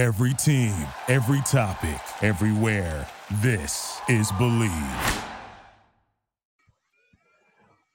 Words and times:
Every 0.00 0.32
team, 0.32 0.74
every 1.08 1.42
topic, 1.42 2.00
everywhere. 2.22 3.06
This 3.42 4.00
is 4.08 4.32
Believe. 4.38 5.24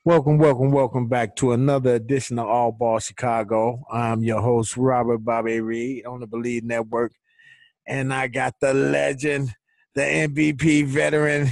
Welcome, 0.04 0.38
welcome, 0.38 0.70
welcome 0.70 1.08
back 1.08 1.36
to 1.38 1.54
another 1.54 1.96
edition 1.96 2.38
of 2.38 2.46
All 2.46 2.72
Ball 2.72 3.00
Chicago. 3.00 3.84
I'm 3.92 4.22
your 4.22 4.40
host, 4.40 4.78
Robert 4.78 5.26
Bobby 5.26 5.62
Reed 5.62 6.06
on 6.06 6.20
the 6.20 6.28
Believe 6.28 6.64
Network. 6.64 7.12
And 7.88 8.14
I 8.14 8.28
got 8.28 8.54
the 8.62 8.76
legend, 8.76 9.56
the 9.96 10.02
MVP 10.02 10.86
veteran, 10.86 11.50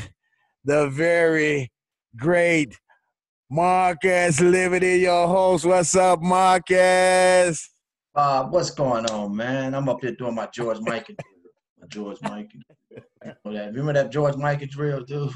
the 0.63 0.88
very 0.88 1.71
great 2.15 2.77
Marcus 3.49 4.39
Liberty, 4.39 4.99
your 4.99 5.27
host. 5.27 5.65
What's 5.65 5.95
up, 5.95 6.21
Marcus? 6.21 7.73
Uh, 8.16 8.45
what's 8.45 8.71
going 8.71 9.05
on, 9.07 9.36
man? 9.36 9.73
I'm 9.73 9.89
up 9.89 10.02
here 10.02 10.11
doing 10.11 10.36
my 10.36 10.48
George 10.48 10.77
Mikan 10.77 11.16
my 11.84 11.88
George 11.88 12.20
Mikan. 12.20 12.62
Remember 13.45 13.94
that 13.94 14.12
George 14.12 14.36
Mikan 14.36 14.70
drill, 14.70 15.03
dude? 15.03 15.31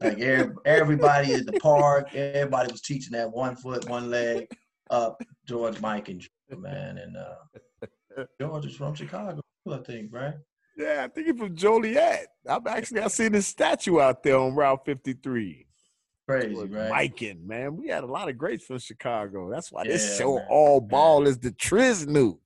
Like 0.00 0.20
everybody 0.64 1.34
at 1.34 1.46
the 1.46 1.58
park, 1.60 2.14
everybody 2.14 2.70
was 2.70 2.82
teaching 2.82 3.12
that 3.12 3.30
one 3.30 3.56
foot, 3.56 3.88
one 3.88 4.10
leg 4.10 4.46
up 4.90 5.20
George 5.46 5.76
Mikan 5.76 6.24
drill, 6.48 6.60
man. 6.60 6.98
And 6.98 7.16
uh, 7.16 8.24
George 8.40 8.66
is 8.66 8.76
from 8.76 8.94
Chicago, 8.94 9.40
I 9.70 9.78
think, 9.78 10.12
right? 10.12 10.34
Yeah, 10.76 11.04
I 11.04 11.08
think 11.08 11.26
he's 11.26 11.38
from 11.38 11.56
Joliet. 11.56 12.26
I'm 12.46 12.66
actually 12.68 13.00
I 13.00 13.08
seen 13.08 13.32
his 13.32 13.46
statue 13.46 14.00
out 14.00 14.22
there 14.22 14.38
on 14.38 14.54
Route 14.54 14.84
53. 14.84 15.66
Crazy, 16.28 16.54
right? 16.66 17.10
Mikan, 17.14 17.46
man. 17.46 17.76
We 17.76 17.88
had 17.88 18.04
a 18.04 18.06
lot 18.06 18.28
of 18.28 18.36
greats 18.36 18.66
from 18.66 18.78
Chicago. 18.78 19.50
That's 19.50 19.72
why 19.72 19.84
yeah, 19.84 19.92
this 19.92 20.18
show 20.18 20.36
man. 20.36 20.46
all 20.50 20.78
ball 20.80 21.20
man. 21.20 21.30
is 21.30 21.38
the 21.38 21.52
Triznu. 21.52 22.36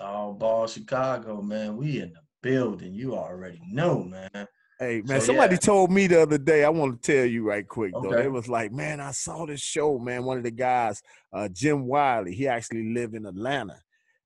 All 0.00 0.32
ball 0.32 0.66
Chicago, 0.66 1.42
man. 1.42 1.76
We 1.76 2.00
in 2.00 2.14
the 2.14 2.20
building. 2.42 2.94
You 2.94 3.14
already 3.14 3.60
know, 3.70 4.02
man. 4.02 4.48
Hey 4.78 5.02
man, 5.04 5.20
so, 5.20 5.26
somebody 5.26 5.56
yeah. 5.56 5.60
told 5.60 5.90
me 5.90 6.06
the 6.06 6.22
other 6.22 6.38
day. 6.38 6.64
I 6.64 6.70
want 6.70 7.02
to 7.02 7.12
tell 7.12 7.26
you 7.26 7.46
right 7.46 7.68
quick 7.68 7.92
though. 7.92 8.14
Okay. 8.14 8.24
It 8.24 8.32
was 8.32 8.48
like, 8.48 8.72
man, 8.72 8.98
I 8.98 9.10
saw 9.10 9.44
this 9.44 9.60
show, 9.60 9.98
man. 9.98 10.24
One 10.24 10.38
of 10.38 10.42
the 10.42 10.50
guys, 10.50 11.02
uh, 11.30 11.48
Jim 11.48 11.86
Wiley, 11.86 12.34
he 12.34 12.48
actually 12.48 12.94
lived 12.94 13.14
in 13.14 13.26
Atlanta, 13.26 13.82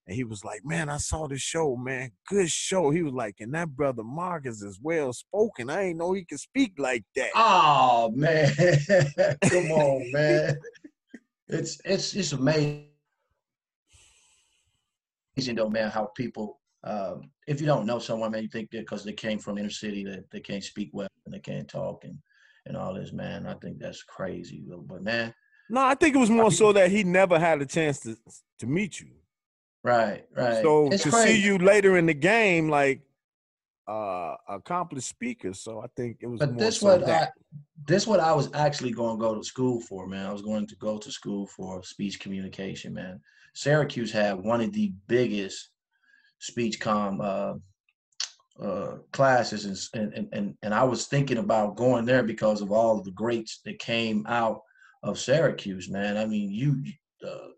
and 0.07 0.15
he 0.15 0.25
was 0.25 0.45
like, 0.45 0.61
Man, 0.65 0.89
I 0.89 0.99
saw 0.99 1.27
this 1.27 1.41
show, 1.41 1.77
man. 1.77 2.11
Good 2.29 2.51
show. 2.51 2.91
He 2.91 3.03
was 3.03 3.15
like, 3.15 3.37
and 3.41 3.55
that 3.55 3.71
brother 3.71 4.03
Marcus 4.05 4.63
is 4.63 4.79
well 4.83 5.13
spoken. 5.13 5.71
I 5.71 5.85
ain't 5.85 5.99
know 5.99 6.13
he 6.13 6.25
could 6.25 6.41
speak 6.41 6.75
like 6.79 7.05
that. 7.17 7.31
Oh 7.35 8.13
man. 8.15 8.53
Come 9.45 9.71
on, 9.71 10.11
man. 10.13 10.57
It's 11.49 11.81
it's 11.85 12.15
it's 12.15 12.33
amazing 12.33 12.89
though, 15.55 15.71
man, 15.71 15.91
how 15.91 16.11
people 16.17 16.61
um, 16.85 17.31
if 17.47 17.61
you 17.61 17.67
don't 17.67 17.87
know 17.87 17.99
someone, 17.99 18.31
man, 18.31 18.43
you 18.43 18.49
think 18.49 18.71
that 18.71 18.81
because 18.81 19.05
they 19.05 19.13
came 19.13 19.39
from 19.39 19.57
inner 19.57 19.71
city 19.71 20.05
that 20.05 20.31
they 20.31 20.41
can't 20.41 20.63
speak 20.63 20.91
well 20.93 21.09
and 21.25 21.35
they 21.35 21.41
can't 21.41 21.69
talk 21.69 22.05
and 22.05 22.19
and 22.67 22.77
all 22.77 22.95
this, 22.95 23.13
man. 23.13 23.47
I 23.47 23.55
think 23.55 23.79
that's 23.79 24.03
crazy. 24.03 24.65
But 24.67 25.03
man. 25.03 25.35
No, 25.71 25.81
I 25.81 25.95
think 25.95 26.15
it 26.15 26.19
was 26.19 26.31
more 26.31 26.51
so 26.51 26.73
that 26.75 26.91
he 26.91 27.05
never 27.05 27.39
had 27.39 27.63
a 27.63 27.67
chance 27.67 28.01
to 28.01 28.17
to 28.59 28.67
meet 28.67 29.01
you. 29.01 29.09
Right, 29.85 30.25
right. 30.35 30.63
So 30.63 30.89
it's 30.91 31.03
to 31.03 31.11
crazy. 31.11 31.35
see 31.35 31.45
you 31.45 31.59
later 31.59 31.99
in 31.99 32.07
the 32.07 32.15
game, 32.15 32.69
like 32.71 33.03
uh 33.87 34.35
accomplished 34.49 35.09
speaker. 35.09 35.53
So 35.53 35.81
I 35.81 35.87
think 35.95 36.17
it 36.23 36.27
was. 36.27 36.41
But 36.41 36.57
this 36.57 36.81
so 36.81 36.87
what 36.87 37.07
that. 37.07 37.33
I 37.37 37.59
this 37.87 38.07
what 38.07 38.19
I 38.19 38.33
was 38.33 38.49
actually 38.55 38.93
going 38.93 39.19
to 39.19 39.21
go 39.21 39.35
to 39.35 39.45
school 39.45 39.83
for, 39.83 40.07
man. 40.07 40.27
I 40.27 40.33
was 40.33 40.41
going 40.41 40.67
to 40.67 40.77
go 40.77 40.97
to 40.97 41.13
school 41.13 41.47
for 41.47 41.83
speech 41.83 42.19
communication, 42.19 42.95
man. 42.95 43.21
Syracuse 43.55 44.11
had 44.11 44.43
one 44.43 44.63
of 44.63 44.73
the 44.73 44.93
biggest 45.07 45.69
speech 46.39 46.81
com 46.81 47.21
uh, 47.21 47.55
uh, 48.61 48.97
classes, 49.13 49.91
and, 49.93 50.15
and 50.15 50.29
and 50.33 50.57
and 50.63 50.73
I 50.73 50.85
was 50.85 51.07
thinking 51.07 51.39
about 51.39 51.77
going 51.77 52.07
there 52.07 52.23
because 52.23 52.63
of 52.63 52.73
all 52.73 52.99
of 52.99 53.05
the 53.05 53.13
greats 53.13 53.61
that 53.67 53.79
came 53.79 54.25
out 54.27 54.63
of 55.03 55.19
Syracuse, 55.19 55.91
man. 55.91 56.17
I 56.17 56.25
mean, 56.25 56.51
you 56.51 56.83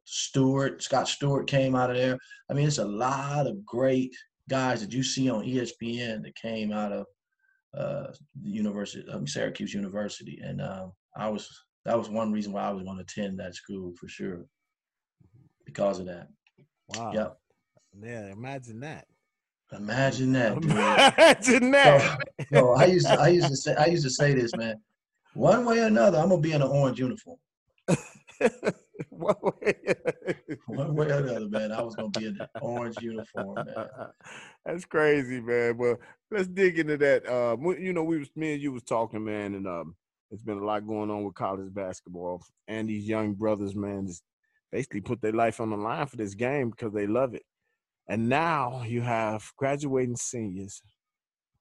Stewart, 0.06 0.82
Scott 0.82 1.08
Stewart 1.08 1.48
came 1.48 1.74
out 1.74 1.90
of 1.90 1.96
there. 1.96 2.16
I 2.48 2.54
mean, 2.54 2.66
it's 2.66 2.78
a 2.78 2.84
lot 2.84 3.46
of 3.46 3.64
great 3.66 4.14
guys 4.48 4.80
that 4.80 4.92
you 4.92 5.02
see 5.02 5.28
on 5.28 5.44
ESPN 5.44 6.22
that 6.22 6.36
came 6.36 6.72
out 6.72 6.92
of 6.92 7.06
uh, 7.76 8.12
the 8.40 8.50
University, 8.50 9.04
mean, 9.12 9.26
Syracuse 9.26 9.74
University, 9.74 10.40
and 10.42 10.60
uh, 10.60 10.86
I 11.16 11.28
was 11.28 11.48
that 11.84 11.98
was 11.98 12.08
one 12.08 12.32
reason 12.32 12.52
why 12.52 12.62
I 12.62 12.70
was 12.70 12.84
going 12.84 12.96
to 12.96 13.02
attend 13.02 13.38
that 13.38 13.54
school 13.54 13.92
for 13.98 14.08
sure 14.08 14.46
because 15.64 15.98
of 15.98 16.06
that. 16.06 16.28
Wow. 16.88 17.12
Yep. 17.12 17.38
Yeah, 18.02 18.32
imagine 18.32 18.80
that. 18.80 19.06
Imagine 19.72 20.32
that. 20.32 20.54
Dude. 20.60 20.70
Imagine 20.70 21.70
that. 21.72 22.20
So, 22.38 22.46
so 22.54 22.74
I 22.74 22.84
used 22.86 23.06
to 23.08 23.20
I 23.20 23.28
used 23.28 23.48
to 23.48 23.56
say 23.56 23.74
I 23.74 23.86
used 23.86 24.04
to 24.04 24.10
say 24.10 24.34
this, 24.34 24.54
man. 24.56 24.76
One 25.34 25.64
way 25.64 25.80
or 25.80 25.86
another, 25.86 26.18
I'm 26.18 26.28
gonna 26.28 26.40
be 26.40 26.52
in 26.52 26.62
an 26.62 26.68
orange 26.68 27.00
uniform. 27.00 27.38
One 29.18 29.36
way. 29.42 29.74
One 30.66 30.94
way 30.94 31.06
or 31.06 31.18
another, 31.18 31.48
man. 31.48 31.72
I 31.72 31.82
was 31.82 31.94
gonna 31.96 32.10
be 32.10 32.26
in 32.26 32.38
an 32.40 32.48
orange 32.60 32.96
uniform, 33.00 33.54
man. 33.54 33.66
That's 34.64 34.84
crazy, 34.84 35.40
man. 35.40 35.76
Well, 35.78 35.96
let's 36.30 36.48
dig 36.48 36.78
into 36.78 36.96
that. 36.98 37.26
Uh, 37.26 37.56
you 37.78 37.92
know, 37.92 38.04
we 38.04 38.18
was 38.18 38.28
me 38.36 38.54
and 38.54 38.62
you 38.62 38.72
was 38.72 38.82
talking, 38.82 39.24
man, 39.24 39.54
and 39.54 39.66
um, 39.66 39.96
there's 40.30 40.42
been 40.42 40.58
a 40.58 40.64
lot 40.64 40.86
going 40.86 41.10
on 41.10 41.24
with 41.24 41.34
college 41.34 41.72
basketball, 41.72 42.44
and 42.68 42.88
these 42.88 43.08
young 43.08 43.34
brothers, 43.34 43.74
man, 43.74 44.06
just 44.06 44.22
basically 44.72 45.00
put 45.00 45.20
their 45.22 45.32
life 45.32 45.60
on 45.60 45.70
the 45.70 45.76
line 45.76 46.06
for 46.06 46.16
this 46.16 46.34
game 46.34 46.70
because 46.70 46.92
they 46.92 47.06
love 47.06 47.34
it. 47.34 47.44
And 48.08 48.28
now 48.28 48.82
you 48.82 49.02
have 49.02 49.50
graduating 49.56 50.16
seniors 50.16 50.82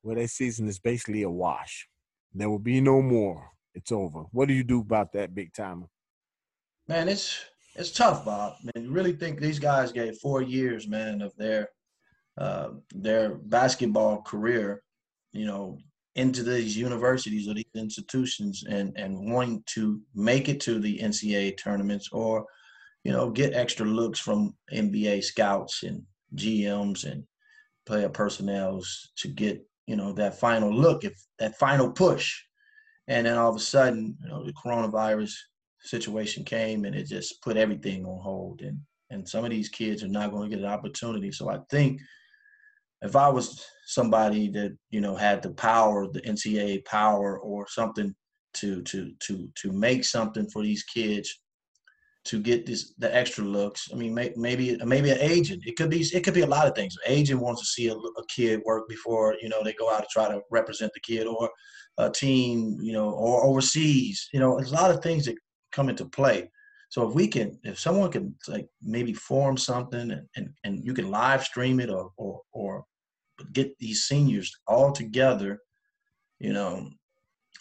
where 0.02 0.16
their 0.16 0.28
season 0.28 0.68
is 0.68 0.80
basically 0.80 1.24
a 1.24 1.30
wash. 1.30 1.88
There 2.34 2.50
will 2.50 2.60
be 2.60 2.82
no 2.82 3.02
more. 3.02 3.50
It's 3.74 3.92
over. 3.92 4.24
What 4.32 4.48
do 4.48 4.54
you 4.54 4.64
do 4.64 4.82
about 4.82 5.14
that, 5.14 5.34
big 5.34 5.54
timer? 5.54 5.88
Man, 6.88 7.10
it's 7.10 7.44
it's 7.76 7.92
tough, 7.92 8.24
Bob. 8.24 8.56
Man, 8.64 8.86
you 8.86 8.92
really 8.92 9.14
think 9.14 9.40
these 9.40 9.60
guys 9.60 9.92
gave 9.92 10.18
four 10.18 10.42
years, 10.42 10.88
man, 10.88 11.22
of 11.22 11.36
their 11.36 11.70
uh, 12.38 12.70
their 12.94 13.36
basketball 13.36 14.22
career, 14.22 14.84
you 15.34 15.46
know, 15.46 15.80
into 16.16 16.44
these 16.44 16.78
universities 16.78 17.48
or 17.48 17.56
these 17.56 17.66
institutions 17.76 18.64
and 18.70 18.94
and 18.98 19.32
wanting 19.32 19.64
to 19.68 20.00
make 20.14 20.48
it 20.48 20.60
to 20.62 20.80
the 20.80 21.00
NCAA 21.00 21.58
tournaments 21.58 22.10
or, 22.12 22.46
you 23.04 23.12
know, 23.12 23.32
get 23.32 23.56
extra 23.56 23.86
looks 23.86 24.20
from 24.20 24.56
NBA 24.72 25.24
scouts 25.24 25.84
and 25.84 26.04
GMs 26.36 27.04
and 27.04 27.24
player 27.88 28.10
personnels 28.10 29.12
to 29.18 29.28
get 29.28 29.66
you 29.88 29.96
know 29.96 30.14
that 30.14 30.40
final 30.40 30.72
look, 30.72 31.04
if 31.04 31.20
that 31.40 31.58
final 31.58 31.92
push, 31.92 32.44
and 33.08 33.26
then 33.26 33.38
all 33.38 33.50
of 33.50 33.56
a 33.56 33.60
sudden, 33.60 34.16
you 34.22 34.30
know, 34.30 34.46
the 34.46 34.54
coronavirus 34.54 35.34
situation 35.86 36.44
came 36.44 36.86
and 36.86 36.96
it 36.96 37.08
just 37.08 37.42
put 37.42 37.58
everything 37.58 38.06
on 38.06 38.22
hold, 38.22 38.62
and 38.62 38.80
and 39.12 39.28
some 39.28 39.46
of 39.46 39.52
these 39.52 39.70
kids 39.70 40.04
are 40.04 40.08
not 40.08 40.32
going 40.32 40.50
to 40.50 40.56
get 40.56 40.64
an 40.64 40.72
opportunity. 40.72 41.32
So 41.32 41.50
I 41.50 41.60
think 41.70 42.02
if 43.02 43.16
I 43.16 43.30
was 43.30 43.64
somebody 43.86 44.50
that 44.52 44.76
you 44.90 45.02
know 45.02 45.16
had 45.16 45.42
the 45.42 45.52
power, 45.52 46.08
the 46.08 46.22
NCAA 46.22 46.86
power, 46.86 47.40
or 47.40 47.68
something 47.68 48.14
to 48.56 48.82
to 48.84 49.12
to 49.20 49.50
to 49.62 49.72
make 49.72 50.06
something 50.06 50.48
for 50.50 50.64
these 50.64 50.84
kids 50.84 51.40
to 52.26 52.40
get 52.40 52.66
this 52.66 52.94
the 52.98 53.16
extra 53.16 53.44
looks. 53.44 53.88
I 53.94 53.96
mean, 53.96 54.14
may, 54.14 54.34
maybe 54.36 54.78
maybe 54.84 55.12
an 55.12 55.20
agent. 55.20 55.64
It 55.66 55.76
could 55.78 55.90
be 55.90 56.02
it 56.02 56.24
could 56.24 56.34
be 56.34 56.42
a 56.42 56.48
lot 56.48 56.68
of 56.68 56.76
things. 56.76 56.96
An 57.06 57.12
agent 57.12 57.40
wants 57.40 57.62
to 57.62 57.68
see 57.68 57.88
a, 57.88 57.94
a, 57.94 58.26
kid 58.28 58.62
work 58.66 58.90
before 58.90 59.36
you 59.42 59.50
know 59.50 59.64
they 59.64 59.74
go 59.74 59.92
out 59.92 60.02
to 60.02 60.08
try 60.12 60.28
to 60.28 60.42
represent 60.50 60.92
the 60.94 61.00
kid, 61.02 61.28
or 61.28 61.50
a 61.98 62.10
team, 62.10 62.78
you 62.82 62.94
know, 62.94 63.12
or 63.12 63.46
overseas. 63.46 64.28
You 64.34 64.40
know, 64.40 64.58
there's 64.58 64.72
a 64.72 64.76
lot 64.76 64.92
of 64.92 65.02
things 65.02 65.26
that 65.26 65.36
come 65.76 65.90
into 65.90 66.06
play. 66.06 66.50
So 66.90 67.08
if 67.08 67.16
we 67.16 67.28
can, 67.28 67.60
if 67.64 67.80
someone 67.80 68.12
can 68.12 68.36
like 68.48 68.68
maybe 68.82 69.14
form 69.14 69.58
something 69.58 70.12
and, 70.12 70.28
and, 70.36 70.50
and 70.64 70.86
you 70.86 70.94
can 70.94 71.12
live 71.12 71.44
stream 71.44 71.80
it 71.80 71.90
or 71.90 72.12
or 72.16 72.42
or 72.52 72.86
get 73.52 73.78
these 73.80 74.04
seniors 74.04 74.56
all 74.68 74.92
together, 74.92 75.60
you 76.40 76.54
know, 76.54 76.90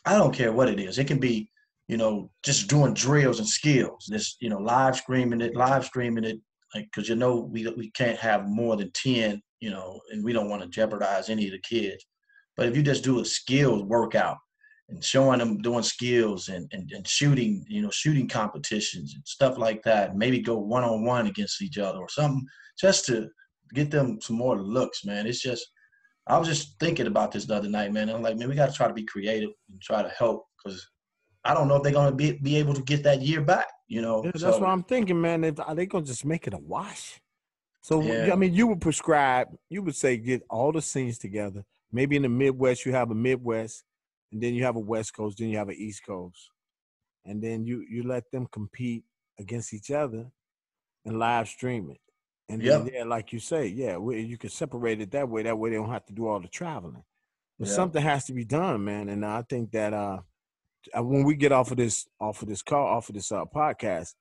I 0.05 0.17
don't 0.17 0.35
care 0.35 0.53
what 0.53 0.69
it 0.69 0.79
is. 0.79 0.99
It 0.99 1.07
can 1.07 1.19
be 1.19 1.51
you 1.89 1.97
know, 1.97 2.31
just 2.43 2.69
doing 2.69 2.95
drills 2.95 3.39
and 3.39 3.49
skills. 3.49 4.07
This, 4.09 4.37
you 4.41 4.49
know, 4.49 4.59
live 4.59 4.97
streaming 4.97 5.41
it, 5.41 5.55
live 5.55 5.85
streaming 5.85 6.25
it, 6.25 6.41
like 6.75 6.87
because 6.87 7.09
you 7.09 7.17
know 7.17 7.37
we 7.37 7.67
we 7.77 7.91
can't 7.91 8.19
have 8.19 8.49
more 8.49 8.77
than 8.77 8.91
ten, 8.93 9.43
you 9.61 9.71
know, 9.71 10.01
and 10.11 10.25
we 10.25 10.33
don't 10.33 10.49
want 10.49 10.63
to 10.63 10.69
jeopardize 10.69 11.29
any 11.29 11.47
of 11.47 11.53
the 11.53 11.61
kids. 11.61 12.05
But 12.57 12.69
if 12.69 12.77
you 12.77 12.83
just 12.83 13.05
do 13.05 13.21
a 13.21 13.25
skills 13.25 13.83
workout 13.83 14.39
and 14.89 15.03
showing 15.03 15.39
them 15.39 15.59
doing 15.59 15.83
skills 15.83 16.49
and, 16.49 16.71
and, 16.73 16.91
and 16.93 17.07
shooting, 17.07 17.65
you 17.69 17.81
know, 17.81 17.91
shooting 17.91 18.29
competitions 18.29 19.15
and 19.15 19.23
stuff 19.27 19.57
like 19.57 19.83
that, 19.83 20.17
maybe 20.17 20.41
go 20.41 20.59
one 20.59 20.85
on 20.85 21.05
one 21.05 21.27
against 21.27 21.63
each 21.63 21.79
other 21.79 21.99
or 21.99 22.09
something, 22.09 22.45
just 22.79 23.07
to 23.07 23.29
get 23.73 23.91
them 23.91 24.21
some 24.21 24.37
more 24.37 24.61
looks, 24.61 25.05
man. 25.05 25.27
It's 25.27 25.41
just 25.41 25.67
I 26.27 26.39
was 26.39 26.49
just 26.49 26.79
thinking 26.81 27.07
about 27.07 27.33
this 27.33 27.45
the 27.45 27.55
other 27.55 27.69
night, 27.69 27.93
man. 27.93 28.09
I'm 28.09 28.23
like, 28.23 28.37
man, 28.37 28.49
we 28.49 28.55
got 28.55 28.71
to 28.71 28.75
try 28.75 28.89
to 28.89 28.95
be 28.95 29.05
creative 29.05 29.51
and 29.71 29.81
try 29.83 30.03
to 30.03 30.09
help 30.09 30.47
because 30.57 30.87
I 31.45 31.53
don't 31.53 31.69
know 31.69 31.77
if 31.77 31.83
they're 31.83 31.93
going 31.93 32.11
to 32.11 32.17
be, 32.17 32.33
be 32.33 32.57
able 32.57 32.73
to 32.75 32.83
get 32.83 33.03
that 33.03 33.21
year 33.21 33.43
back. 33.43 33.67
You 33.89 34.01
know, 34.01 34.25
yeah, 34.25 34.31
that's 34.31 34.43
so, 34.43 34.59
what 34.59 34.71
I'm 34.71 34.83
thinking, 34.85 35.21
man. 35.21 35.45
If, 35.45 35.61
are 35.61 35.75
they 35.75 35.85
going 35.87 36.05
to 36.05 36.11
just 36.11 36.25
make 36.25 36.47
it 36.47 36.55
a 36.55 36.59
wash? 36.59 37.21
So 37.83 38.01
Yeah. 38.01 38.33
I 38.33 38.37
mean, 38.37 38.55
you 38.55 38.67
would 38.69 38.81
prescribe. 38.81 39.49
You 39.69 39.83
would 39.83 39.95
say 39.95 40.17
get 40.17 40.43
all 40.49 40.73
the 40.73 40.81
scenes 40.81 41.19
together. 41.19 41.65
Maybe 41.93 42.17
in 42.17 42.23
the 42.23 42.31
Midwest 42.31 42.87
you 42.87 42.93
have 42.93 43.11
a 43.11 43.15
Midwest, 43.15 43.85
and 44.35 44.43
then 44.43 44.53
you 44.53 44.65
have 44.65 44.77
a 44.77 44.81
West 44.81 45.15
Coast, 45.15 45.39
then 45.39 45.49
you 45.49 45.57
have 45.57 45.69
an 45.69 45.77
East 45.79 46.05
Coast, 46.05 46.51
and 47.25 47.41
then 47.41 47.65
you 47.65 47.87
you 47.89 48.03
let 48.03 48.31
them 48.33 48.47
compete 48.53 49.05
against 49.39 49.73
each 49.73 49.91
other 49.91 50.27
and 51.05 51.19
live 51.19 51.49
stream 51.49 51.91
it. 51.91 52.01
And 52.49 52.61
then, 52.61 52.85
Yep. 52.85 52.93
yeah, 52.95 53.05
like 53.05 53.33
you 53.33 53.39
say, 53.39 53.67
yeah, 53.69 53.97
we, 53.97 54.21
you 54.21 54.37
can 54.37 54.51
separate 54.51 55.01
it 55.01 55.11
that 55.13 55.29
way. 55.29 55.45
That 55.45 55.59
way 55.59 55.71
they 55.71 55.77
don't 55.77 55.91
have 55.91 56.05
to 56.07 56.13
do 56.13 56.27
all 56.27 56.41
the 56.41 56.49
traveling. 56.49 57.03
But 57.59 57.69
Yeah. 57.69 57.75
something 57.75 58.03
has 58.03 58.25
to 58.27 58.35
be 58.35 58.45
done, 58.45 58.85
man. 58.85 59.09
And 59.09 59.25
I 59.25 59.43
think 59.43 59.71
that 59.71 59.95
uh, 59.95 60.19
when 60.97 61.25
we 61.25 61.37
get 61.37 61.53
off 61.53 61.71
of 61.71 61.77
this 61.77 62.07
off 62.21 62.43
of 62.43 62.49
this 62.49 62.63
call 62.63 62.87
off 62.87 63.09
of 63.09 63.15
this 63.15 63.31
uh, 63.33 63.45
podcast, 63.47 64.15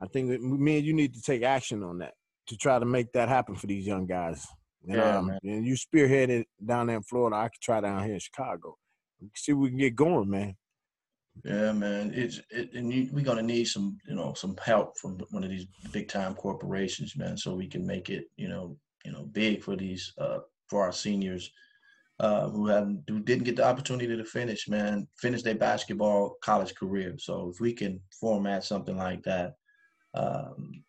I 0.00 0.06
think 0.06 0.28
that 0.30 0.40
me 0.40 0.78
and 0.78 0.86
you 0.86 0.94
need 0.94 1.12
to 1.14 1.22
take 1.22 1.42
action 1.42 1.82
on 1.82 1.98
that 1.98 2.14
to 2.46 2.56
try 2.56 2.78
to 2.78 2.86
make 2.86 3.12
that 3.12 3.28
happen 3.28 3.56
for 3.56 3.66
these 3.66 3.86
young 3.86 4.06
guys. 4.06 4.46
And, 4.88 4.96
Yeah, 4.96 5.18
um, 5.18 5.26
man. 5.26 5.38
and 5.42 5.66
you 5.66 5.74
spearheaded 5.74 6.44
down 6.64 6.86
there 6.86 6.96
in 6.96 7.02
Florida. 7.02 7.36
I 7.36 7.48
could 7.48 7.60
try 7.60 7.80
down 7.80 8.04
here 8.04 8.14
in 8.14 8.20
Chicago. 8.20 8.78
See 9.34 9.52
if 9.52 9.58
we 9.58 9.70
can 9.70 9.78
get 9.78 9.96
going, 9.96 10.30
man. 10.30 10.56
Yeah, 11.44 11.72
man. 11.72 12.12
It's 12.14 12.40
it, 12.50 12.72
and 12.74 12.92
you, 12.92 13.08
we're 13.12 13.24
gonna 13.24 13.42
need 13.42 13.66
some, 13.66 13.98
you 14.08 14.14
know, 14.14 14.34
some 14.34 14.56
help 14.64 14.96
from 14.98 15.18
one 15.30 15.44
of 15.44 15.50
these 15.50 15.66
big 15.92 16.08
time 16.08 16.34
corporations, 16.34 17.16
man, 17.16 17.36
so 17.36 17.54
we 17.54 17.66
can 17.66 17.86
make 17.86 18.08
it, 18.10 18.24
you 18.36 18.48
know, 18.48 18.76
you 19.04 19.12
know, 19.12 19.24
big 19.32 19.62
for 19.62 19.76
these 19.76 20.12
uh 20.18 20.38
for 20.68 20.82
our 20.82 20.92
seniors 20.92 21.50
uh 22.20 22.48
who 22.48 22.66
haven't 22.66 23.04
who 23.08 23.20
didn't 23.20 23.44
get 23.44 23.56
the 23.56 23.64
opportunity 23.64 24.16
to 24.16 24.24
finish, 24.24 24.68
man, 24.68 25.06
finish 25.18 25.42
their 25.42 25.54
basketball 25.54 26.36
college 26.42 26.74
career. 26.74 27.14
So 27.18 27.50
if 27.52 27.60
we 27.60 27.72
can 27.72 28.00
format 28.20 28.64
something 28.64 28.96
like 28.96 29.22
that, 29.24 29.54
um 30.14 30.82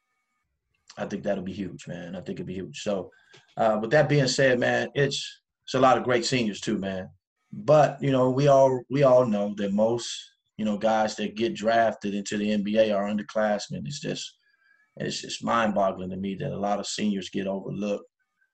I 0.98 1.06
think 1.06 1.24
that'll 1.24 1.44
be 1.44 1.54
huge, 1.54 1.88
man. 1.88 2.16
I 2.16 2.22
think 2.22 2.40
it'll 2.40 2.48
be 2.48 2.54
huge. 2.56 2.82
So 2.82 3.12
uh 3.58 3.78
with 3.82 3.92
that 3.92 4.10
being 4.10 4.28
said, 4.28 4.60
man, 4.60 4.90
it's 4.96 5.42
it's 5.66 5.74
a 5.74 5.80
lot 5.80 5.98
of 5.98 6.06
great 6.06 6.26
seniors 6.26 6.62
too, 6.62 6.78
man. 6.78 7.10
But 7.52 8.02
you 8.02 8.12
know, 8.12 8.30
we 8.30 8.48
all 8.48 8.82
we 8.90 9.04
all 9.04 9.26
know 9.26 9.54
that 9.58 9.74
most 9.74 10.10
you 10.58 10.66
know 10.66 10.78
guys 10.78 11.16
that 11.16 11.36
get 11.36 11.54
drafted 11.56 12.14
into 12.14 12.38
the 12.38 12.50
NBA 12.50 12.96
are 12.96 13.08
underclassmen. 13.08 13.86
It's 13.86 14.00
just 14.00 14.38
it's 14.98 15.22
just 15.22 15.44
mind-boggling 15.44 16.10
to 16.10 16.18
me 16.18 16.36
that 16.36 16.52
a 16.52 16.58
lot 16.58 16.80
of 16.80 16.88
seniors 16.88 17.30
get 17.30 17.48
overlooked. 17.48 18.10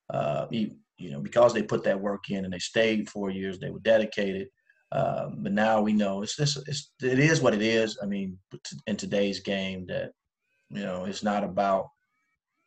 Uh, 0.09 0.45
you, 0.51 0.71
know, 0.99 1.21
because 1.21 1.53
they 1.53 1.63
put 1.63 1.83
that 1.83 1.99
work 1.99 2.29
in 2.29 2.43
and 2.43 2.53
they 2.53 2.59
stayed 2.59 3.09
four 3.09 3.29
years, 3.29 3.59
they 3.59 3.69
were 3.69 3.79
dedicated. 3.79 4.47
Um, 4.91 5.37
but 5.39 5.53
now 5.53 5.81
we 5.81 5.93
know 5.93 6.21
it's 6.21 6.35
this 6.35 6.55
it's 6.67 6.91
it 7.01 7.17
is 7.17 7.41
what 7.41 7.53
it 7.53 7.61
is. 7.61 7.97
I 8.01 8.05
mean, 8.05 8.37
in 8.85 8.95
today's 8.95 9.39
game, 9.39 9.85
that 9.87 10.11
you 10.69 10.83
know, 10.83 11.05
it's 11.05 11.23
not 11.23 11.43
about 11.43 11.87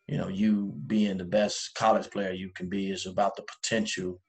you 0.09 0.19
know 0.19 0.29
you 0.29 0.75
being 0.87 1.19
the 1.19 1.25
best 1.25 1.75
college 1.75 2.11
player 2.11 2.33
you 2.33 2.51
can 2.55 2.69
be. 2.69 2.91
It's 2.91 3.07
about 3.07 3.37
the 3.37 3.45
potential 3.45 4.21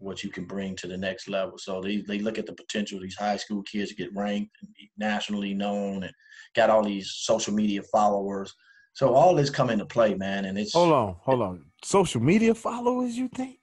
what 0.00 0.24
you 0.24 0.30
can 0.30 0.44
bring 0.46 0.74
to 0.76 0.86
the 0.88 0.96
next 0.96 1.28
level. 1.28 1.58
So 1.58 1.80
they, 1.80 1.98
they 1.98 2.18
look 2.18 2.38
at 2.38 2.46
the 2.46 2.54
potential 2.54 2.96
of 2.96 3.02
these 3.02 3.16
high 3.16 3.36
school 3.36 3.62
kids 3.62 3.92
get 3.92 4.14
ranked 4.14 4.56
and 4.60 4.72
be 4.74 4.90
nationally 4.96 5.54
known 5.54 6.02
and 6.04 6.12
got 6.56 6.70
all 6.70 6.82
these 6.82 7.12
social 7.14 7.54
media 7.54 7.82
followers. 7.92 8.52
So 8.94 9.14
all 9.14 9.34
this 9.34 9.50
come 9.50 9.70
into 9.70 9.86
play, 9.86 10.14
man. 10.14 10.46
And 10.46 10.58
it's 10.58 10.72
Hold 10.72 10.92
on, 10.92 11.16
hold 11.20 11.42
on. 11.42 11.64
Social 11.84 12.20
media 12.20 12.54
followers, 12.54 13.16
you 13.16 13.28
think? 13.28 13.58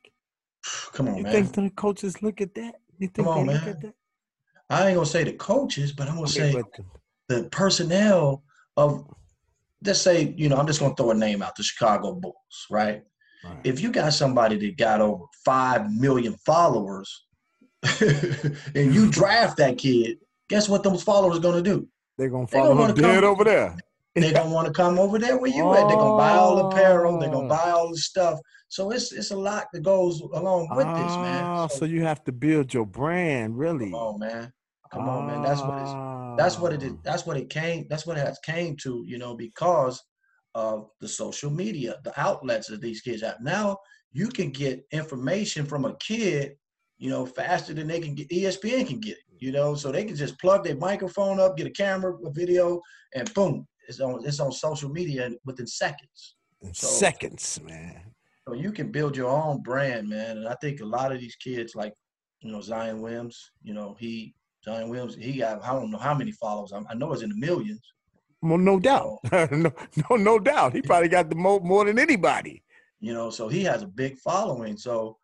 come 0.94 1.10
on, 1.10 1.18
You 1.18 1.24
man. 1.24 1.34
You 1.36 1.44
think 1.44 1.56
the 1.56 1.70
coaches 1.76 2.22
look 2.22 2.40
at 2.40 2.54
that? 2.56 2.76
You 3.00 3.08
think 3.08 3.28
Come 3.28 3.28
on, 3.28 3.48
they 3.48 3.54
look 3.54 3.64
man. 3.64 3.70
at 3.70 3.82
that? 3.82 3.94
I 4.70 4.88
ain't 4.88 4.96
gonna 4.96 5.06
say 5.06 5.24
the 5.24 5.34
coaches, 5.34 5.92
but 5.92 6.08
I'm 6.08 6.16
gonna 6.16 6.28
Okay, 6.28 6.52
say 6.52 6.54
but 6.54 6.66
the 7.30 7.50
personnel 7.50 8.44
of 8.76 9.06
let's 9.86 10.02
say, 10.02 10.34
you 10.38 10.50
know, 10.50 10.58
I'm 10.58 10.68
just 10.68 10.80
gonna 10.80 10.96
throw 10.96 11.12
a 11.12 11.16
name 11.16 11.42
out, 11.42 11.56
the 11.56 11.64
Chicago 11.64 12.14
Bulls, 12.14 12.68
right? 12.70 13.04
All 13.44 13.52
right. 13.52 13.60
If 13.64 13.80
you 13.82 13.92
got 13.92 14.14
somebody 14.14 14.58
that 14.58 14.78
got 14.78 15.02
over 15.02 15.24
five 15.46 15.92
million 15.92 16.36
followers 16.46 17.26
and 18.02 18.94
you 18.94 19.10
draft 19.10 19.58
that 19.58 19.78
kid, 19.78 20.18
guess 20.50 20.68
what 20.70 20.84
those 20.84 21.04
followers 21.04 21.40
gonna 21.40 21.62
do? 21.62 21.88
they're 22.18 22.30
gonna 22.30 22.48
follow 22.48 22.76
gonna 22.76 22.90
him 22.90 22.96
dead 22.96 23.22
come- 23.22 23.32
over 23.32 23.44
there. 23.44 23.78
They're 24.16 24.34
gonna 24.34 24.50
want 24.50 24.66
to 24.66 24.74
come 24.74 24.98
over 24.98 25.20
there 25.20 25.38
where 25.38 25.52
you 25.52 25.72
at. 25.76 25.88
They're 25.88 25.96
gonna 25.96 26.18
buy 26.18 26.32
all 26.32 26.56
the 26.56 26.64
apparel. 26.76 27.20
They're 27.20 27.30
Oh. 27.30 27.34
gonna 27.34 27.48
buy 27.50 27.70
all 27.70 27.92
the 27.92 27.98
stuff. 27.98 28.40
So 28.68 28.90
it's 28.90 29.12
it's 29.12 29.30
a 29.30 29.36
lot 29.38 29.68
that 29.74 29.84
goes 29.84 30.20
along 30.22 30.70
with 30.76 30.88
this, 30.88 31.16
man. 31.18 31.44
Ah, 31.44 31.68
so 31.68 31.86
you 31.86 32.02
have 32.04 32.24
to 32.24 32.32
build 32.32 32.74
your 32.74 32.88
brand, 32.88 33.56
really. 33.60 33.92
come 33.92 33.94
on, 33.94 34.20
man. 34.20 34.52
Come 34.92 35.08
on, 35.08 35.28
man. 35.28 35.44
That's 35.44 35.62
what 35.62 35.80
it's 35.84 35.94
that's 36.42 36.58
what 36.58 36.74
it 36.74 36.82
is. 36.82 36.94
Ah. 36.94 37.02
That's 37.04 37.28
what 37.28 37.38
it 37.38 37.52
came. 37.52 37.86
That's 37.92 38.08
what 38.08 38.18
it 38.18 38.26
has 38.26 38.40
came 38.40 38.76
to. 38.78 39.04
You 39.06 39.20
know, 39.20 39.36
because 39.36 40.02
of 40.58 40.90
the 41.00 41.08
social 41.08 41.52
media, 41.52 41.98
the 42.04 42.20
outlets 42.20 42.68
that 42.68 42.82
these 42.82 43.02
kids 43.02 43.22
have. 43.22 43.38
Now 43.40 43.78
you 44.12 44.28
can 44.28 44.50
get 44.50 44.84
information 44.92 45.68
from 45.68 45.86
a 45.86 45.96
kid, 45.98 46.54
you 46.98 47.12
know, 47.12 47.28
faster 47.28 47.76
than 47.76 47.88
they 47.88 48.00
can 48.00 48.16
get. 48.16 48.28
ESPN 48.30 48.88
can 48.88 49.00
get 49.00 49.18
it. 49.18 49.24
You 49.38 49.52
know, 49.52 49.76
so 49.76 49.92
they 49.92 50.04
can 50.04 50.16
just 50.16 50.40
plug 50.40 50.64
their 50.64 50.76
microphone 50.76 51.40
up, 51.40 51.58
get 51.58 51.68
a 51.68 51.70
camera, 51.70 52.18
a 52.26 52.32
video, 52.32 52.82
and 53.14 53.32
boom, 53.36 53.68
it's 53.88 54.00
on. 54.00 54.26
It's 54.26 54.40
on 54.40 54.52
social 54.52 54.90
media 54.90 55.30
within 55.46 55.68
seconds. 55.68 56.36
So- 56.74 56.88
seconds, 56.88 57.60
man. 57.64 58.16
So 58.48 58.56
you 58.56 58.72
can 58.72 58.92
build 58.92 59.16
your 59.16 59.30
own 59.30 59.62
brand, 59.62 60.10
man. 60.10 60.38
And 60.38 60.48
I 60.48 60.56
think 60.56 60.80
a 60.82 60.86
lot 60.86 61.12
of 61.12 61.20
these 61.20 61.36
kids, 61.36 61.76
like 61.76 61.94
you 62.42 62.52
know 62.52 62.62
Zion 62.62 63.00
Williams, 63.00 63.52
you 63.62 63.76
know 63.76 63.96
he 64.00 64.34
Zion 64.66 64.90
Williams, 64.90 65.16
he 65.16 65.38
got 65.38 65.64
I 65.64 65.74
don't 65.74 65.92
know 65.92 66.00
how 66.00 66.16
many 66.16 66.32
followers. 66.32 66.74
I 66.74 66.96
know 66.96 67.14
it's 67.14 67.22
in 67.22 67.30
the 67.30 67.36
millions. 67.36 67.94
Well, 68.42 68.58
no 68.58 68.80
doubt. 68.80 69.20
no, 69.32 69.72
no, 70.10 70.16
no 70.16 70.40
doubt. 70.40 70.74
He 70.74 70.82
probably 70.82 71.10
got 71.10 71.30
the 71.30 71.36
mo- 71.36 71.60
more 71.60 71.86
than 71.86 71.98
anybody. 72.00 72.64
You 73.00 73.14
know, 73.14 73.30
so 73.30 73.48
he 73.48 73.64
has 73.64 73.84
a 73.84 73.88
big 73.88 74.18
following. 74.18 74.78
So 74.78 75.18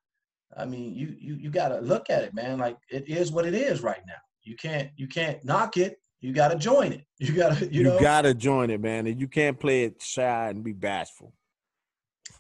I 0.58 0.66
mean, 0.66 0.94
you 0.96 1.16
you 1.20 1.36
you 1.36 1.50
got 1.50 1.70
to 1.70 1.80
look 1.80 2.10
at 2.10 2.24
it, 2.24 2.34
man. 2.34 2.60
Like 2.60 2.78
it 2.90 3.08
is 3.08 3.32
what 3.32 3.46
it 3.46 3.54
is 3.56 3.82
right 3.82 4.02
now. 4.08 4.14
You 4.44 4.56
can't 4.56 4.90
you 4.96 5.08
can't 5.08 5.44
knock 5.46 5.78
it. 5.78 5.98
You 6.22 6.32
got 6.34 6.50
to 6.50 6.58
join 6.58 6.94
it. 6.94 7.04
You 7.20 7.34
got 7.34 7.58
to 7.58 7.66
you, 7.66 7.82
You, 7.82 7.84
know. 7.84 8.00
gotta 8.00 8.34
join 8.34 8.70
it, 8.70 8.82
man. 8.82 9.08
And 9.08 9.20
you 9.20 9.28
can't 9.28 9.60
play 9.60 9.84
it 9.84 10.02
shy 10.02 10.50
and 10.50 10.64
be 10.64 10.74
bashful. 10.74 11.34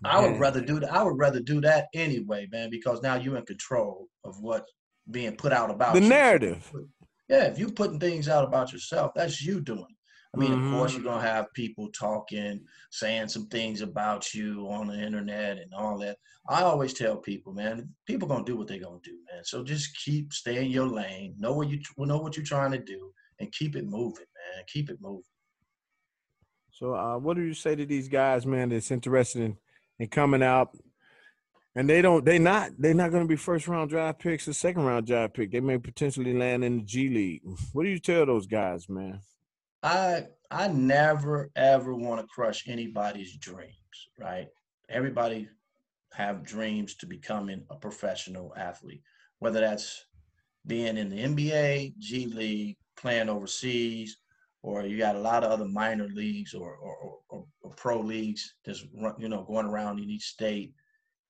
I 0.03 0.19
would 0.25 0.39
rather 0.39 0.59
do 0.59 0.79
that. 0.81 0.93
I 0.93 1.03
would 1.03 1.17
rather 1.17 1.39
do 1.39 1.61
that 1.61 1.87
anyway, 1.93 2.47
man, 2.51 2.69
because 2.69 3.01
now 3.01 3.15
you're 3.15 3.37
in 3.37 3.45
control 3.45 4.09
of 4.25 4.39
what's 4.41 4.71
being 5.09 5.35
put 5.37 5.53
out 5.53 5.69
about 5.69 5.93
the 5.93 6.01
you. 6.01 6.09
narrative. 6.09 6.69
Yeah, 7.29 7.45
if 7.45 7.57
you're 7.57 7.71
putting 7.71 7.99
things 7.99 8.27
out 8.27 8.43
about 8.43 8.73
yourself, 8.73 9.11
that's 9.15 9.41
you 9.41 9.61
doing. 9.61 9.85
I 10.33 10.39
mean, 10.39 10.51
of 10.51 10.71
course, 10.71 10.93
you're 10.93 11.03
gonna 11.03 11.21
have 11.21 11.53
people 11.53 11.89
talking, 11.89 12.61
saying 12.91 13.27
some 13.27 13.47
things 13.47 13.81
about 13.81 14.33
you 14.33 14.67
on 14.69 14.87
the 14.87 14.99
internet 14.99 15.59
and 15.59 15.71
all 15.75 15.97
that. 15.99 16.17
I 16.49 16.63
always 16.63 16.93
tell 16.93 17.17
people, 17.17 17.53
man, 17.53 17.89
people 18.07 18.27
gonna 18.27 18.43
do 18.43 18.57
what 18.57 18.67
they're 18.67 18.79
gonna 18.79 18.99
do, 19.03 19.17
man. 19.31 19.43
So 19.43 19.63
just 19.63 19.95
keep 20.03 20.33
stay 20.33 20.65
in 20.65 20.71
your 20.71 20.87
lane, 20.87 21.35
know 21.37 21.53
what 21.53 21.69
you 21.69 21.79
know 21.97 22.17
what 22.17 22.35
you're 22.35 22.45
trying 22.45 22.71
to 22.71 22.79
do, 22.79 23.13
and 23.39 23.51
keep 23.51 23.75
it 23.75 23.85
moving, 23.85 24.25
man. 24.55 24.63
Keep 24.67 24.89
it 24.89 24.97
moving. 24.99 25.23
So, 26.71 26.95
uh, 26.95 27.17
what 27.19 27.37
do 27.37 27.43
you 27.43 27.53
say 27.53 27.75
to 27.75 27.85
these 27.85 28.07
guys, 28.09 28.47
man? 28.47 28.69
That's 28.69 28.89
interested 28.89 29.43
in, 29.43 29.57
in 29.99 30.07
coming 30.07 30.41
out, 30.41 30.75
and 31.75 31.87
they 31.87 32.01
don't, 32.01 32.25
they 32.25 32.39
not, 32.39 32.71
they're 32.79 32.95
not 32.95 33.11
going 33.11 33.23
to 33.23 33.29
be 33.29 33.35
first 33.35 33.67
round 33.67 33.91
draft 33.91 34.19
picks 34.19 34.47
or 34.47 34.53
second 34.53 34.83
round 34.83 35.05
draft 35.05 35.35
pick. 35.35 35.51
They 35.51 35.59
may 35.59 35.77
potentially 35.77 36.33
land 36.33 36.63
in 36.63 36.77
the 36.77 36.83
G 36.83 37.09
League. 37.09 37.41
What 37.73 37.83
do 37.83 37.89
you 37.89 37.99
tell 37.99 38.25
those 38.25 38.47
guys, 38.47 38.89
man? 38.89 39.21
I 39.83 40.27
I 40.49 40.69
never 40.69 41.51
ever 41.55 41.93
want 41.93 42.21
to 42.21 42.27
crush 42.27 42.67
anybody's 42.67 43.35
dreams, 43.37 43.75
right? 44.17 44.47
Everybody 44.89 45.49
have 46.13 46.43
dreams 46.43 46.95
to 46.95 47.05
becoming 47.05 47.65
a 47.69 47.75
professional 47.75 48.53
athlete, 48.55 49.01
whether 49.39 49.59
that's 49.59 50.05
being 50.65 50.97
in 50.97 51.09
the 51.09 51.17
NBA, 51.17 51.97
G 51.97 52.27
League, 52.27 52.77
playing 52.95 53.27
overseas, 53.27 54.17
or 54.61 54.83
you 54.85 54.97
got 54.97 55.17
a 55.17 55.19
lot 55.19 55.43
of 55.43 55.51
other 55.51 55.67
minor 55.67 56.07
leagues 56.07 56.53
or 56.53 56.75
or, 56.75 57.19
or, 57.29 57.45
or 57.61 57.71
pro 57.71 57.99
leagues 57.99 58.55
just 58.65 58.85
run, 58.95 59.15
you 59.19 59.27
know 59.27 59.43
going 59.43 59.65
around 59.65 59.99
in 59.99 60.09
each 60.09 60.27
state 60.27 60.73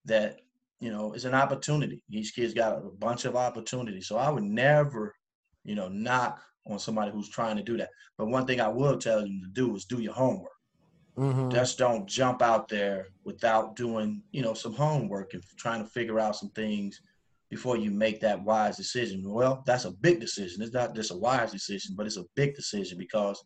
that 0.05 0.41
you 0.79 0.91
know 0.91 1.13
is 1.13 1.25
an 1.25 1.33
opportunity. 1.33 2.03
Each 2.11 2.35
kid's 2.35 2.53
got 2.53 2.77
a 2.77 2.81
bunch 2.99 3.25
of 3.25 3.35
opportunities, 3.35 4.07
so 4.07 4.17
I 4.17 4.29
would 4.29 4.43
never, 4.43 5.15
you 5.63 5.73
know, 5.73 5.87
knock 5.87 6.39
on 6.65 6.79
somebody 6.79 7.11
who's 7.11 7.29
trying 7.29 7.57
to 7.57 7.63
do 7.63 7.77
that. 7.77 7.89
But 8.17 8.27
one 8.27 8.45
thing 8.45 8.61
I 8.61 8.67
will 8.67 8.97
tell 8.97 9.25
you 9.25 9.41
to 9.41 9.49
do 9.51 9.75
is 9.75 9.85
do 9.85 10.01
your 10.01 10.13
homework. 10.13 10.51
Mm-hmm. 11.17 11.51
Just 11.51 11.77
don't 11.77 12.07
jump 12.07 12.41
out 12.41 12.67
there 12.67 13.07
without 13.23 13.75
doing, 13.75 14.23
you 14.31 14.41
know, 14.41 14.53
some 14.53 14.73
homework 14.73 15.33
and 15.33 15.43
trying 15.57 15.83
to 15.83 15.89
figure 15.89 16.19
out 16.19 16.35
some 16.35 16.49
things 16.51 16.99
before 17.49 17.77
you 17.77 17.91
make 17.91 18.19
that 18.21 18.41
wise 18.43 18.77
decision. 18.77 19.21
Well, 19.23 19.63
that's 19.67 19.85
a 19.85 19.91
big 19.91 20.19
decision. 20.19 20.63
It's 20.63 20.73
not 20.73 20.95
just 20.95 21.11
a 21.11 21.17
wise 21.17 21.51
decision, 21.51 21.93
but 21.95 22.07
it's 22.07 22.17
a 22.17 22.25
big 22.35 22.55
decision 22.55 22.97
because 22.97 23.43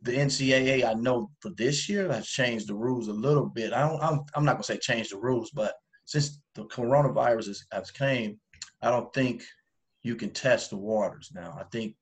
the 0.00 0.12
NCAA, 0.12 0.84
I 0.84 0.94
know 0.94 1.30
for 1.40 1.50
this 1.50 1.88
year, 1.88 2.10
has 2.10 2.26
changed 2.26 2.68
the 2.68 2.74
rules 2.74 3.08
a 3.08 3.12
little 3.12 3.46
bit. 3.46 3.72
I 3.72 3.86
don't, 3.86 4.02
I'm, 4.02 4.20
I'm 4.34 4.44
not 4.44 4.52
gonna 4.52 4.64
say 4.64 4.78
change 4.78 5.10
the 5.10 5.18
rules, 5.18 5.50
but 5.50 5.74
since 6.06 6.40
the 6.54 6.64
coronavirus 6.64 7.48
has, 7.48 7.64
has 7.72 7.90
came, 7.90 8.38
I 8.80 8.90
don't 8.90 9.12
think 9.12 9.42
you 10.02 10.14
can 10.14 10.30
test 10.30 10.70
the 10.70 10.76
waters 10.76 11.30
now. 11.34 11.56
I 11.58 11.64
think 11.72 11.96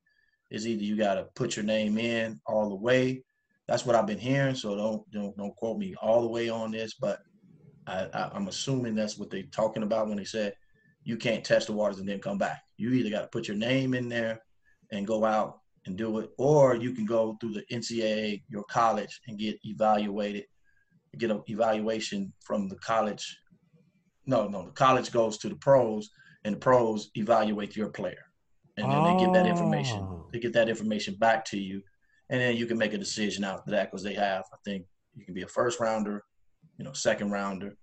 it's 0.52 0.66
either 0.66 0.84
you 0.84 0.96
got 0.96 1.14
to 1.14 1.24
put 1.34 1.56
your 1.56 1.64
name 1.64 1.96
in 1.96 2.38
all 2.46 2.68
the 2.68 2.76
way 2.76 3.24
That's 3.66 3.86
what 3.86 3.96
I've 3.96 4.06
been 4.06 4.18
hearing. 4.18 4.54
So 4.54 4.76
don't 4.76 5.10
don't 5.10 5.36
don't 5.36 5.56
quote 5.56 5.78
me 5.78 5.94
all 6.00 6.20
the 6.20 6.28
way 6.28 6.50
on 6.50 6.70
this, 6.70 6.94
but 6.94 7.20
I, 7.86 8.06
I, 8.12 8.30
I'm 8.34 8.48
assuming 8.48 8.94
that's 8.94 9.18
what 9.18 9.30
they're 9.30 9.44
talking 9.44 9.82
about 9.82 10.08
when 10.08 10.18
they 10.18 10.24
said 10.24 10.54
you 11.04 11.16
can't 11.16 11.42
test 11.42 11.66
the 11.66 11.72
waters 11.72 11.98
and 11.98 12.08
then 12.08 12.20
come 12.20 12.38
back. 12.38 12.62
You 12.76 12.90
either 12.92 13.10
got 13.10 13.22
to 13.22 13.28
put 13.28 13.48
your 13.48 13.56
name 13.56 13.94
in 13.94 14.08
there 14.08 14.40
and 14.92 15.06
go 15.06 15.24
out 15.24 15.60
and 15.86 15.96
do 15.96 16.18
it, 16.18 16.30
or 16.38 16.76
you 16.76 16.92
can 16.92 17.06
go 17.06 17.36
through 17.40 17.54
the 17.54 17.64
NCAA, 17.72 18.42
your 18.48 18.62
college, 18.64 19.20
and 19.26 19.38
get 19.38 19.58
evaluated, 19.64 20.44
get 21.18 21.30
an 21.30 21.42
evaluation 21.46 22.32
from 22.44 22.68
the 22.68 22.76
college. 22.76 23.36
No, 24.26 24.46
no, 24.48 24.66
the 24.66 24.70
college 24.72 25.10
goes 25.10 25.38
to 25.38 25.48
the 25.48 25.56
pros, 25.56 26.10
and 26.44 26.54
the 26.54 26.58
pros 26.58 27.10
evaluate 27.16 27.74
your 27.74 27.88
player, 27.88 28.24
and 28.76 28.92
then 28.92 29.02
they 29.02 29.24
get 29.24 29.32
that 29.32 29.46
information. 29.46 29.98
Oh. 30.02 30.11
They 30.32 30.38
get 30.38 30.52
that 30.54 30.68
information 30.68 31.14
back 31.16 31.44
to 31.46 31.58
you, 31.58 31.82
and 32.30 32.40
then 32.40 32.56
you 32.56 32.66
can 32.66 32.78
make 32.78 32.94
a 32.94 32.98
decision 32.98 33.44
after 33.44 33.70
that 33.72 33.90
because 33.90 34.02
they 34.02 34.14
have, 34.14 34.44
I 34.52 34.56
think, 34.64 34.86
you 35.14 35.24
can 35.24 35.34
be 35.34 35.42
a 35.42 35.46
first 35.48 35.78
rounder, 35.78 36.24
you 36.78 36.84
know, 36.84 36.92
second 36.92 37.30
rounder, 37.30 37.76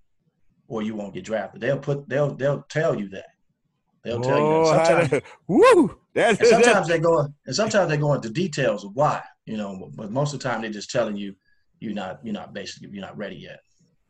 or 0.68 0.82
you 0.82 0.96
won't 0.96 1.14
get 1.14 1.24
drafted. 1.26 1.62
They'll 1.62 1.78
put, 1.78 2.10
they'll, 2.10 2.34
they'll 2.36 2.64
tell 2.70 3.00
you 3.00 3.10
that. 3.10 3.28
They'll 4.04 4.22
tell 4.22 4.40
you 4.40 4.48
that. 4.50 4.86
Sometimes, 4.88 5.10
that- 5.12 5.24
woo! 5.48 6.00
That's, 6.16 6.40
and 6.40 6.48
sometimes 6.50 6.88
they 6.88 7.00
go 7.00 7.28
and 7.46 7.56
sometimes 7.56 7.90
they 7.90 7.98
go 7.98 8.14
into 8.14 8.30
details 8.30 8.84
of 8.84 8.96
why, 8.96 9.22
you 9.46 9.58
know, 9.58 9.92
but 9.96 10.12
most 10.12 10.34
of 10.34 10.40
the 10.40 10.50
time 10.50 10.62
they're 10.62 10.72
just 10.72 10.90
telling 10.90 11.16
you 11.16 11.36
you're 11.80 11.94
not 11.94 12.20
you're 12.24 12.34
not 12.34 12.54
basically 12.54 12.90
you're 12.92 13.06
not 13.06 13.16
ready 13.18 13.36
yet. 13.36 13.60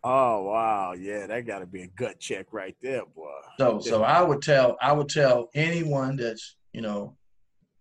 oh 0.04 0.44
wow, 0.44 0.94
yeah, 0.94 1.28
that 1.28 1.46
got 1.46 1.60
to 1.60 1.66
be 1.68 1.82
a 1.82 1.88
gut 1.88 2.20
check 2.20 2.48
right 2.54 2.76
there, 2.82 3.04
boy. 3.16 3.30
So 3.60 3.80
so 3.82 4.04
I 4.04 4.22
would 4.24 4.42
tell 4.42 4.78
I 4.82 4.94
would 4.94 5.10
tell 5.10 5.50
anyone 5.54 6.16
that's, 6.16 6.56
you 6.72 6.82
know, 6.82 7.18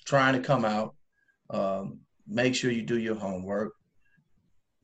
trying 0.08 0.34
to 0.34 0.40
come 0.40 0.64
out, 0.64 0.94
um, 1.50 2.00
make 2.26 2.54
sure 2.54 2.70
you 2.70 2.82
do 2.82 2.98
your 2.98 3.14
homework. 3.14 3.72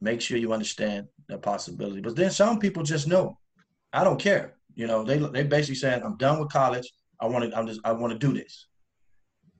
Make 0.00 0.20
sure 0.20 0.36
you 0.36 0.52
understand 0.52 1.06
the 1.28 1.38
possibility. 1.38 2.02
But 2.02 2.14
then 2.14 2.30
some 2.30 2.58
people 2.58 2.82
just 2.82 3.08
know. 3.08 3.38
I 3.92 4.04
don't 4.04 4.20
care. 4.20 4.54
You 4.74 4.86
know, 4.86 5.02
they 5.02 5.18
they 5.18 5.44
basically 5.44 5.76
saying, 5.76 6.02
I'm 6.02 6.18
done 6.18 6.40
with 6.40 6.52
college. 6.52 6.86
I 7.20 7.26
want 7.26 7.50
to 7.50 7.56
I'm 7.56 7.66
just 7.66 7.80
I 7.84 7.92
want 7.92 8.12
to 8.12 8.18
do 8.18 8.34
this. 8.34 8.66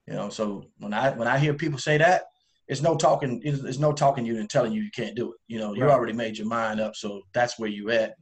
You 0.07 0.13
know, 0.13 0.29
so 0.29 0.65
when 0.77 0.93
I 0.93 1.11
when 1.11 1.27
I 1.27 1.39
hear 1.39 1.55
people 1.55 1.79
say 1.79 1.97
that, 1.97 2.23
it's 2.67 2.81
no 2.81 2.95
talking. 2.95 3.41
It's, 3.43 3.63
it's 3.63 3.79
no 3.79 3.91
talking 3.91 4.25
you 4.25 4.37
and 4.37 4.49
telling 4.49 4.71
you 4.71 4.83
you 4.83 4.91
can't 4.95 5.15
do 5.15 5.31
it. 5.31 5.39
You 5.47 5.57
know, 5.57 5.73
you 5.73 5.83
already 5.83 6.13
made 6.13 6.37
your 6.37 6.47
mind 6.47 6.79
up, 6.79 6.95
so 6.95 7.21
that's 7.33 7.57
where 7.57 7.69
you 7.69 7.89
at. 7.89 8.13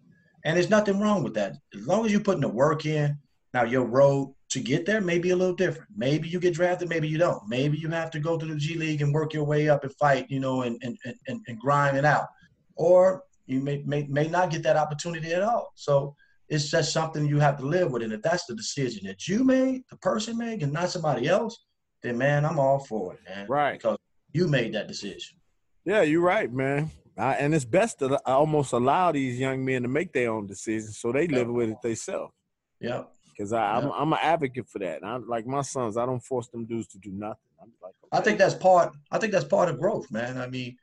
And 0.45 0.55
there's 0.55 0.69
nothing 0.69 0.99
wrong 0.99 1.23
with 1.23 1.33
that 1.33 1.53
as 1.75 1.87
long 1.87 2.05
as 2.05 2.11
you're 2.11 2.21
putting 2.21 2.41
the 2.41 2.49
work 2.49 2.85
in. 2.85 3.17
Now 3.53 3.63
your 3.63 3.85
road 3.85 4.33
to 4.53 4.59
get 4.59 4.85
there 4.85 5.01
may 5.01 5.19
be 5.19 5.31
a 5.31 5.35
little 5.35 5.55
different. 5.55 5.89
Maybe 5.95 6.29
you 6.29 6.39
get 6.39 6.53
drafted, 6.53 6.89
maybe 6.89 7.07
you 7.07 7.17
don't. 7.17 7.47
Maybe 7.47 7.77
you 7.77 7.89
have 7.89 8.11
to 8.11 8.19
go 8.19 8.37
to 8.37 8.45
the 8.45 8.55
G 8.55 8.75
League 8.75 9.01
and 9.01 9.13
work 9.13 9.33
your 9.33 9.43
way 9.43 9.69
up 9.69 9.83
and 9.83 9.93
fight, 9.95 10.29
you 10.29 10.39
know, 10.39 10.61
and 10.61 10.79
and 10.83 10.97
and, 11.27 11.39
and 11.47 11.59
grind 11.59 11.97
it 11.97 12.05
out. 12.05 12.27
Or 12.75 13.23
you 13.45 13.59
may, 13.59 13.83
may 13.85 14.03
may 14.03 14.27
not 14.27 14.51
get 14.51 14.63
that 14.63 14.77
opportunity 14.77 15.33
at 15.33 15.41
all. 15.41 15.73
So 15.75 16.15
it's 16.49 16.69
just 16.69 16.93
something 16.93 17.25
you 17.25 17.39
have 17.39 17.57
to 17.57 17.65
live 17.65 17.91
with. 17.91 18.03
And 18.03 18.13
if 18.13 18.21
that's 18.21 18.45
the 18.45 18.55
decision 18.55 19.07
that 19.07 19.27
you 19.27 19.43
made, 19.43 19.83
the 19.89 19.97
person 19.97 20.37
made, 20.37 20.63
and 20.63 20.71
not 20.71 20.89
somebody 20.89 21.27
else, 21.27 21.65
then 22.01 22.17
man, 22.17 22.45
I'm 22.45 22.59
all 22.59 22.79
for 22.79 23.13
it, 23.13 23.19
man. 23.27 23.47
Right. 23.47 23.79
Because 23.79 23.97
you 24.33 24.47
made 24.47 24.73
that 24.73 24.87
decision. 24.87 25.37
Yeah, 25.85 26.01
you're 26.03 26.21
right, 26.21 26.51
man. 26.51 26.91
I, 27.17 27.33
and 27.35 27.53
it's 27.53 27.65
best 27.65 27.99
to 27.99 28.19
almost 28.25 28.73
allow 28.73 29.11
these 29.11 29.39
young 29.39 29.63
men 29.63 29.83
to 29.83 29.87
make 29.87 30.13
their 30.13 30.31
own 30.31 30.47
decisions 30.47 30.97
so 30.97 31.11
they 31.11 31.27
live 31.27 31.47
with 31.47 31.69
it 31.69 31.81
themselves. 31.81 32.33
Yeah. 32.79 33.03
Because 33.35 33.53
I'm 33.53 33.85
Yeah. 33.85 33.91
I'm 33.91 34.13
an 34.13 34.19
advocate 34.21 34.69
for 34.69 34.79
that. 34.79 35.03
I, 35.03 35.17
like 35.17 35.45
my 35.45 35.61
sons, 35.61 35.97
I 35.97 36.05
don't 36.05 36.23
force 36.23 36.47
them 36.49 36.65
dudes 36.65 36.87
to 36.87 36.97
do 36.99 37.11
nothing. 37.11 37.49
I'm 37.61 37.71
like, 37.81 37.93
I 38.11 38.21
think 38.21 38.37
that's 38.37 38.53
part. 38.53 38.95
I 39.11 39.17
think 39.17 39.31
that's 39.33 39.45
part 39.45 39.69
of 39.69 39.79
growth, 39.79 40.11
man. 40.11 40.37
I 40.37 40.47
mean, 40.47 40.77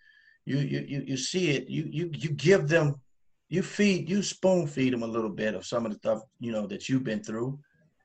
you 0.44 0.58
you 0.58 0.80
you, 0.88 1.04
you 1.06 1.16
see 1.16 1.50
it. 1.50 1.68
You 1.68 1.84
you 1.90 2.10
you 2.12 2.30
give 2.30 2.68
them, 2.68 3.00
you 3.48 3.62
feed, 3.62 4.08
you 4.08 4.22
spoon 4.22 4.66
feed 4.66 4.92
them 4.92 5.02
a 5.02 5.06
little 5.06 5.30
bit 5.30 5.54
of 5.54 5.64
some 5.64 5.86
of 5.86 5.92
the 5.92 5.98
stuff 5.98 6.22
you 6.40 6.50
know 6.50 6.66
that 6.66 6.88
you've 6.88 7.04
been 7.04 7.22
through, 7.22 7.58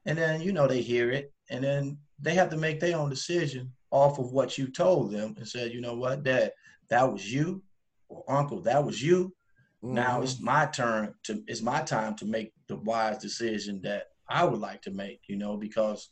and 0.06 0.18
then 0.18 0.42
you 0.42 0.52
know 0.52 0.68
they 0.68 0.82
hear 0.82 1.12
it, 1.12 1.34
and 1.50 1.64
then 1.64 1.98
they 2.20 2.36
have 2.36 2.50
to 2.50 2.58
make 2.58 2.80
their 2.80 2.98
own 2.98 3.10
decision 3.10 3.72
off 3.92 4.20
of 4.20 4.32
what 4.32 4.58
you 4.58 4.68
told 4.68 5.12
them 5.12 5.34
and 5.38 5.48
said, 5.48 5.72
you 5.72 5.82
know 5.82 5.96
what, 5.96 6.24
Dad, 6.24 6.52
that 6.90 7.12
was 7.12 7.32
you, 7.32 7.62
or 8.10 8.24
Uncle, 8.30 8.62
that 8.62 8.84
was 8.84 9.02
you. 9.02 9.34
Now 9.82 10.20
Mhm. 10.20 10.24
it's 10.24 10.40
my 10.40 10.66
turn 10.66 11.14
to. 11.24 11.44
It's 11.48 11.62
my 11.62 11.82
time 11.82 12.16
to 12.16 12.25
make 12.25 12.54
the 12.68 12.75
wise 12.78 13.18
decision 13.20 13.82
that 13.82 14.08
I 14.27 14.44
would 14.44 14.60
like 14.60 14.82
to 14.84 14.91
make. 14.91 15.22
You 15.27 15.36
know, 15.38 15.58
because 15.58 16.10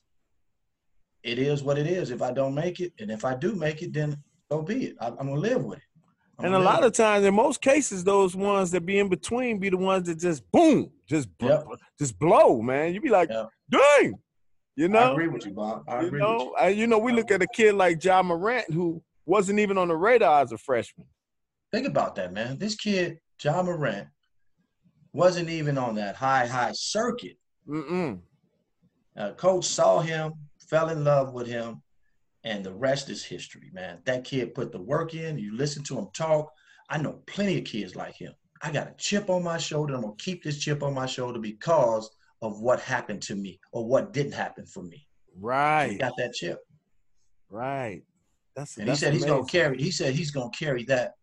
it 1.23 1.39
is 1.39 1.63
what 1.63 1.77
it 1.77 1.87
is. 1.87 2.11
If 2.11 2.21
I 2.21 2.31
don't 2.31 2.53
make 2.55 2.79
it, 2.79 2.93
and 2.99 3.09
if 3.11 3.25
I 3.25 3.35
do 3.35 3.55
make 3.55 3.81
it, 3.81 3.93
then 3.93 4.17
so 4.51 4.61
be 4.61 4.87
it. 4.87 4.95
I, 4.99 5.07
I'm 5.07 5.15
gonna 5.17 5.35
live 5.35 5.63
with 5.63 5.79
it. 5.79 5.85
I'm 6.39 6.45
And 6.45 6.55
a 6.55 6.59
lot 6.59 6.83
of 6.83 6.93
times, 6.93 7.25
in 7.25 7.33
most 7.33 7.61
cases, 7.61 8.03
those 8.03 8.35
ones 8.35 8.71
that 8.71 8.85
be 8.85 8.99
in 8.99 9.07
between 9.07 9.59
be 9.59 9.69
the 9.69 9.77
ones 9.77 10.07
that 10.07 10.19
just 10.19 10.43
boom, 10.51 10.91
just 11.07 11.35
bl- 11.37 11.47
Yep. 11.47 11.67
just 11.99 12.17
blow, 12.19 12.61
man. 12.61 12.93
You 12.93 13.01
be 13.01 13.09
like, 13.09 13.29
Yep. 13.29 13.49
dang, 13.69 14.13
you 14.75 14.89
with 14.89 14.95
it. 14.95 14.97
I 14.97 15.11
agree 15.11 15.27
with 15.27 15.45
you, 15.45 15.53
Bob. 15.53 15.83
I 15.87 16.01
you 16.01 16.07
agree 16.07 16.19
with 16.19 16.29
know, 16.29 16.37
you. 16.45 16.55
and 16.59 16.77
you 16.77 16.87
know, 16.87 16.97
we 16.97 17.11
look 17.11 17.31
at 17.31 17.41
a 17.41 17.47
kid 17.47 17.75
like 17.75 18.03
Ja 18.03 18.21
Morant 18.23 18.71
who 18.71 19.01
wasn't 19.25 19.59
even 19.59 19.77
on 19.77 19.87
the 19.87 19.95
radar 19.95 20.41
as 20.41 20.51
a 20.51 20.57
freshman. 20.57 21.07
Think 21.71 21.87
about 21.87 22.15
that, 22.15 22.33
man. 22.33 22.57
This 22.57 22.75
kid, 22.75 23.19
Ja 23.41 23.61
Morant, 23.61 24.07
wasn't 25.13 25.49
even 25.49 25.77
on 25.77 25.95
that 25.95 26.15
high 26.15 26.47
high 26.47 26.71
circuit. 26.73 27.37
Mm-mm. 27.67 28.19
Uh, 29.15 29.31
coach 29.33 29.65
saw 29.65 29.99
him, 29.99 30.33
fell 30.69 30.89
in 30.89 31.03
love 31.03 31.33
with 31.33 31.47
him, 31.47 31.81
and 32.43 32.63
the 32.63 32.73
rest 32.73 33.09
is 33.09 33.23
history, 33.23 33.69
man. 33.73 33.99
That 34.05 34.23
kid 34.23 34.53
put 34.53 34.71
the 34.71 34.81
work 34.81 35.13
in. 35.13 35.37
You 35.37 35.55
listen 35.55 35.83
to 35.85 35.97
him 35.97 36.07
talk. 36.13 36.51
I 36.89 36.97
know 36.97 37.21
plenty 37.27 37.57
of 37.57 37.63
kids 37.65 37.95
like 37.95 38.15
him. 38.15 38.33
I 38.61 38.71
got 38.71 38.87
a 38.87 38.95
chip 38.97 39.29
on 39.29 39.43
my 39.43 39.57
shoulder. 39.57 39.93
I'm 39.95 40.01
gonna 40.01 40.13
keep 40.17 40.43
this 40.43 40.59
chip 40.59 40.83
on 40.83 40.93
my 40.93 41.05
shoulder 41.05 41.39
because 41.39 42.09
of 42.41 42.59
what 42.59 42.79
happened 42.81 43.21
to 43.23 43.35
me 43.35 43.59
or 43.71 43.85
what 43.85 44.13
didn't 44.13 44.33
happen 44.33 44.65
for 44.65 44.83
me. 44.83 45.07
He 45.27 45.41
Right, 45.41 45.99
got 45.99 46.13
that 46.17 46.33
chip, 46.33 46.59
right. 47.49 48.03
That's 48.55 48.77
and 48.77 48.87
he 48.87 48.91
that's 48.91 48.99
said 48.99 49.13
he's 49.13 49.25
gonna 49.25 49.45
carry. 49.45 49.81
He 49.81 49.91
said 49.91 50.13
he's 50.13 50.31
gonna 50.31 50.49
carry 50.51 50.83
that 50.85 51.13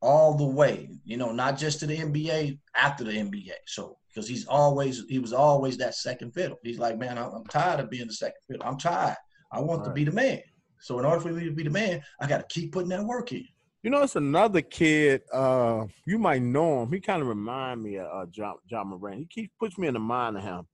all 0.00 0.34
the 0.34 0.46
way. 0.46 0.88
You 1.04 1.16
know, 1.16 1.32
not 1.32 1.58
just 1.58 1.80
to 1.80 1.86
the 1.86 1.96
NBA, 1.98 2.58
after 2.74 3.04
the 3.04 3.12
NBA. 3.12 3.52
So 3.66 3.98
because 4.12 4.28
he's 4.28 4.46
always 4.46 5.04
he 5.08 5.18
was 5.18 5.32
always 5.32 5.76
that 5.78 5.94
second 5.94 6.32
fiddle. 6.32 6.58
He's 6.62 6.78
like, 6.78 6.98
man, 6.98 7.18
I'm, 7.18 7.44
tired 7.44 7.80
of 7.80 7.90
being 7.90 8.06
the 8.06 8.12
second 8.12 8.40
fiddle. 8.48 8.66
I'm 8.66 8.78
tired. 8.78 9.16
I 9.50 9.60
want 9.60 9.84
to 9.84 9.90
be 9.92 10.04
the 10.04 10.12
man. 10.12 10.40
So 10.80 10.98
in 10.98 11.04
order 11.04 11.20
for 11.20 11.28
me 11.32 11.44
to 11.44 11.52
be 11.52 11.62
the 11.62 11.70
man, 11.70 12.02
I 12.20 12.26
got 12.26 12.48
to 12.48 12.54
keep 12.60 12.72
putting 12.72 12.88
that 12.90 13.04
work 13.04 13.32
in. 13.32 13.46
You 13.82 13.90
know, 13.90 14.02
it's 14.02 14.16
another 14.16 14.60
kid. 14.60 15.22
Uh, 15.32 15.86
you 16.06 16.18
might 16.18 16.42
know 16.42 16.82
him. 16.82 16.92
He 16.92 17.00
kind 17.00 17.20
of 17.22 17.28
remind 17.28 17.82
me 17.82 17.96
of 17.98 18.06
uh, 18.06 18.26
Ja 18.32 18.54
Ja 18.68 18.84
Morant. 18.84 19.18
He 19.18 19.26
keeps 19.26 19.52
puts 19.58 19.78
me 19.78 19.88
in 19.88 19.94
the 19.94 20.00
mind 20.00 20.36
of 20.36 20.42
him. 20.42 20.66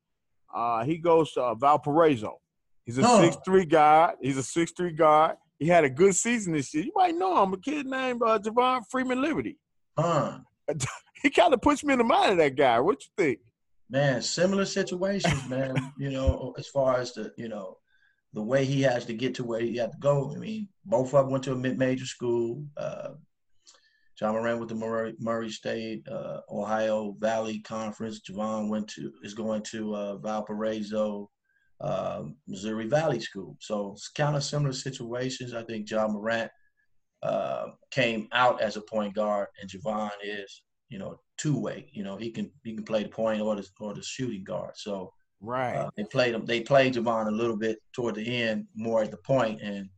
Uh, 0.55 0.85
he 0.85 0.99
goes 0.99 1.33
to 1.33 1.43
uh, 1.43 1.55
Valparaiso. 1.55 2.39
He's 2.85 2.99
a 2.99 3.03
Huh. 3.03 3.23
six 3.23 3.37
three 3.45 3.65
guard. 3.67 4.17
He's 4.21 4.37
a 4.37 4.43
six 4.43 4.73
three 4.77 4.93
guard. 4.93 5.37
He 5.59 5.67
had 5.67 5.85
a 5.85 5.91
good 5.91 6.15
season 6.15 6.53
this 6.53 6.73
year. 6.73 6.85
You 6.85 6.93
might 6.95 7.15
know 7.17 7.43
him. 7.43 7.53
A 7.53 7.59
kid 7.59 7.87
named 7.87 8.23
uh, 8.25 8.39
Javon 8.39 8.83
Freeman 8.91 9.21
Liberty. 9.21 9.59
Huh. 9.99 10.39
He 11.23 11.31
kind 11.31 11.53
of 11.55 11.61
puts 11.61 11.85
me 11.85 11.93
in 11.93 11.99
the 11.99 12.05
mind 12.05 12.33
of 12.33 12.39
that 12.39 12.57
guy. 12.57 12.81
What 12.81 13.03
you 13.03 13.11
think? 13.17 13.41
Man, 13.91 14.21
similar 14.23 14.65
situations, 14.65 15.49
man. 15.49 15.93
you 15.99 16.11
know, 16.11 16.55
as 16.59 16.69
far 16.69 16.99
as 16.99 17.15
the, 17.15 17.33
you 17.37 17.49
know, 17.49 17.79
the 18.35 18.43
way 18.43 18.65
he 18.65 18.83
has 18.83 19.07
to 19.07 19.15
get 19.15 19.35
to 19.37 19.45
where 19.45 19.61
he 19.61 19.77
had 19.77 19.93
to 19.93 19.99
go. 19.99 20.33
I 20.35 20.39
mean, 20.39 20.69
both 20.85 21.15
of 21.15 21.25
them 21.25 21.31
went 21.33 21.45
to 21.45 21.53
a 21.53 21.57
mid-major 21.57 22.05
school. 22.05 22.65
Uh, 22.77 23.11
Ja 24.21 24.33
Morant 24.33 24.59
with 24.59 24.69
the 24.69 24.75
Murray, 24.75 25.15
Murray 25.21 25.49
State, 25.49 26.07
uh, 26.09 26.41
Ohio 26.51 27.15
Valley 27.21 27.61
Conference. 27.61 28.21
Javon 28.21 28.69
went 28.69 28.89
to 28.89 29.13
is 29.23 29.35
going 29.35 29.63
to 29.65 29.95
uh, 29.95 30.17
Valparaiso, 30.17 31.31
uh, 31.81 32.25
Missouri 32.49 32.87
Valley 32.87 33.21
School. 33.21 33.57
So 33.61 33.93
it's 33.93 34.09
kind 34.09 34.37
of 34.37 34.43
similar 34.43 34.73
situations. 34.73 35.55
I 35.55 35.63
think 35.63 35.89
Ja 35.89 36.09
Morant 36.09 36.51
uh, 37.23 37.67
came 37.91 38.29
out 38.33 38.61
as 38.61 38.77
a 38.77 38.83
point 38.83 39.15
guard, 39.15 39.49
and 39.61 39.71
Javon 39.71 40.11
is, 40.23 40.63
you 40.89 40.99
know, 40.99 41.21
two 41.37 41.59
way. 41.59 41.89
You 41.93 42.05
know, 42.05 42.17
he 42.17 42.31
can 42.31 42.51
he 42.65 42.75
can 42.75 42.85
play 42.85 43.03
the 43.03 43.09
point 43.09 43.41
or 43.41 43.57
the 43.57 43.67
or 43.81 43.95
the 43.95 44.03
shooting 44.03 44.45
guard. 44.45 44.77
So 44.77 45.13
Right. 45.41 45.77
uh, 45.77 45.91
they 45.97 46.05
played 46.05 46.35
him. 46.35 46.45
They 46.45 46.61
played 46.63 46.95
Javon 46.95 47.29
a 47.29 47.31
little 47.31 47.57
bit 47.57 47.79
toward 47.93 48.17
the 48.17 48.43
end, 48.43 48.67
more 48.75 49.03
at 49.03 49.11
the 49.11 49.19
point, 49.19 49.61
and 49.63 49.89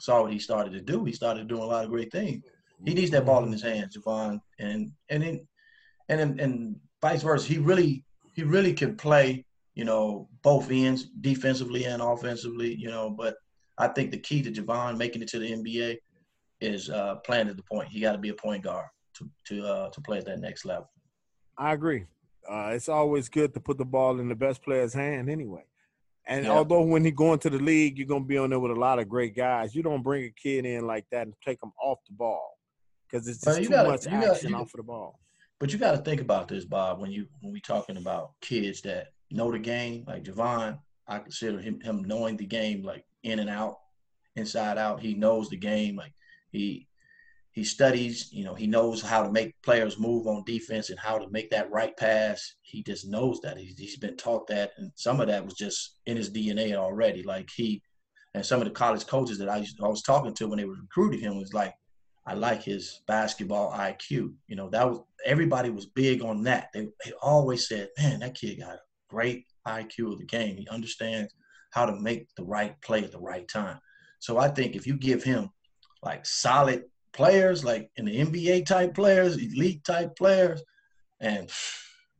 saw 0.00 0.22
what 0.22 0.32
he 0.32 0.38
started 0.38 0.72
to 0.72 0.80
do. 0.80 1.04
He 1.04 1.12
started 1.12 1.46
doing 1.46 1.62
a 1.62 1.66
lot 1.66 1.84
of 1.84 1.90
great 1.90 2.10
things. 2.10 2.44
He 2.84 2.94
needs 2.94 3.10
that 3.10 3.26
ball 3.26 3.44
in 3.44 3.52
his 3.52 3.62
hands, 3.62 3.96
Javon, 3.96 4.40
and 4.58 4.90
and 5.08 5.22
then 5.22 5.48
and 6.08 6.20
and, 6.20 6.40
and 6.40 6.76
vice 7.00 7.22
versa. 7.22 7.46
He 7.46 7.58
really 7.58 8.04
he 8.34 8.42
really 8.42 8.72
can 8.72 8.96
play, 8.96 9.44
you 9.74 9.84
know, 9.84 10.28
both 10.42 10.70
ends, 10.70 11.04
defensively 11.20 11.84
and 11.84 12.02
offensively. 12.02 12.74
You 12.74 12.90
know, 12.90 13.10
but 13.10 13.36
I 13.78 13.88
think 13.88 14.10
the 14.10 14.18
key 14.18 14.42
to 14.42 14.50
Javon 14.50 14.96
making 14.96 15.22
it 15.22 15.28
to 15.28 15.38
the 15.38 15.52
NBA 15.52 15.98
is 16.60 16.90
uh, 16.90 17.16
playing 17.16 17.48
at 17.48 17.56
the 17.56 17.62
point. 17.62 17.88
He 17.88 18.00
got 18.00 18.12
to 18.12 18.18
be 18.18 18.30
a 18.30 18.34
point 18.34 18.64
guard 18.64 18.86
to 19.18 19.30
to 19.46 19.66
uh, 19.66 19.90
to 19.90 20.00
play 20.00 20.18
at 20.18 20.24
that 20.26 20.40
next 20.40 20.64
level. 20.64 20.90
I 21.56 21.72
agree. 21.72 22.06
Uh, 22.48 22.70
it's 22.72 22.88
always 22.88 23.28
good 23.28 23.52
to 23.54 23.60
put 23.60 23.76
the 23.78 23.84
ball 23.84 24.20
in 24.20 24.28
the 24.28 24.34
best 24.34 24.62
player's 24.62 24.94
hand 24.94 25.28
anyway. 25.28 25.64
And 26.26 26.44
Yeah. 26.44 26.52
although 26.52 26.82
when 26.82 27.04
he 27.04 27.10
go 27.10 27.32
into 27.32 27.50
the 27.50 27.58
league, 27.58 27.98
you're 27.98 28.06
gonna 28.06 28.24
be 28.24 28.38
on 28.38 28.50
there 28.50 28.60
with 28.60 28.72
a 28.72 28.80
lot 28.80 28.98
of 28.98 29.08
great 29.08 29.34
guys. 29.36 29.74
You 29.74 29.82
don't 29.82 30.02
bring 30.02 30.24
a 30.24 30.30
kid 30.30 30.64
in 30.66 30.86
like 30.86 31.06
that 31.10 31.26
and 31.26 31.34
take 31.44 31.62
him 31.62 31.72
off 31.82 31.98
the 32.08 32.14
ball. 32.14 32.54
because 33.10 33.26
it's 33.26 33.42
just 33.42 33.62
too 33.62 33.68
gotta- 33.70 33.88
much 33.88 34.04
you 34.04 34.10
gotta- 34.10 34.32
action 34.32 34.50
you- 34.50 34.56
off 34.56 34.74
of 34.74 34.78
the 34.78 34.82
ball. 34.82 35.18
But 35.58 35.72
you 35.72 35.78
got 35.78 35.92
to 35.92 35.98
think 35.98 36.20
about 36.20 36.46
this, 36.46 36.64
Bob, 36.66 37.00
when 37.00 37.10
you 37.10 37.26
when 37.40 37.52
we 37.52 37.60
talking 37.60 37.96
about 37.96 38.32
kids 38.42 38.80
that 38.82 39.08
know 39.30 39.50
the 39.50 39.58
game, 39.58 40.04
like 40.06 40.22
Javon. 40.24 40.78
I 41.06 41.18
consider 41.20 41.58
him 41.58 41.80
him 41.80 42.04
knowing 42.04 42.36
the 42.36 42.44
game 42.46 42.82
like 42.82 43.04
in 43.22 43.38
and 43.38 43.48
out, 43.50 43.78
inside 44.36 44.76
out. 44.78 45.00
He 45.00 45.14
knows 45.14 45.48
the 45.48 45.56
game. 45.56 45.96
Like 45.96 46.12
he 46.52 46.86
he 47.58 47.64
studies. 47.64 48.28
You 48.32 48.44
know, 48.44 48.54
he 48.54 48.66
knows 48.66 49.02
how 49.02 49.22
to 49.22 49.32
make 49.32 49.60
players 49.62 49.98
move 49.98 50.26
on 50.26 50.44
defense 50.46 50.90
and 50.90 50.98
how 50.98 51.18
to 51.18 51.28
make 51.30 51.50
that 51.50 51.70
right 51.70 51.96
pass. 51.96 52.54
He 52.62 52.82
just 52.82 53.08
knows 53.08 53.40
that. 53.40 53.58
He's, 53.58 53.76
he's 53.76 53.96
been 53.96 54.16
taught 54.16 54.46
that, 54.46 54.70
and 54.76 54.92
some 54.94 55.20
of 55.20 55.26
that 55.26 55.44
was 55.44 55.54
just 55.54 55.96
in 56.06 56.16
his 56.16 56.30
DNA 56.30 56.74
already. 56.74 57.22
Like 57.22 57.48
he 57.54 57.82
and 58.34 58.46
some 58.46 58.60
of 58.60 58.66
the 58.66 58.72
college 58.72 59.06
coaches 59.06 59.38
that 59.38 59.48
I, 59.48 59.56
used, 59.58 59.80
I 59.82 59.88
was 59.88 60.02
talking 60.02 60.34
to 60.34 60.46
when 60.46 60.58
they 60.58 60.64
were 60.64 60.76
recruiting 60.80 61.20
him 61.20 61.38
was 61.38 61.52
like, 61.52 61.74
I 62.26 62.34
like 62.34 62.62
his 62.62 63.00
basketball 63.08 63.72
IQ. 63.72 64.34
You 64.46 64.56
know, 64.56 64.68
that 64.70 64.88
was 64.88 65.00
everybody 65.24 65.70
was 65.70 65.86
big 65.86 66.22
on 66.22 66.44
that. 66.44 66.68
They, 66.72 66.86
they 67.04 67.12
always 67.22 67.66
said, 67.66 67.88
man, 67.98 68.20
that 68.20 68.36
kid 68.36 68.60
got 68.60 68.74
a 68.74 68.80
great 69.08 69.46
IQ 69.66 70.12
of 70.12 70.18
the 70.18 70.26
game. 70.26 70.56
He 70.56 70.68
understands 70.68 71.34
how 71.72 71.86
to 71.86 71.96
make 71.96 72.28
the 72.36 72.44
right 72.44 72.80
play 72.82 73.02
at 73.02 73.10
the 73.10 73.18
right 73.18 73.48
time. 73.48 73.80
So 74.20 74.38
I 74.38 74.48
think 74.48 74.76
if 74.76 74.86
you 74.86 74.96
give 74.96 75.24
him 75.24 75.50
like 76.02 76.24
solid 76.24 76.84
players, 77.18 77.64
like 77.64 77.90
in 77.96 78.04
the 78.04 78.16
NBA 78.24 78.64
type 78.64 78.94
players, 78.94 79.36
elite 79.36 79.82
type 79.82 80.14
players, 80.16 80.62
and 81.20 81.50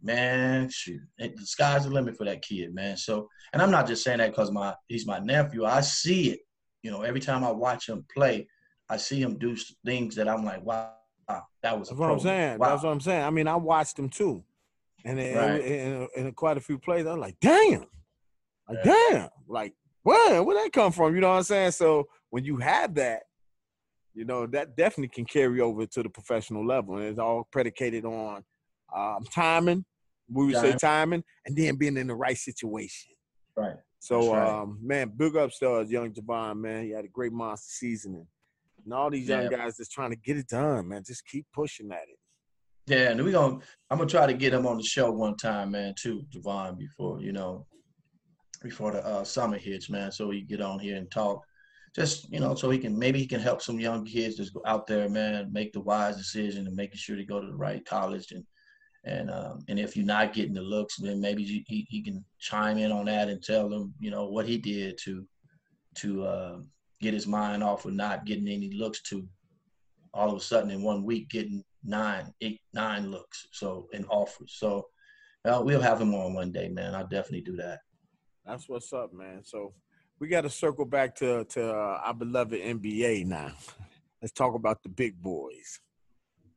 man, 0.02 0.68
shoot, 0.68 1.00
the 1.18 1.32
sky's 1.44 1.84
the 1.84 1.90
limit 1.90 2.16
for 2.16 2.24
that 2.24 2.42
kid, 2.42 2.74
man. 2.74 2.96
So, 2.96 3.28
and 3.52 3.62
I'm 3.62 3.70
not 3.70 3.86
just 3.86 4.02
saying 4.02 4.18
that 4.18 4.30
because 4.30 4.50
my 4.50 4.74
he's 4.88 5.06
my 5.06 5.20
nephew. 5.20 5.64
I 5.64 5.82
see 5.82 6.30
it. 6.30 6.40
You 6.82 6.90
know, 6.90 7.02
every 7.02 7.20
time 7.20 7.44
I 7.44 7.52
watch 7.52 7.88
him 7.88 8.04
play, 8.12 8.48
I 8.90 8.96
see 8.96 9.22
him 9.22 9.38
do 9.38 9.56
things 9.86 10.16
that 10.16 10.28
I'm 10.28 10.44
like, 10.44 10.64
wow, 10.64 10.94
that 11.62 11.78
was 11.78 11.88
That's 11.88 11.98
what 12.00 12.10
I'm 12.10 12.18
saying. 12.18 12.58
Wow. 12.58 12.70
That's 12.70 12.82
what 12.82 12.90
I'm 12.90 13.00
saying. 13.00 13.22
I 13.22 13.30
mean, 13.30 13.46
I 13.46 13.54
watched 13.54 13.96
him 13.96 14.08
too, 14.08 14.42
and 15.04 15.20
in, 15.20 16.08
Right. 16.16 16.34
quite 16.34 16.56
a 16.56 16.60
few 16.60 16.76
plays, 16.78 17.06
I'm 17.06 17.20
like, 17.20 17.36
damn, 17.40 17.86
like 18.68 18.78
Yeah. 18.84 18.94
damn, 19.10 19.28
like 19.46 19.74
where 20.02 20.42
where 20.42 20.60
that 20.60 20.72
come 20.72 20.90
from? 20.90 21.14
You 21.14 21.20
know 21.20 21.28
what 21.28 21.36
I'm 21.36 21.44
saying? 21.44 21.70
So 21.70 22.08
when 22.30 22.44
you 22.44 22.56
have 22.56 22.96
that, 22.96 23.22
you 24.18 24.24
know 24.24 24.48
that 24.48 24.76
definitely 24.76 25.08
can 25.14 25.24
carry 25.24 25.60
over 25.60 25.86
to 25.86 26.02
the 26.02 26.08
professional 26.08 26.66
level, 26.66 26.96
and 26.96 27.04
it's 27.04 27.20
all 27.20 27.46
predicated 27.52 28.04
on 28.04 28.42
um, 28.94 29.24
timing. 29.32 29.84
We 30.28 30.46
would 30.46 30.56
say 30.56 30.74
timing, 30.74 31.22
and 31.46 31.56
then 31.56 31.76
being 31.76 31.96
in 31.96 32.08
the 32.08 32.16
right 32.16 32.36
situation. 32.36 33.12
Right. 33.56 33.76
So, 34.00 34.32
right. 34.34 34.48
um, 34.48 34.78
man, 34.82 35.12
big 35.16 35.36
ups 35.36 35.60
to 35.60 35.76
uh, 35.76 35.80
young 35.82 36.12
Javon, 36.12 36.58
man. 36.58 36.84
He 36.84 36.90
had 36.90 37.04
a 37.04 37.08
great 37.08 37.32
monster 37.32 37.70
season, 37.70 38.16
and, 38.16 38.26
and 38.84 38.92
all 38.92 39.08
these 39.08 39.28
young 39.28 39.44
Yeah. 39.44 39.58
guys 39.58 39.76
just 39.76 39.92
trying 39.92 40.10
to 40.10 40.16
get 40.16 40.36
it 40.36 40.48
done, 40.48 40.88
man. 40.88 41.04
Just 41.06 41.24
keep 41.24 41.46
pushing 41.54 41.90
at 41.92 42.02
it. 42.02 42.18
Yeah, 42.88 43.10
and 43.10 43.22
we 43.22 43.30
gonna 43.30 43.58
I'm 43.88 43.98
gonna 43.98 44.10
try 44.10 44.26
to 44.26 44.34
get 44.34 44.52
him 44.52 44.66
on 44.66 44.78
the 44.78 44.82
show 44.82 45.12
one 45.12 45.36
time, 45.36 45.70
man, 45.70 45.94
too, 45.96 46.24
Javon, 46.34 46.76
before 46.76 47.20
you 47.20 47.30
know, 47.32 47.66
before 48.62 48.90
the 48.90 49.06
uh, 49.06 49.22
summer 49.22 49.58
hits, 49.58 49.88
man, 49.88 50.10
so 50.10 50.30
he 50.30 50.40
get 50.40 50.60
on 50.60 50.80
here 50.80 50.96
and 50.96 51.08
talk. 51.08 51.44
Just 51.94 52.30
you 52.30 52.40
know, 52.40 52.54
so 52.54 52.70
he 52.70 52.78
can 52.78 52.98
maybe 52.98 53.18
he 53.18 53.26
can 53.26 53.40
help 53.40 53.62
some 53.62 53.80
young 53.80 54.04
kids 54.04 54.36
just 54.36 54.54
go 54.54 54.62
out 54.66 54.86
there, 54.86 55.08
man, 55.08 55.52
make 55.52 55.72
the 55.72 55.80
wise 55.80 56.16
decision 56.16 56.66
and 56.66 56.76
making 56.76 56.98
sure 56.98 57.16
they 57.16 57.24
go 57.24 57.40
to 57.40 57.46
the 57.46 57.56
right 57.56 57.84
college 57.84 58.32
and 58.32 58.44
and 59.04 59.30
um, 59.30 59.64
and 59.68 59.78
if 59.78 59.96
you're 59.96 60.04
not 60.04 60.32
getting 60.32 60.54
the 60.54 60.60
looks, 60.60 60.96
then 60.96 61.20
maybe 61.20 61.44
he, 61.44 61.86
he 61.88 62.02
can 62.02 62.24
chime 62.38 62.78
in 62.78 62.92
on 62.92 63.06
that 63.06 63.28
and 63.28 63.42
tell 63.42 63.68
them, 63.68 63.94
you 64.00 64.10
know, 64.10 64.26
what 64.26 64.46
he 64.46 64.58
did 64.58 64.98
to 65.04 65.26
to 65.96 66.24
uh, 66.24 66.58
get 67.00 67.14
his 67.14 67.26
mind 67.26 67.62
off 67.62 67.84
of 67.84 67.94
not 67.94 68.26
getting 68.26 68.48
any 68.48 68.70
looks 68.70 69.00
to 69.02 69.26
all 70.14 70.30
of 70.30 70.36
a 70.36 70.40
sudden 70.40 70.70
in 70.70 70.82
one 70.82 71.04
week 71.04 71.28
getting 71.28 71.64
nine, 71.84 72.32
eight, 72.40 72.60
nine 72.72 73.10
looks. 73.10 73.46
So 73.52 73.88
in 73.92 74.04
offers. 74.06 74.56
So 74.58 74.86
uh, 75.44 75.60
we'll 75.64 75.80
have 75.80 76.00
him 76.00 76.14
on 76.14 76.34
one 76.34 76.52
day, 76.52 76.68
man. 76.68 76.94
I'll 76.94 77.06
definitely 77.06 77.42
do 77.42 77.56
that. 77.56 77.80
That's 78.44 78.68
what's 78.68 78.92
up, 78.92 79.12
man. 79.12 79.42
So 79.44 79.74
we 80.20 80.28
got 80.28 80.42
to 80.42 80.50
circle 80.50 80.84
back 80.84 81.14
to 81.16 81.44
to 81.44 81.70
uh, 81.70 82.00
our 82.04 82.14
beloved 82.14 82.60
NBA 82.60 83.26
now. 83.26 83.52
Let's 84.20 84.32
talk 84.32 84.54
about 84.54 84.82
the 84.82 84.88
big 84.88 85.20
boys. 85.20 85.80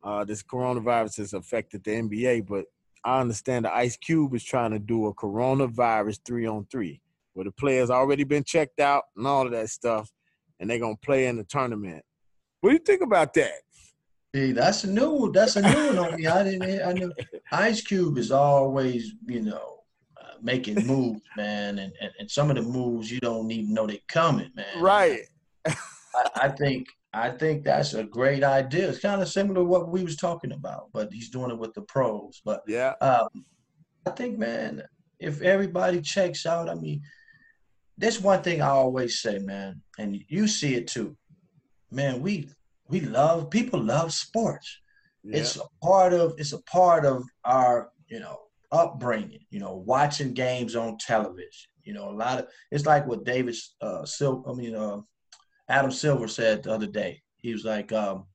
Uh, 0.03 0.25
this 0.25 0.41
coronavirus 0.41 1.17
has 1.17 1.33
affected 1.33 1.83
the 1.83 1.91
NBA, 1.91 2.47
but 2.47 2.65
I 3.05 3.21
understand 3.21 3.65
the 3.65 3.73
Ice 3.73 3.97
Cube 3.97 4.33
is 4.33 4.43
trying 4.43 4.71
to 4.71 4.79
do 4.79 5.05
a 5.05 5.13
coronavirus 5.13 6.19
three 6.25 6.47
on 6.47 6.65
three, 6.71 7.01
where 7.33 7.45
the 7.45 7.51
players 7.51 7.91
already 7.91 8.23
been 8.23 8.43
checked 8.43 8.79
out 8.79 9.03
and 9.15 9.27
all 9.27 9.45
of 9.45 9.51
that 9.51 9.69
stuff, 9.69 10.11
and 10.59 10.69
they're 10.69 10.79
gonna 10.79 10.95
play 10.97 11.27
in 11.27 11.37
the 11.37 11.43
tournament. 11.43 12.03
What 12.61 12.71
do 12.71 12.73
you 12.73 12.79
think 12.79 13.01
about 13.01 13.33
that? 13.35 13.61
See, 14.33 14.53
that's 14.53 14.85
a 14.85 14.89
new. 14.89 15.31
That's 15.31 15.57
a 15.57 15.61
new 15.61 15.87
one 15.87 15.99
on 15.99 16.15
me. 16.15 16.25
I 16.25 16.43
didn't. 16.43 16.81
I 16.81 16.93
knew 16.93 17.13
Ice 17.51 17.81
Cube 17.81 18.17
is 18.17 18.31
always, 18.31 19.13
you 19.27 19.41
know, 19.41 19.80
making 20.43 20.85
moves, 20.85 21.21
man, 21.37 21.79
and, 21.79 21.93
and 22.01 22.11
and 22.19 22.29
some 22.31 22.49
of 22.49 22.55
the 22.55 22.61
moves 22.61 23.11
you 23.11 23.19
don't 23.19 23.51
even 23.51 23.73
know 23.73 23.87
they're 23.87 23.97
coming, 24.07 24.49
man. 24.55 24.81
Right. 24.81 25.21
I, 25.65 25.73
I 26.35 26.47
think 26.49 26.87
I 27.13 27.29
think 27.29 27.63
that's 27.63 27.93
a 27.93 28.03
great 28.03 28.43
idea. 28.43 28.89
It's 28.89 28.99
kind 28.99 29.21
of 29.21 29.27
similar 29.29 29.61
to 29.61 29.65
what 29.65 29.89
we 29.89 30.03
was 30.03 30.15
talking 30.15 30.51
about, 30.53 30.89
but 30.93 31.11
he's 31.11 31.29
doing 31.29 31.51
it 31.51 31.57
with 31.57 31.73
the 31.73 31.81
pros. 31.81 32.41
But 32.45 32.61
Yeah. 32.67 32.93
um, 33.01 33.27
I 34.05 34.11
think, 34.11 34.37
man, 34.39 34.81
if 35.19 35.41
everybody 35.41 36.01
checks 36.01 36.45
out, 36.45 36.69
I 36.69 36.75
mean, 36.75 37.01
there's 37.97 38.19
one 38.21 38.41
thing 38.41 38.61
I 38.61 38.69
always 38.69 39.19
say, 39.21 39.39
man, 39.39 39.81
and 39.99 40.23
you 40.29 40.47
see 40.47 40.75
it 40.75 40.87
too. 40.87 41.15
Man, 41.91 42.21
we 42.21 42.49
we 42.87 43.01
love 43.01 43.49
people 43.49 43.81
love 43.81 44.13
sports. 44.13 44.79
yeah. 45.23 45.39
It's 45.39 45.57
a 45.57 45.63
part 45.83 46.13
of 46.13 46.33
it's 46.37 46.53
a 46.53 46.61
part 46.63 47.05
of 47.05 47.23
our 47.45 47.91
you 48.07 48.19
know 48.19 48.37
upbringing. 48.71 49.45
You 49.49 49.59
know, 49.59 49.83
watching 49.85 50.33
games 50.33 50.75
on 50.75 50.97
television. 50.97 51.69
You 51.83 51.93
know, 51.93 52.09
a 52.09 52.11
lot 52.11 52.39
of 52.39 52.47
it's 52.71 52.85
like 52.85 53.07
what 53.07 53.25
David 53.25 53.55
uh, 53.81 54.05
Sil. 54.05 54.45
I 54.47 54.53
mean, 54.53 54.75
uh, 54.75 55.01
Adam 55.69 55.91
Silver 55.91 56.27
said 56.27 56.63
the 56.63 56.73
other 56.73 56.87
day. 56.87 57.21
He 57.37 57.53
was 57.53 57.65
like, 57.65 57.91
um, 57.91 58.25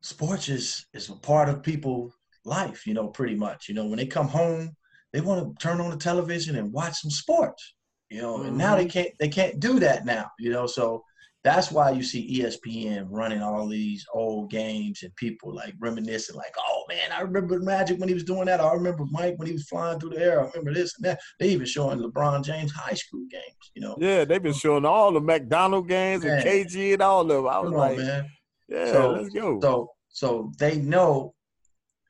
sports 0.00 0.48
is 0.48 0.86
is 0.92 1.08
a 1.08 1.14
part 1.14 1.48
of 1.48 1.62
people's 1.62 2.14
life. 2.44 2.86
You 2.86 2.94
know, 2.94 3.08
pretty 3.08 3.34
much. 3.34 3.68
You 3.68 3.74
know, 3.74 3.86
when 3.86 3.98
they 3.98 4.06
come 4.06 4.28
home, 4.28 4.74
they 5.12 5.20
want 5.20 5.58
to 5.58 5.62
turn 5.62 5.80
on 5.80 5.90
the 5.90 5.96
television 5.96 6.56
and 6.56 6.72
watch 6.72 6.94
some 7.00 7.10
sports. 7.10 7.74
You 8.10 8.22
know, 8.22 8.42
and 8.42 8.56
now 8.56 8.74
they 8.74 8.86
can't 8.86 9.10
they 9.20 9.28
can't 9.28 9.60
do 9.60 9.78
that 9.80 10.04
now. 10.06 10.30
You 10.38 10.50
know, 10.50 10.66
so 10.66 11.04
that's 11.44 11.70
why 11.70 11.90
you 11.92 12.02
see 12.02 12.40
ESPN 12.40 13.06
running 13.10 13.42
all 13.42 13.68
these 13.68 14.04
old 14.12 14.50
games 14.50 15.02
and 15.02 15.14
people 15.16 15.54
like 15.54 15.72
reminiscing, 15.78 16.34
like, 16.36 16.54
oh 16.58 16.84
man, 16.88 17.12
I 17.12 17.20
remember 17.20 17.60
Magic 17.60 17.98
when 17.98 18.08
he 18.08 18.14
was 18.14 18.24
doing 18.24 18.46
that. 18.46 18.60
I 18.60 18.72
remember 18.72 19.04
Mike 19.10 19.34
when 19.38 19.46
he 19.46 19.52
was 19.52 19.68
flying 19.68 20.00
through 20.00 20.10
the 20.10 20.18
air. 20.20 20.40
I 20.42 20.46
remember 20.48 20.74
this 20.74 20.94
and 20.96 21.04
that. 21.04 21.20
They 21.38 21.48
even 21.50 21.66
showing 21.66 22.00
LeBron 22.00 22.44
James 22.44 22.72
high 22.72 22.94
school 22.94 23.24
games, 23.30 23.70
you 23.74 23.82
know. 23.82 23.96
Yeah, 24.00 24.24
they've 24.24 24.42
been 24.42 24.52
showing 24.52 24.84
all 24.84 25.12
the 25.12 25.20
McDonald 25.20 25.88
games 25.88 26.24
and 26.24 26.42
KG 26.44 26.94
and 26.94 27.02
all 27.02 27.22
of 27.22 27.28
them. 27.28 27.46
I 27.46 27.58
was 27.60 27.70
Come 27.70 27.80
on, 27.80 27.96
man. 27.96 28.26
yeah, 28.68 28.92
So- 28.92 29.10
let's 29.12 29.30
go. 29.30 29.60
So 29.62 29.90
so 30.08 30.52
they 30.58 30.76
know. 30.78 31.34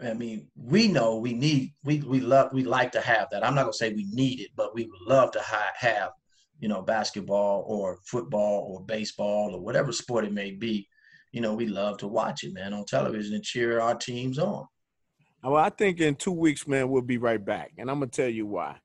I 0.00 0.14
mean, 0.14 0.46
we 0.56 0.86
know 0.86 1.16
we 1.16 1.32
need 1.32 1.74
we 1.84 1.98
we 2.00 2.20
love 2.20 2.52
we 2.52 2.62
like 2.64 2.92
to 2.92 3.00
have 3.00 3.28
that. 3.32 3.44
I'm 3.44 3.54
not 3.56 3.62
gonna 3.62 3.72
say 3.72 3.92
we 3.92 4.06
need 4.12 4.40
it, 4.40 4.50
but 4.56 4.72
we 4.74 4.84
would 4.84 5.00
love 5.12 5.32
to 5.32 5.40
ha- 5.40 5.72
have, 5.76 6.10
you 6.58 6.68
know, 6.68 6.82
basketball 6.82 7.64
or 7.66 7.98
football 8.04 8.72
or 8.72 8.84
baseball 8.84 9.54
or 9.54 9.60
whatever 9.60 9.92
sport 9.92 10.24
it 10.24 10.32
may 10.32 10.50
be. 10.50 10.88
You 11.32 11.40
know, 11.40 11.54
we 11.54 11.66
love 11.66 11.98
to 11.98 12.08
watch 12.08 12.42
it, 12.42 12.54
man, 12.54 12.72
on 12.72 12.84
television 12.84 13.34
and 13.34 13.44
cheer 13.44 13.80
our 13.80 13.94
teams 13.94 14.38
on. 14.38 14.66
well, 15.42 15.56
I 15.56 15.70
think 15.70 16.00
in 16.00 16.14
two 16.14 16.32
weeks, 16.32 16.66
man, 16.66 16.88
we'll 16.88 17.02
be 17.02 17.18
right 17.18 17.44
back, 17.44 17.72
and 17.78 17.90
I'm 17.90 17.98
gonna 17.98 18.10
tell 18.10 18.28
you 18.28 18.46
why. 18.46 18.78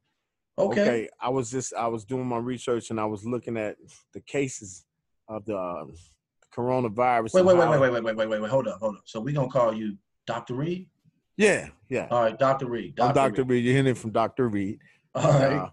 Okay. 0.58 0.82
Okay 0.82 1.10
I 1.20 1.30
was 1.30 1.50
just 1.50 1.74
I 1.74 1.88
was 1.88 2.06
doing 2.06 2.28
my 2.28 2.38
research 2.38 2.92
and 2.92 3.00
I 3.00 3.06
was 3.06 3.26
looking 3.26 3.58
at 3.58 3.76
the 4.14 4.22
cases 4.22 4.86
of 5.28 5.46
the 5.46 5.58
uh, 5.58 5.86
coronavirus. 6.56 7.34
Wait, 7.34 7.46
wait, 7.46 7.58
wait, 7.58 7.70
wait, 7.70 7.80
wait, 7.80 7.92
wait, 7.92 8.04
wait, 8.04 8.16
wait, 8.16 8.30
wait, 8.30 8.42
wait. 8.42 8.52
Hold 8.52 8.68
up, 8.68 8.80
hold 8.80 8.96
up. 8.98 9.02
So 9.06 9.20
we're 9.20 9.34
gonna 9.34 9.48
call 9.48 9.74
you 9.74 9.98
Dr. 10.28 10.54
Reed? 10.56 10.88
Yeah, 11.38 11.70
yeah. 11.90 12.08
All 12.12 12.22
right, 12.22 12.38
Dr. 12.38 12.68
Reed. 12.68 13.00
I'm 13.00 13.14
Dr. 13.14 13.42
Reed. 13.42 13.50
Reed. 13.50 13.64
You're 13.66 13.74
hearing 13.74 13.88
it 13.88 13.98
from 13.98 14.12
Dr. 14.12 14.50
Reed. 14.50 14.80
All 15.16 15.32
right. 15.32 15.54
Uh, 15.54 15.70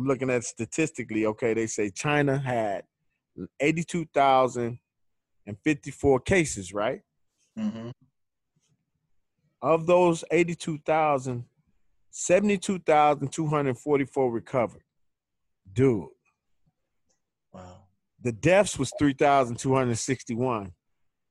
I'm 0.00 0.06
looking 0.06 0.30
at 0.30 0.44
statistically. 0.44 1.26
Okay, 1.26 1.52
they 1.52 1.66
say 1.66 1.90
China 1.90 2.38
had 2.38 2.84
82,054 3.60 6.20
cases, 6.20 6.72
right? 6.72 7.02
Mm-hmm. 7.58 7.90
Of 9.60 9.84
those 9.86 10.24
82,000, 10.30 11.44
72,244 12.10 14.32
recovered. 14.32 14.84
Dude, 15.70 16.08
Wow. 17.52 17.82
the 18.22 18.32
deaths 18.32 18.78
was 18.78 18.90
3,261. 18.98 20.72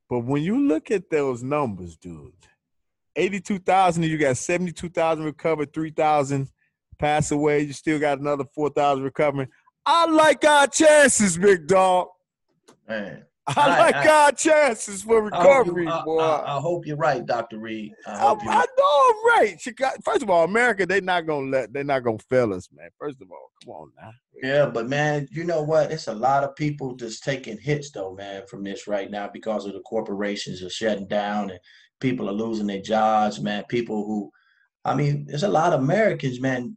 But 0.08 0.20
when 0.20 0.44
you 0.44 0.60
look 0.60 0.92
at 0.92 1.10
those 1.10 1.42
numbers, 1.42 1.96
dude, 1.96 2.34
82,000, 3.16 4.04
you 4.04 4.16
got 4.16 4.36
72,000 4.36 5.24
recovered, 5.24 5.72
3,000 5.72 6.48
pass 7.00 7.30
away. 7.30 7.60
You 7.60 7.72
still 7.72 7.98
got 7.98 8.18
another 8.18 8.44
4,000 8.54 9.02
recovering. 9.02 9.48
I 9.86 10.06
like 10.06 10.44
our 10.44 10.66
chances, 10.66 11.36
big 11.36 11.66
dog. 11.66 12.08
Man. 12.88 13.24
I 13.56 13.78
like 13.78 13.94
I, 14.06 14.24
our 14.24 14.32
chances 14.32 15.02
for 15.02 15.16
oh, 15.16 15.20
recovery, 15.22 15.88
I 15.88 16.04
boy. 16.04 16.18
I, 16.18 16.56
I, 16.56 16.60
hope 16.60 16.86
you're 16.86 16.96
right, 16.96 17.24
Doctor 17.24 17.58
Reed. 17.58 17.92
I, 18.06 18.12
I, 18.12 18.66
know 18.78 19.04
I'm 19.08 19.26
right. 19.26 19.56
Chicago, 19.60 19.96
first 20.04 20.22
of 20.22 20.30
all, 20.30 20.44
America, 20.44 20.86
they're 20.86 21.00
not 21.00 21.26
gonna 21.26 21.50
let, 21.50 21.72
they're 21.72 21.82
not 21.82 22.04
gonna 22.04 22.18
fail 22.28 22.52
us, 22.52 22.68
man. 22.72 22.90
First 22.98 23.20
of 23.20 23.30
all, 23.30 23.50
come 23.64 23.74
on 23.74 23.90
now. 24.00 24.12
Yeah, 24.42 24.66
but 24.66 24.88
man, 24.88 25.26
you 25.32 25.44
know 25.44 25.62
what? 25.62 25.90
It's 25.90 26.06
a 26.06 26.14
lot 26.14 26.44
of 26.44 26.54
people 26.54 26.94
just 26.94 27.24
taking 27.24 27.58
hits 27.58 27.90
though, 27.90 28.14
man, 28.14 28.42
from 28.46 28.62
this 28.62 28.86
right 28.86 29.10
now 29.10 29.28
because 29.32 29.66
of 29.66 29.72
the 29.72 29.80
corporations 29.80 30.62
are 30.62 30.70
shutting 30.70 31.08
down 31.08 31.50
and 31.50 31.58
people 32.00 32.28
are 32.28 32.34
losing 32.34 32.66
their 32.66 32.82
jobs, 32.82 33.40
man. 33.40 33.64
People 33.68 34.04
who, 34.06 34.30
I 34.84 34.94
mean, 34.94 35.26
there's 35.26 35.42
a 35.42 35.48
lot 35.48 35.72
of 35.72 35.80
Americans, 35.80 36.40
man. 36.40 36.76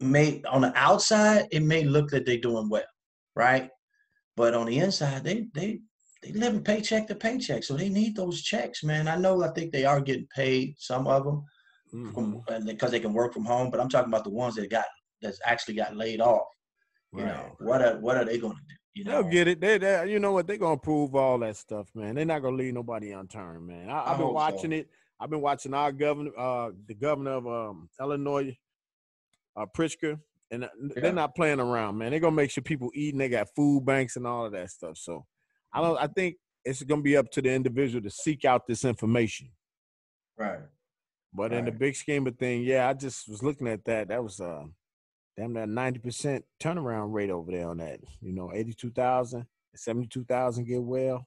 May 0.00 0.42
on 0.48 0.62
the 0.62 0.72
outside, 0.76 1.48
it 1.50 1.62
may 1.62 1.84
look 1.84 2.10
that 2.10 2.24
they're 2.24 2.38
doing 2.38 2.68
well, 2.68 2.82
right? 3.36 3.68
But 4.36 4.54
on 4.54 4.66
the 4.66 4.78
inside, 4.78 5.24
they 5.24 5.46
they 5.54 5.80
they 6.22 6.32
living 6.32 6.62
paycheck 6.62 7.06
to 7.08 7.14
paycheck, 7.14 7.64
so 7.64 7.74
they 7.74 7.88
need 7.88 8.16
those 8.16 8.42
checks, 8.42 8.82
man. 8.82 9.08
I 9.08 9.16
know. 9.16 9.42
I 9.42 9.48
think 9.48 9.72
they 9.72 9.84
are 9.84 10.00
getting 10.00 10.28
paid, 10.34 10.74
some 10.78 11.06
of 11.06 11.24
them, 11.24 11.44
mm-hmm. 11.94 12.66
because 12.66 12.90
they 12.90 13.00
can 13.00 13.12
work 13.12 13.32
from 13.32 13.44
home. 13.44 13.70
But 13.70 13.80
I'm 13.80 13.88
talking 13.88 14.10
about 14.10 14.24
the 14.24 14.30
ones 14.30 14.54
that 14.56 14.70
got 14.70 14.84
that's 15.22 15.40
actually 15.44 15.74
got 15.74 15.96
laid 15.96 16.20
off. 16.20 16.46
You 17.12 17.24
right. 17.24 17.34
know 17.34 17.56
what 17.60 17.82
are 17.82 17.98
what 17.98 18.16
are 18.16 18.24
they 18.24 18.38
going 18.38 18.56
to 18.56 18.62
do? 18.68 18.74
You 18.94 19.04
know? 19.04 19.22
They'll 19.22 19.30
get 19.30 19.48
it. 19.48 19.60
They, 19.60 19.78
they, 19.78 20.10
you 20.10 20.18
know 20.18 20.32
what? 20.32 20.46
They're 20.46 20.56
gonna 20.56 20.76
prove 20.76 21.14
all 21.14 21.38
that 21.38 21.56
stuff, 21.56 21.88
man. 21.94 22.14
They're 22.14 22.24
not 22.24 22.42
gonna 22.42 22.56
leave 22.56 22.74
nobody 22.74 23.12
unturned, 23.12 23.66
man. 23.66 23.88
I, 23.88 24.10
have 24.10 24.18
been 24.18 24.32
watching 24.32 24.70
so. 24.70 24.76
it. 24.76 24.88
I've 25.20 25.30
been 25.30 25.40
watching 25.40 25.74
our 25.74 25.92
governor, 25.92 26.32
uh, 26.36 26.70
the 26.86 26.94
governor 26.94 27.32
of 27.32 27.46
um, 27.46 27.88
Illinois, 28.00 28.56
uh, 29.60 29.66
Pritzker, 29.76 30.18
and 30.50 30.64
uh, 30.64 30.68
yeah. 30.82 31.02
they're 31.02 31.12
not 31.12 31.34
playing 31.34 31.60
around, 31.60 31.98
man. 31.98 32.10
They're 32.10 32.20
gonna 32.20 32.36
make 32.36 32.50
sure 32.50 32.62
people 32.62 32.90
eat, 32.94 33.14
and 33.14 33.20
they 33.20 33.28
got 33.28 33.54
food 33.54 33.84
banks 33.84 34.16
and 34.16 34.26
all 34.26 34.46
of 34.46 34.52
that 34.52 34.70
stuff. 34.70 34.96
So, 34.96 35.26
I 35.72 35.80
don't. 35.80 35.98
I 35.98 36.06
think 36.06 36.36
it's 36.64 36.82
gonna 36.82 37.02
be 37.02 37.16
up 37.16 37.30
to 37.32 37.42
the 37.42 37.50
individual 37.50 38.02
to 38.02 38.10
seek 38.10 38.44
out 38.44 38.66
this 38.66 38.84
information. 38.84 39.48
Right. 40.36 40.60
But 41.32 41.50
right. 41.50 41.58
in 41.58 41.64
the 41.64 41.72
big 41.72 41.94
scheme 41.94 42.26
of 42.26 42.36
thing, 42.38 42.62
yeah, 42.62 42.88
I 42.88 42.94
just 42.94 43.28
was 43.28 43.42
looking 43.42 43.68
at 43.68 43.84
that. 43.84 44.08
That 44.08 44.22
was 44.22 44.40
uh 44.40 44.64
damn 45.36 45.54
that 45.54 45.68
90% 45.68 46.42
turnaround 46.62 47.12
rate 47.12 47.30
over 47.30 47.50
there 47.50 47.68
on 47.68 47.78
that. 47.78 48.00
You 48.20 48.32
know, 48.32 48.52
82,000, 48.52 49.46
72,000 49.74 50.64
get 50.64 50.82
well. 50.82 51.26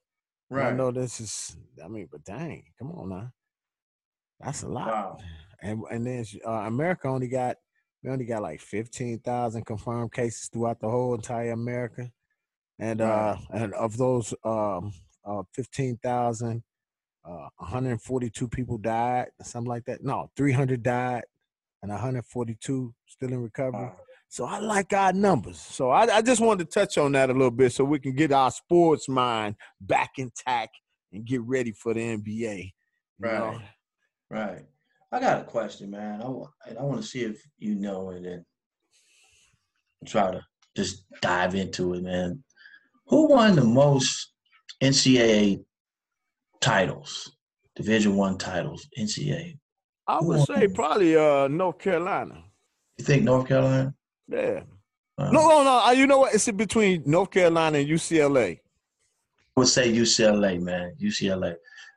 Right. 0.50 0.68
I 0.68 0.70
know 0.72 0.90
this 0.90 1.20
is, 1.20 1.56
I 1.82 1.88
mean, 1.88 2.08
but 2.10 2.24
dang, 2.24 2.64
come 2.78 2.92
on 2.92 3.08
now. 3.08 3.32
That's 4.40 4.62
a 4.62 4.68
lot. 4.68 4.88
Wow. 4.88 5.18
And 5.62 5.82
and 5.90 6.06
then 6.06 6.24
uh, 6.46 6.50
America 6.50 7.08
only 7.08 7.28
got, 7.28 7.56
we 8.04 8.10
only 8.10 8.26
got 8.26 8.42
like 8.42 8.60
15,000 8.60 9.64
confirmed 9.64 10.12
cases 10.12 10.48
throughout 10.52 10.78
the 10.78 10.88
whole 10.88 11.14
entire 11.14 11.52
America. 11.52 12.10
And 12.78 13.00
uh 13.00 13.36
and 13.50 13.72
of 13.74 13.96
those 13.96 14.34
um 14.44 14.92
uh 15.24 15.42
15,000 15.54 16.62
uh 17.24 17.48
142 17.56 18.48
people 18.48 18.78
died, 18.78 19.28
something 19.42 19.68
like 19.68 19.86
that. 19.86 20.04
No, 20.04 20.30
300 20.36 20.82
died 20.82 21.24
and 21.82 21.90
142 21.90 22.94
still 23.06 23.32
in 23.32 23.42
recovery. 23.42 23.90
So 24.28 24.44
I 24.44 24.58
like 24.58 24.92
our 24.92 25.12
numbers. 25.12 25.60
So 25.60 25.90
I, 25.90 26.16
I, 26.16 26.20
just 26.20 26.40
wanted 26.40 26.68
to 26.68 26.80
touch 26.80 26.98
on 26.98 27.12
that 27.12 27.30
a 27.30 27.32
little 27.32 27.52
bit 27.52 27.72
so 27.72 27.84
we 27.84 28.00
can 28.00 28.16
get 28.16 28.32
our 28.32 28.50
sports 28.50 29.08
mind 29.08 29.54
back 29.80 30.14
intact 30.18 30.76
and 31.12 31.24
get 31.24 31.40
ready 31.42 31.70
for 31.70 31.94
the 31.94 32.16
NBA. 32.16 32.72
Right. 33.20 33.38
Know? 33.38 33.60
Right. 34.30 34.64
I 35.14 35.20
got 35.20 35.42
a 35.42 35.44
question, 35.44 35.92
man. 35.92 36.20
I, 36.20 36.26
I 36.26 36.82
want 36.82 37.00
to 37.00 37.06
see 37.06 37.20
if 37.20 37.40
you 37.58 37.76
know 37.76 38.10
it 38.10 38.16
and 38.16 38.24
then 38.24 38.44
try 40.06 40.32
to 40.32 40.40
just 40.76 41.04
dive 41.22 41.54
into 41.54 41.94
it, 41.94 42.02
man. 42.02 42.42
Who 43.06 43.28
won 43.28 43.54
the 43.54 43.62
most 43.62 44.32
NCAA 44.82 45.64
titles, 46.60 47.30
Division 47.76 48.16
One 48.16 48.38
titles, 48.38 48.88
NCAA? 48.98 49.56
I 50.08 50.18
would 50.20 50.46
say 50.46 50.66
probably 50.66 51.16
uh, 51.16 51.46
North 51.46 51.78
Carolina. 51.78 52.42
You 52.98 53.04
think 53.04 53.22
North 53.22 53.46
Carolina? 53.46 53.94
Yeah. 54.26 54.64
Uh, 55.16 55.30
no, 55.30 55.48
no, 55.48 55.62
no. 55.62 55.82
Uh, 55.86 55.92
you 55.92 56.08
know 56.08 56.18
what? 56.18 56.34
It's 56.34 56.50
between 56.50 57.04
North 57.06 57.30
Carolina 57.30 57.78
and 57.78 57.88
UCLA. 57.88 58.58
I 58.58 59.60
would 59.60 59.68
say 59.68 59.92
UCLA, 59.92 60.60
man. 60.60 60.96
UCLA. 61.00 61.54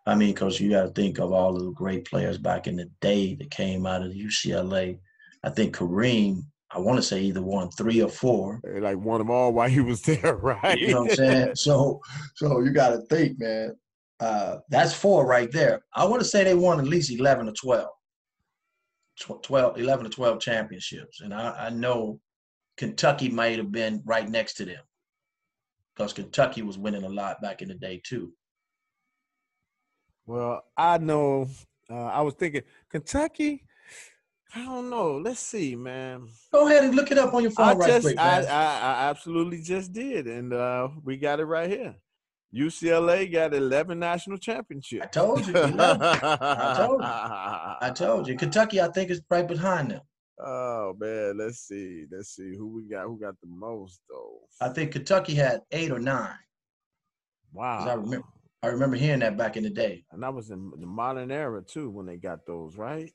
I 0.08 0.16
mean, 0.16 0.34
because 0.34 0.60
you 0.60 0.70
got 0.70 0.84
to 0.84 0.90
think 0.90 1.20
of 1.20 1.34
all 1.34 1.54
the 1.54 1.72
great 1.72 2.06
players 2.06 2.38
back 2.38 2.66
in 2.66 2.78
the 2.78 2.90
day 3.02 3.36
that 3.36 3.52
came 3.52 3.86
out 3.86 4.04
of 4.04 4.14
UCLA. 4.14 4.98
I 5.44 5.50
think 5.50 5.76
Kareem, 5.76 6.44
I 6.72 6.80
want 6.80 6.98
to 6.98 7.04
say 7.04 7.22
either 7.24 7.42
won 7.42 7.70
three 7.72 8.02
or 8.02 8.08
four. 8.08 8.62
Like 8.64 8.98
won 8.98 9.20
them 9.20 9.30
all 9.30 9.52
while 9.52 9.68
he 9.68 9.82
was 9.82 10.02
there, 10.04 10.38
right? 10.38 10.80
You 10.80 10.92
know 10.92 11.02
what 11.02 11.12
I'm 11.12 11.16
saying? 11.18 11.56
so, 11.56 12.00
so 12.36 12.62
you 12.62 12.72
got 12.72 12.90
to 12.92 13.02
think, 13.08 13.38
man. 13.38 13.76
Uh, 14.22 14.58
that's 14.70 14.94
four 14.94 15.28
right 15.28 15.52
there. 15.52 15.84
I 15.94 16.06
want 16.06 16.22
to 16.22 16.28
say 16.28 16.46
they 16.46 16.56
won 16.56 16.80
at 16.80 16.88
least 16.88 17.12
11 17.12 17.50
or 17.50 17.54
12. 17.54 17.90
12, 19.44 19.78
11 19.78 20.06
to 20.06 20.10
12 20.10 20.40
championships. 20.40 21.20
And 21.20 21.34
I, 21.34 21.68
I 21.68 21.70
know 21.70 22.20
Kentucky 22.78 23.30
might 23.30 23.58
have 23.58 23.74
been 23.74 24.02
right 24.06 24.30
next 24.30 24.54
to 24.56 24.66
them 24.66 24.82
because 25.96 26.14
Kentucky 26.14 26.62
was 26.62 26.78
winning 26.78 27.04
a 27.04 27.10
lot 27.10 27.42
back 27.42 27.62
in 27.62 27.68
the 27.68 27.76
day, 27.76 28.02
too. 28.06 28.32
Well, 30.28 30.64
I 30.76 30.98
know. 30.98 31.48
Uh, 31.90 32.06
I 32.06 32.22
was 32.22 32.34
thinking 32.34 32.64
Kentucky. 32.90 33.64
I 34.54 34.66
don't 34.66 34.90
know. 34.90 35.18
Let's 35.18 35.40
see, 35.40 35.76
man. 35.76 36.28
Go 36.54 36.68
ahead 36.68 36.84
and 36.84 36.96
look 36.96 37.12
it 37.12 37.18
up 37.18 37.34
on 37.34 37.42
your 37.42 37.52
phone 37.52 37.70
I 37.70 37.74
right 37.74 37.88
just, 37.90 38.04
quick. 38.04 38.20
I, 38.20 38.42
I, 38.42 38.44
I 38.44 39.10
absolutely 39.10 39.62
just 39.62 39.94
did, 39.94 40.28
and 40.28 40.54
uh, 40.54 40.90
we 41.04 41.18
got 41.18 41.40
it 41.40 41.46
right 41.46 41.70
here. 41.70 41.96
UCLA 42.56 43.32
got 43.32 43.54
11 43.54 44.00
national 44.00 44.38
championships. 44.38 45.04
I 45.04 45.08
told 45.08 45.46
you. 45.46 45.54
I 45.56 46.74
told 46.78 47.02
you. 47.02 47.08
I 47.08 47.92
told 47.94 48.28
you. 48.28 48.38
Kentucky, 48.38 48.82
I 48.82 48.88
think, 48.90 49.10
is 49.10 49.22
right 49.30 49.48
behind 49.48 49.92
them. 49.92 50.02
Oh 50.40 50.96
man, 51.00 51.38
let's 51.38 51.60
see. 51.68 52.06
Let's 52.12 52.36
see 52.36 52.56
who 52.56 52.68
we 52.68 52.84
got. 52.84 53.06
Who 53.06 53.20
got 53.20 53.36
the 53.42 53.48
most 53.48 54.02
though? 54.10 54.42
I 54.62 54.70
think 54.70 54.92
Kentucky 54.92 55.34
had 55.34 55.62
eight 55.72 55.92
or 55.92 56.00
nine. 56.00 56.38
Wow. 57.54 57.88
I 57.88 57.94
remember. 57.96 58.28
I 58.68 58.72
remember 58.72 58.98
hearing 58.98 59.20
that 59.20 59.38
back 59.38 59.56
in 59.56 59.64
the 59.64 59.70
day. 59.70 60.04
And 60.12 60.22
that 60.24 60.34
was 60.34 60.52
in 60.52 60.72
the 60.78 60.86
modern 60.86 61.32
era 61.32 61.62
too 61.62 61.90
when 61.90 62.06
they 62.06 62.18
got 62.18 62.46
those, 62.46 62.76
right? 62.76 63.14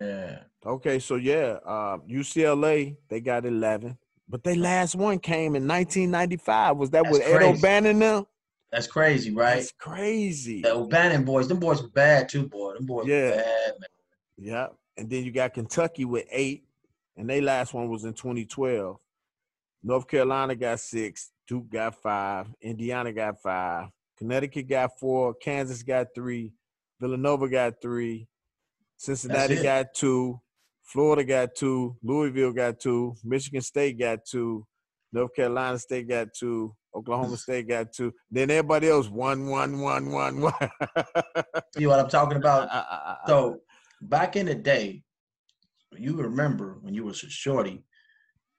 Yeah. 0.00 0.38
Okay, 0.64 0.98
so 0.98 1.16
yeah, 1.16 1.58
uh, 1.64 1.98
UCLA 2.08 2.96
they 3.08 3.20
got 3.20 3.44
eleven, 3.44 3.98
but 4.28 4.42
their 4.42 4.56
last 4.56 4.94
one 4.94 5.18
came 5.18 5.54
in 5.56 5.68
1995. 5.68 6.76
Was 6.76 6.90
that 6.90 7.04
That's 7.04 7.18
with 7.18 7.26
Ed 7.26 7.42
O'Bannon 7.42 7.98
now? 7.98 8.26
That's 8.72 8.86
crazy, 8.86 9.30
right? 9.30 9.56
That's 9.56 9.72
crazy. 9.72 10.62
The 10.62 10.74
O'Bannon 10.74 11.24
boys, 11.24 11.46
them 11.46 11.60
boys 11.60 11.80
were 11.80 11.88
bad 11.88 12.28
too, 12.28 12.48
boy. 12.48 12.74
Them 12.74 12.86
boys 12.86 13.06
yeah. 13.06 13.30
bad, 13.30 13.72
man. 13.78 13.88
Yeah. 14.36 14.66
And 14.96 15.08
then 15.08 15.24
you 15.24 15.30
got 15.30 15.54
Kentucky 15.54 16.04
with 16.04 16.26
eight, 16.30 16.64
and 17.16 17.28
their 17.28 17.42
last 17.42 17.74
one 17.74 17.88
was 17.88 18.04
in 18.04 18.14
2012. 18.14 18.98
North 19.82 20.08
Carolina 20.08 20.56
got 20.56 20.80
six, 20.80 21.30
Duke 21.46 21.68
got 21.70 21.94
five, 21.94 22.48
Indiana 22.62 23.12
got 23.12 23.40
five, 23.40 23.88
Connecticut 24.18 24.68
got 24.68 24.98
four, 24.98 25.34
Kansas 25.34 25.82
got 25.82 26.08
three, 26.14 26.52
Villanova 27.00 27.48
got 27.48 27.74
three, 27.82 28.28
Cincinnati 28.96 29.62
got 29.62 29.94
two, 29.94 30.40
Florida 30.82 31.24
got 31.24 31.54
two, 31.54 31.96
Louisville 32.02 32.52
got 32.52 32.78
two, 32.78 33.14
Michigan 33.24 33.60
State 33.60 33.98
got 33.98 34.20
two, 34.24 34.66
North 35.12 35.34
Carolina 35.34 35.78
State 35.78 36.08
got 36.08 36.28
two, 36.32 36.74
Oklahoma 36.94 37.36
State 37.38 37.68
got 37.68 37.92
two. 37.92 38.12
Then 38.30 38.50
everybody 38.50 38.88
else 38.88 39.08
one, 39.08 39.46
one, 39.46 39.80
one, 39.80 40.10
one, 40.10 40.40
one. 40.40 40.54
See 41.76 41.86
what 41.86 41.98
I'm 41.98 42.08
talking 42.08 42.36
about? 42.36 42.68
so 43.26 43.60
back 44.02 44.36
in 44.36 44.46
the 44.46 44.54
day, 44.54 45.02
you 45.96 46.16
remember 46.16 46.78
when 46.80 46.94
you 46.94 47.04
was 47.04 47.22
a 47.22 47.30
shorty, 47.30 47.84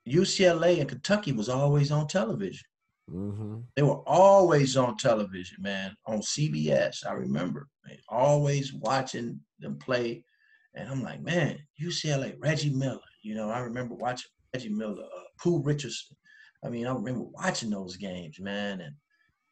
UCLA 0.07 0.79
and 0.79 0.89
Kentucky 0.89 1.31
was 1.31 1.49
always 1.49 1.91
on 1.91 2.07
television. 2.07 2.65
Mm-hmm. 3.11 3.57
They 3.75 3.83
were 3.83 4.01
always 4.07 4.75
on 4.77 4.97
television, 4.97 5.57
man, 5.61 5.95
on 6.05 6.19
CBS. 6.19 7.05
I 7.07 7.13
remember 7.13 7.67
man, 7.85 7.97
always 8.09 8.73
watching 8.73 9.39
them 9.59 9.77
play. 9.77 10.23
And 10.73 10.89
I'm 10.89 11.03
like, 11.03 11.21
man, 11.21 11.59
UCLA, 11.81 12.35
Reggie 12.39 12.71
Miller. 12.71 12.99
You 13.21 13.35
know, 13.35 13.49
I 13.49 13.59
remember 13.59 13.95
watching 13.95 14.29
Reggie 14.53 14.69
Miller, 14.69 15.03
uh, 15.03 15.23
Pooh 15.39 15.61
Richardson, 15.61 16.15
I 16.65 16.69
mean, 16.69 16.87
I 16.87 16.93
remember 16.93 17.25
watching 17.31 17.69
those 17.69 17.95
games, 17.95 18.39
man, 18.39 18.81
and 18.81 18.95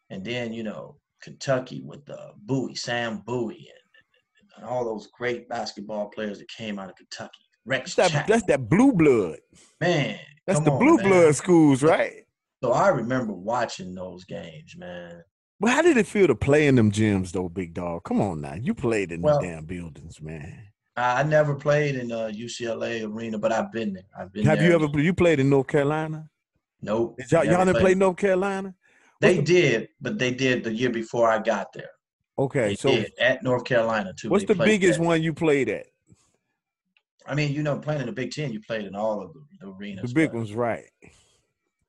and 0.09 0.25
then 0.25 0.51
you 0.51 0.63
know 0.63 0.97
Kentucky 1.21 1.81
with 1.85 2.05
the 2.05 2.31
Bowie, 2.37 2.75
Sam 2.75 3.21
Bowie, 3.25 3.69
and, 3.69 4.57
and, 4.57 4.65
all 4.65 4.83
those 4.83 5.07
great 5.07 5.47
basketball 5.47 6.09
players 6.09 6.39
that 6.39 6.47
came 6.49 6.79
out 6.79 6.89
of 6.89 6.95
Kentucky. 6.95 7.31
Rex 7.65 7.95
that's 7.95 8.13
that, 8.13 8.27
that's 8.27 8.43
that 8.45 8.67
blue 8.67 8.93
blood, 8.93 9.37
man. 9.79 10.19
That's 10.47 10.59
the 10.61 10.71
on, 10.71 10.79
blue 10.79 10.97
man. 10.97 11.07
blood 11.07 11.35
schools, 11.35 11.83
right? 11.83 12.25
So 12.63 12.71
I 12.71 12.87
remember 12.87 13.33
watching 13.33 13.93
those 13.93 14.23
games, 14.23 14.77
man. 14.77 15.21
Well, 15.59 15.73
how 15.73 15.81
did 15.81 15.97
it 15.97 16.07
feel 16.07 16.27
to 16.27 16.35
play 16.35 16.67
in 16.67 16.75
them 16.75 16.93
gyms, 16.93 17.33
though, 17.33 17.49
big 17.49 17.73
dog? 17.73 18.05
Come 18.05 18.21
on 18.21 18.39
now, 18.39 18.53
you 18.53 18.73
played 18.73 19.11
in 19.11 19.21
well, 19.21 19.41
the 19.41 19.47
damn 19.47 19.65
buildings, 19.65 20.21
man. 20.21 20.67
I 20.95 21.23
never 21.23 21.55
played 21.55 21.95
in 21.95 22.09
uh, 22.09 22.27
a 22.27 22.31
UCLA 22.31 23.03
arena, 23.05 23.37
but 23.37 23.51
I've 23.51 23.69
been 23.73 23.91
there. 23.91 24.03
I've 24.17 24.31
been. 24.31 24.45
Have 24.45 24.59
there. 24.59 24.69
you 24.69 24.75
ever? 24.75 25.01
You 25.01 25.13
played 25.13 25.41
in 25.41 25.49
North 25.49 25.67
Carolina? 25.67 26.29
Nope. 26.81 27.17
Did 27.17 27.31
y'all, 27.33 27.43
y'all 27.43 27.65
didn't 27.65 27.81
play 27.81 27.95
North 27.95 28.15
Carolina? 28.15 28.73
They 29.19 29.41
did, 29.41 29.89
but 29.99 30.17
they 30.17 30.31
did 30.31 30.63
the 30.63 30.73
year 30.73 30.89
before 30.89 31.29
I 31.29 31.39
got 31.39 31.73
there. 31.73 31.89
Okay, 32.39 32.69
They 32.69 32.75
so 32.75 32.89
did 32.91 33.11
at 33.19 33.43
North 33.43 33.65
Carolina 33.65 34.13
too. 34.17 34.29
what's 34.29 34.45
the 34.45 34.55
biggest 34.55 34.99
that. 34.99 35.05
one 35.05 35.21
you 35.21 35.33
played 35.33 35.67
at? 35.67 35.87
I 37.27 37.35
mean, 37.35 37.51
you 37.51 37.61
know, 37.61 37.77
playing 37.77 38.01
in 38.01 38.07
the 38.07 38.13
Big 38.13 38.31
Ten, 38.31 38.53
you 38.53 38.61
played 38.61 38.85
in 38.85 38.95
all 38.95 39.21
of 39.21 39.33
the, 39.33 39.41
the 39.59 39.67
arenas. 39.67 40.09
The 40.09 40.15
big 40.15 40.31
but, 40.31 40.37
ones, 40.37 40.53
right? 40.53 40.85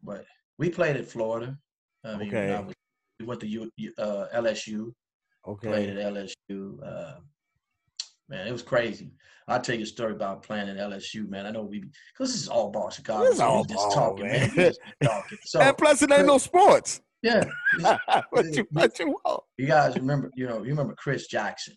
But 0.03 0.25
we 0.59 0.71
played 0.71 0.97
at 0.97 1.07
Florida. 1.07 1.59
I 2.05 2.17
mean, 2.17 2.33
when 2.33 2.51
I 2.51 2.59
Okay. 2.59 2.64
was, 2.64 2.75
we 3.21 3.27
went 3.27 3.40
to 3.40 3.47
U, 3.49 3.71
uh, 3.99 4.27
LSU. 4.35 4.93
Okay. 5.47 5.69
Played 5.69 5.90
at 5.90 6.12
LSU. 6.14 6.83
Uh, 6.83 7.21
man, 8.29 8.47
it 8.47 8.53
was 8.53 8.62
crazy. 8.62 9.12
I'll 9.47 9.61
tell 9.61 9.77
you 9.77 9.83
a 9.83 9.87
story 9.87 10.12
about 10.12 10.43
playing 10.43 10.69
at 10.71 10.77
LSU, 10.79 11.29
man. 11.29 11.45
I 11.47 11.51
know 11.51 11.62
we 11.62 11.81
because 11.81 12.33
this 12.33 12.40
is 12.43 12.49
all 12.49 12.71
ball 12.71 12.88
Chicago. 12.90 13.25
This 13.29 13.38
so 13.38 13.45
all 13.45 13.64
ball, 13.64 13.90
talking, 13.90 14.27
man. 14.27 14.51
Man. 14.57 14.73
talking. 15.03 15.38
So 15.45 15.61
and 15.61 15.77
plus, 15.77 16.01
it 16.03 16.11
ain't 16.11 16.27
no 16.27 16.38
sports. 16.38 17.03
yeah, 17.23 17.45
what 18.31 18.47
you 18.47 18.67
what 18.71 18.99
you 18.99 19.09
want? 19.25 19.43
you 19.59 19.67
guys 19.67 19.97
remember, 19.97 20.31
you 20.35 20.47
know, 20.47 20.62
you 20.62 20.71
remember 20.71 20.95
Chris 20.97 21.27
Jackson, 21.27 21.75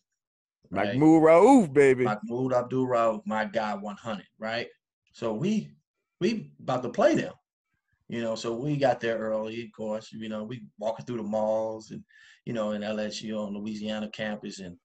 right? 0.72 0.96
Mahmoud 0.98 1.24
Rauf, 1.24 1.74
baby. 1.74 2.06
Mahmoud 2.06 2.54
Abdul 2.54 2.88
Rauf, 2.88 3.22
my 3.26 3.44
guy 3.46 3.76
100, 3.76 4.26
right? 4.40 4.68
So 5.12 5.34
we 5.34 5.72
we 6.22 6.54
about 6.62 6.84
to 6.84 6.90
play 6.90 7.16
them, 7.16 7.34
you 8.10 8.22
know. 8.22 8.36
So 8.36 8.54
we 8.54 8.78
got 8.78 9.00
there 9.00 9.18
early, 9.18 9.64
of 9.64 9.72
course. 9.76 10.12
You 10.12 10.30
know, 10.30 10.44
we 10.44 10.64
walking 10.78 11.06
through 11.06 11.18
the 11.18 11.24
malls 11.24 11.92
and 11.92 12.04
you 12.46 12.54
know 12.54 12.72
in 12.72 12.82
LSU 12.82 13.38
on 13.38 13.54
Louisiana 13.54 14.10
campus, 14.10 14.60
and 14.60 14.78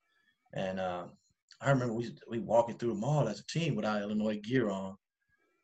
and 0.54 0.80
um, 0.80 1.12
I 1.60 1.70
remember 1.70 1.94
we 1.94 2.14
we 2.28 2.38
walking 2.40 2.76
through 2.76 2.94
the 2.94 3.00
mall 3.00 3.28
as 3.28 3.40
a 3.40 3.46
team 3.46 3.74
with 3.74 3.84
our 3.84 4.00
Illinois 4.00 4.40
gear 4.42 4.70
on, 4.70 4.96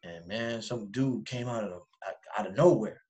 and 0.02 0.26
man, 0.26 0.62
some 0.62 0.90
dude 0.90 1.26
came 1.26 1.48
out 1.48 1.64
of 1.64 1.70
the, 1.70 1.80
out 2.38 2.46
of 2.46 2.56
nowhere. 2.56 3.00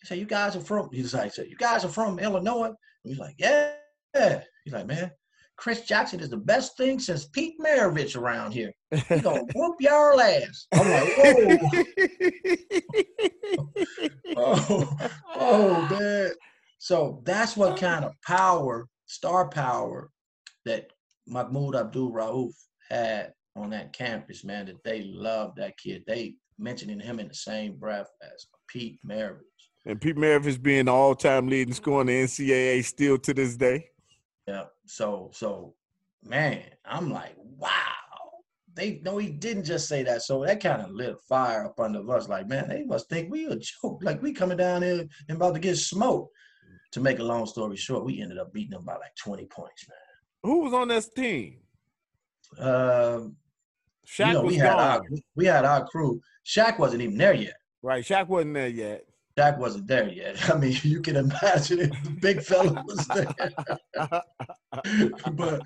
He 0.00 0.06
said, 0.06 0.18
"You 0.18 0.26
guys 0.26 0.56
are 0.56 0.60
from?" 0.60 0.90
He's 0.92 1.14
like, 1.14 1.32
"said 1.32 1.48
You 1.48 1.56
guys 1.56 1.84
are 1.84 1.88
from 1.88 2.18
Illinois?" 2.18 2.66
And 2.66 2.76
he's 3.04 3.18
like, 3.18 3.36
"Yeah." 3.38 3.72
He's 4.14 4.72
like, 4.72 4.86
"Man, 4.86 5.10
Chris 5.56 5.82
Jackson 5.82 6.20
is 6.20 6.30
the 6.30 6.36
best 6.36 6.76
thing 6.76 6.98
since 6.98 7.26
Pete 7.26 7.58
Maravich 7.58 8.16
around 8.16 8.52
here. 8.52 8.72
He 8.90 9.20
gonna 9.20 9.44
whoop 9.54 9.76
y'all 9.80 10.20
ass." 10.20 10.66
I'm 10.72 10.90
like, 10.90 11.16
"Whoa, 14.34 14.36
oh, 14.36 15.10
oh, 15.34 15.88
man." 15.90 16.30
So 16.78 17.22
that's 17.24 17.56
what 17.56 17.78
kind 17.78 18.04
of 18.04 18.12
power, 18.24 18.86
star 19.06 19.48
power, 19.48 20.10
that 20.66 20.90
Mahmoud 21.26 21.74
Abdul 21.74 22.12
Rauf 22.12 22.52
had 22.90 23.32
on 23.56 23.70
that 23.70 23.92
campus, 23.92 24.44
man. 24.44 24.66
That 24.66 24.84
they 24.84 25.02
loved 25.04 25.56
that 25.56 25.78
kid. 25.78 26.04
They 26.06 26.34
mentioning 26.58 27.00
him 27.00 27.18
in 27.18 27.28
the 27.28 27.34
same 27.34 27.76
breath 27.76 28.08
as 28.22 28.46
Pete 28.68 28.98
Maravich. 29.06 29.40
and 29.84 30.00
Pete 30.00 30.16
Maravich 30.16 30.62
being 30.62 30.86
the 30.86 30.92
all-time 30.92 31.48
leading 31.48 31.74
scorer 31.74 32.02
in 32.02 32.06
the 32.08 32.24
NCAA 32.24 32.84
still 32.84 33.18
to 33.18 33.34
this 33.34 33.56
day. 33.56 33.88
Yeah. 34.46 34.64
So 34.86 35.30
so 35.32 35.74
man, 36.24 36.62
I'm 36.84 37.10
like, 37.10 37.34
wow. 37.58 37.72
They 38.74 39.00
no, 39.04 39.16
he 39.16 39.30
didn't 39.30 39.64
just 39.64 39.88
say 39.88 40.02
that. 40.02 40.22
So 40.22 40.44
that 40.44 40.62
kind 40.62 40.82
of 40.82 40.90
lit 40.90 41.14
a 41.14 41.16
fire 41.16 41.64
up 41.64 41.80
under 41.80 42.08
us. 42.14 42.28
Like, 42.28 42.46
man, 42.46 42.68
they 42.68 42.84
must 42.84 43.08
think 43.08 43.30
we 43.30 43.46
a 43.46 43.56
joke. 43.56 44.00
Like 44.02 44.22
we 44.22 44.32
coming 44.32 44.58
down 44.58 44.82
here 44.82 45.06
and 45.28 45.36
about 45.36 45.54
to 45.54 45.60
get 45.60 45.76
smoked. 45.76 46.32
To 46.92 47.00
make 47.00 47.18
a 47.18 47.24
long 47.24 47.44
story 47.46 47.76
short, 47.76 48.06
we 48.06 48.22
ended 48.22 48.38
up 48.38 48.52
beating 48.54 48.70
them 48.70 48.84
by 48.84 48.94
like 48.94 49.14
20 49.16 49.44
points, 49.46 49.86
man. 49.88 49.98
Who 50.44 50.60
was 50.60 50.72
on 50.72 50.88
this 50.88 51.08
team? 51.08 51.58
Um, 52.58 53.36
Shaq 54.06 54.28
you 54.28 54.32
know, 54.32 54.42
was 54.42 54.52
we 54.52 54.58
had 54.58 54.72
gone. 54.72 54.78
our 54.78 55.02
we 55.34 55.46
had 55.46 55.64
our 55.64 55.86
crew. 55.86 56.20
Shaq 56.46 56.78
wasn't 56.78 57.02
even 57.02 57.18
there 57.18 57.34
yet. 57.34 57.56
right, 57.82 58.04
Shaq 58.04 58.28
wasn't 58.28 58.54
there 58.54 58.68
yet. 58.68 59.04
Shaq 59.38 59.58
wasn't 59.58 59.86
there 59.86 60.08
yet. 60.08 60.50
I 60.54 60.56
mean, 60.56 60.76
you 60.82 61.00
can 61.00 61.16
imagine 61.16 61.80
if 61.80 62.02
the 62.02 62.10
big 62.20 62.42
fella 62.42 62.82
was 62.86 63.06
there. 63.08 63.34
but 65.32 65.62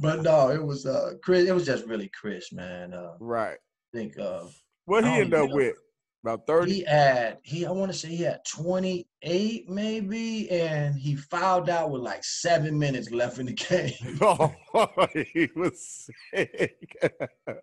but 0.00 0.22
no, 0.22 0.50
it 0.50 0.62
was 0.62 0.86
uh 0.86 1.14
Chris. 1.22 1.48
It 1.48 1.54
was 1.54 1.66
just 1.66 1.86
really 1.86 2.10
Chris, 2.18 2.52
man. 2.52 2.94
Uh, 2.94 3.14
right. 3.20 3.58
I 3.94 3.96
think 3.96 4.18
uh, 4.18 4.44
What 4.84 5.04
he 5.04 5.10
ended 5.10 5.34
up 5.34 5.50
with? 5.50 5.74
About 6.24 6.48
30? 6.48 6.72
he 6.72 6.84
had 6.84 7.38
he 7.44 7.64
I 7.64 7.70
want 7.70 7.92
to 7.92 7.96
say 7.96 8.08
he 8.08 8.24
had 8.24 8.40
28 8.44 9.70
maybe, 9.70 10.50
and 10.50 10.96
he 10.96 11.14
fouled 11.14 11.70
out 11.70 11.90
with 11.90 12.02
like 12.02 12.24
seven 12.24 12.76
minutes 12.76 13.12
left 13.12 13.38
in 13.38 13.46
the 13.46 13.52
game. 13.52 13.92
Oh, 14.22 14.52
he 15.14 15.48
was 15.54 16.10
sick. 16.34 16.96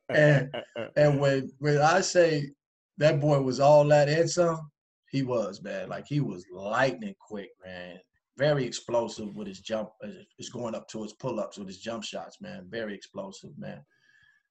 And 0.10 0.50
and 0.96 1.20
when 1.20 1.52
when 1.60 1.80
I 1.80 2.00
say 2.02 2.50
that 2.98 3.20
boy 3.20 3.42
was 3.42 3.60
all 3.60 3.84
that 3.90 4.08
and 4.08 4.30
some, 4.30 4.72
he 5.12 5.24
was 5.24 5.62
man. 5.62 5.90
Like 5.90 6.06
he 6.08 6.20
was 6.20 6.46
lightning 6.52 7.16
quick, 7.20 7.50
man. 7.66 7.98
Very 8.38 8.66
explosive 8.66 9.36
with 9.36 9.48
his 9.48 9.60
jump. 9.60 9.90
uh, 10.04 10.10
Is 10.40 10.50
going 10.50 10.76
up 10.76 10.88
to 10.90 11.04
his 11.04 11.14
pull 11.14 11.40
ups 11.40 11.58
with 11.58 11.68
his 11.68 11.80
jump 11.80 12.04
shots, 12.04 12.38
man. 12.42 12.68
Very 12.70 12.94
explosive, 12.94 13.52
man. 13.58 13.82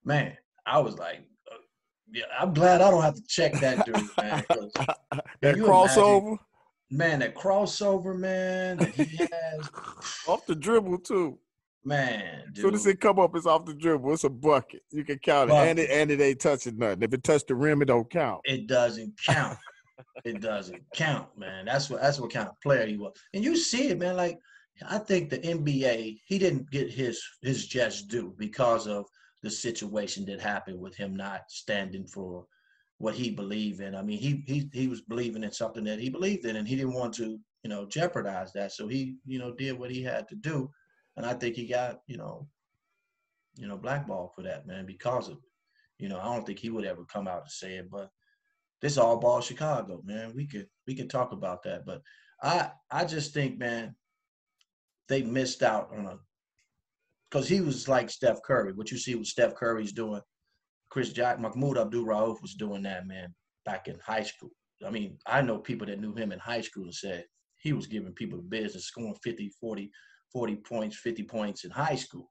Man, 0.04 0.36
I 0.66 0.78
was 0.78 0.96
like, 0.98 1.18
uh, 1.52 1.56
yeah, 2.12 2.24
I'm 2.38 2.54
glad 2.54 2.80
I 2.80 2.90
don't 2.90 3.02
have 3.02 3.14
to 3.16 3.22
check 3.28 3.52
that 3.60 3.84
dude, 3.84 3.94
man. 4.20 4.44
that 5.42 5.56
crossover 5.56 6.38
man, 6.90 7.18
that 7.18 7.34
crossover, 7.34 8.16
man, 8.16 8.76
that 8.78 8.94
he 8.94 9.16
has, 9.16 9.70
off 10.28 10.46
the 10.46 10.54
dribble 10.54 10.98
too. 10.98 11.38
man, 11.84 12.44
As 12.54 12.60
soon 12.62 12.74
as 12.74 12.84
dude. 12.84 12.94
it 12.94 13.00
come 13.00 13.18
up, 13.18 13.34
it's 13.34 13.46
off 13.46 13.64
the 13.66 13.74
dribble. 13.74 14.12
It's 14.12 14.24
a 14.24 14.30
bucket. 14.30 14.82
You 14.92 15.04
can 15.04 15.18
count 15.18 15.50
it, 15.50 15.54
and 15.54 15.78
it 15.78 15.90
and 15.90 16.10
it 16.10 16.20
ain't 16.20 16.40
touching 16.40 16.78
nothing. 16.78 17.02
If 17.02 17.12
it 17.12 17.24
touched 17.24 17.48
the 17.48 17.54
rim, 17.54 17.82
it 17.82 17.86
don't 17.86 18.08
count. 18.08 18.40
it 18.44 18.66
doesn't 18.66 19.14
count. 19.26 19.58
It 20.24 20.40
doesn't 20.40 20.82
count, 20.94 21.28
man. 21.36 21.64
That's 21.64 21.90
what 21.90 22.00
that's 22.00 22.18
what 22.18 22.32
kind 22.32 22.48
of 22.48 22.60
player 22.60 22.86
he 22.86 22.96
was. 22.96 23.12
And 23.32 23.44
you 23.44 23.56
see 23.56 23.88
it, 23.88 23.98
man. 23.98 24.16
Like 24.16 24.38
I 24.88 24.98
think 24.98 25.30
the 25.30 25.38
NBA, 25.38 26.20
he 26.26 26.38
didn't 26.38 26.70
get 26.70 26.90
his 26.90 27.22
his 27.42 27.66
just 27.66 28.08
due 28.08 28.34
because 28.38 28.86
of 28.86 29.06
the 29.42 29.50
situation 29.50 30.24
that 30.26 30.40
happened 30.40 30.80
with 30.80 30.96
him 30.96 31.14
not 31.14 31.42
standing 31.48 32.06
for 32.06 32.46
what 32.98 33.14
he 33.14 33.30
believed 33.30 33.80
in. 33.80 33.94
I 33.94 34.02
mean, 34.02 34.18
he 34.18 34.42
he 34.46 34.68
he 34.72 34.88
was 34.88 35.02
believing 35.02 35.44
in 35.44 35.52
something 35.52 35.84
that 35.84 36.00
he 36.00 36.08
believed 36.08 36.44
in, 36.46 36.56
and 36.56 36.66
he 36.66 36.76
didn't 36.76 36.94
want 36.94 37.14
to, 37.14 37.38
you 37.62 37.70
know, 37.70 37.86
jeopardize 37.86 38.52
that. 38.52 38.72
So 38.72 38.88
he, 38.88 39.16
you 39.26 39.38
know, 39.38 39.52
did 39.52 39.78
what 39.78 39.90
he 39.90 40.02
had 40.02 40.28
to 40.28 40.34
do, 40.36 40.70
and 41.16 41.26
I 41.26 41.34
think 41.34 41.56
he 41.56 41.66
got, 41.66 42.00
you 42.06 42.16
know, 42.16 42.46
you 43.56 43.68
know, 43.68 43.76
blackballed 43.76 44.34
for 44.34 44.42
that, 44.42 44.66
man, 44.66 44.86
because 44.86 45.28
of 45.28 45.36
it. 45.36 45.50
You 45.98 46.08
know, 46.08 46.18
I 46.18 46.24
don't 46.24 46.44
think 46.44 46.58
he 46.58 46.70
would 46.70 46.84
ever 46.84 47.04
come 47.04 47.28
out 47.28 47.42
and 47.42 47.50
say 47.50 47.74
it, 47.76 47.90
but 47.90 48.10
this 48.84 48.98
all 48.98 49.18
ball 49.18 49.40
Chicago, 49.40 50.02
man. 50.04 50.34
We 50.36 50.46
could 50.46 50.66
we 50.86 50.94
could 50.94 51.08
talk 51.08 51.32
about 51.32 51.62
that, 51.62 51.86
but 51.86 52.02
I 52.42 52.70
I 52.90 53.06
just 53.06 53.32
think, 53.32 53.58
man, 53.58 53.96
they 55.08 55.22
missed 55.22 55.62
out 55.62 55.88
on 55.90 56.04
a 56.04 56.18
because 57.30 57.48
he 57.48 57.62
was 57.62 57.88
like 57.88 58.10
Steph 58.10 58.42
Curry. 58.42 58.74
What 58.74 58.90
you 58.90 58.98
see 58.98 59.14
what 59.14 59.24
Steph 59.24 59.54
Curry's 59.54 59.94
doing, 59.94 60.20
Chris 60.90 61.14
Jack, 61.14 61.40
Mahmoud 61.40 61.78
Abdul 61.78 62.04
Rauf 62.04 62.42
was 62.42 62.56
doing 62.56 62.82
that, 62.82 63.06
man, 63.06 63.34
back 63.64 63.88
in 63.88 63.98
high 64.04 64.22
school. 64.22 64.50
I 64.86 64.90
mean, 64.90 65.16
I 65.26 65.40
know 65.40 65.56
people 65.56 65.86
that 65.86 65.98
knew 65.98 66.14
him 66.14 66.30
in 66.30 66.38
high 66.38 66.60
school 66.60 66.84
and 66.84 66.94
said 66.94 67.24
he 67.62 67.72
was 67.72 67.86
giving 67.86 68.12
people 68.12 68.38
business, 68.42 68.88
scoring 68.88 69.16
50, 69.24 69.50
40, 69.58 69.90
40 70.30 70.56
points, 70.56 70.98
50 70.98 71.22
points 71.22 71.64
in 71.64 71.70
high 71.70 71.96
school. 71.96 72.30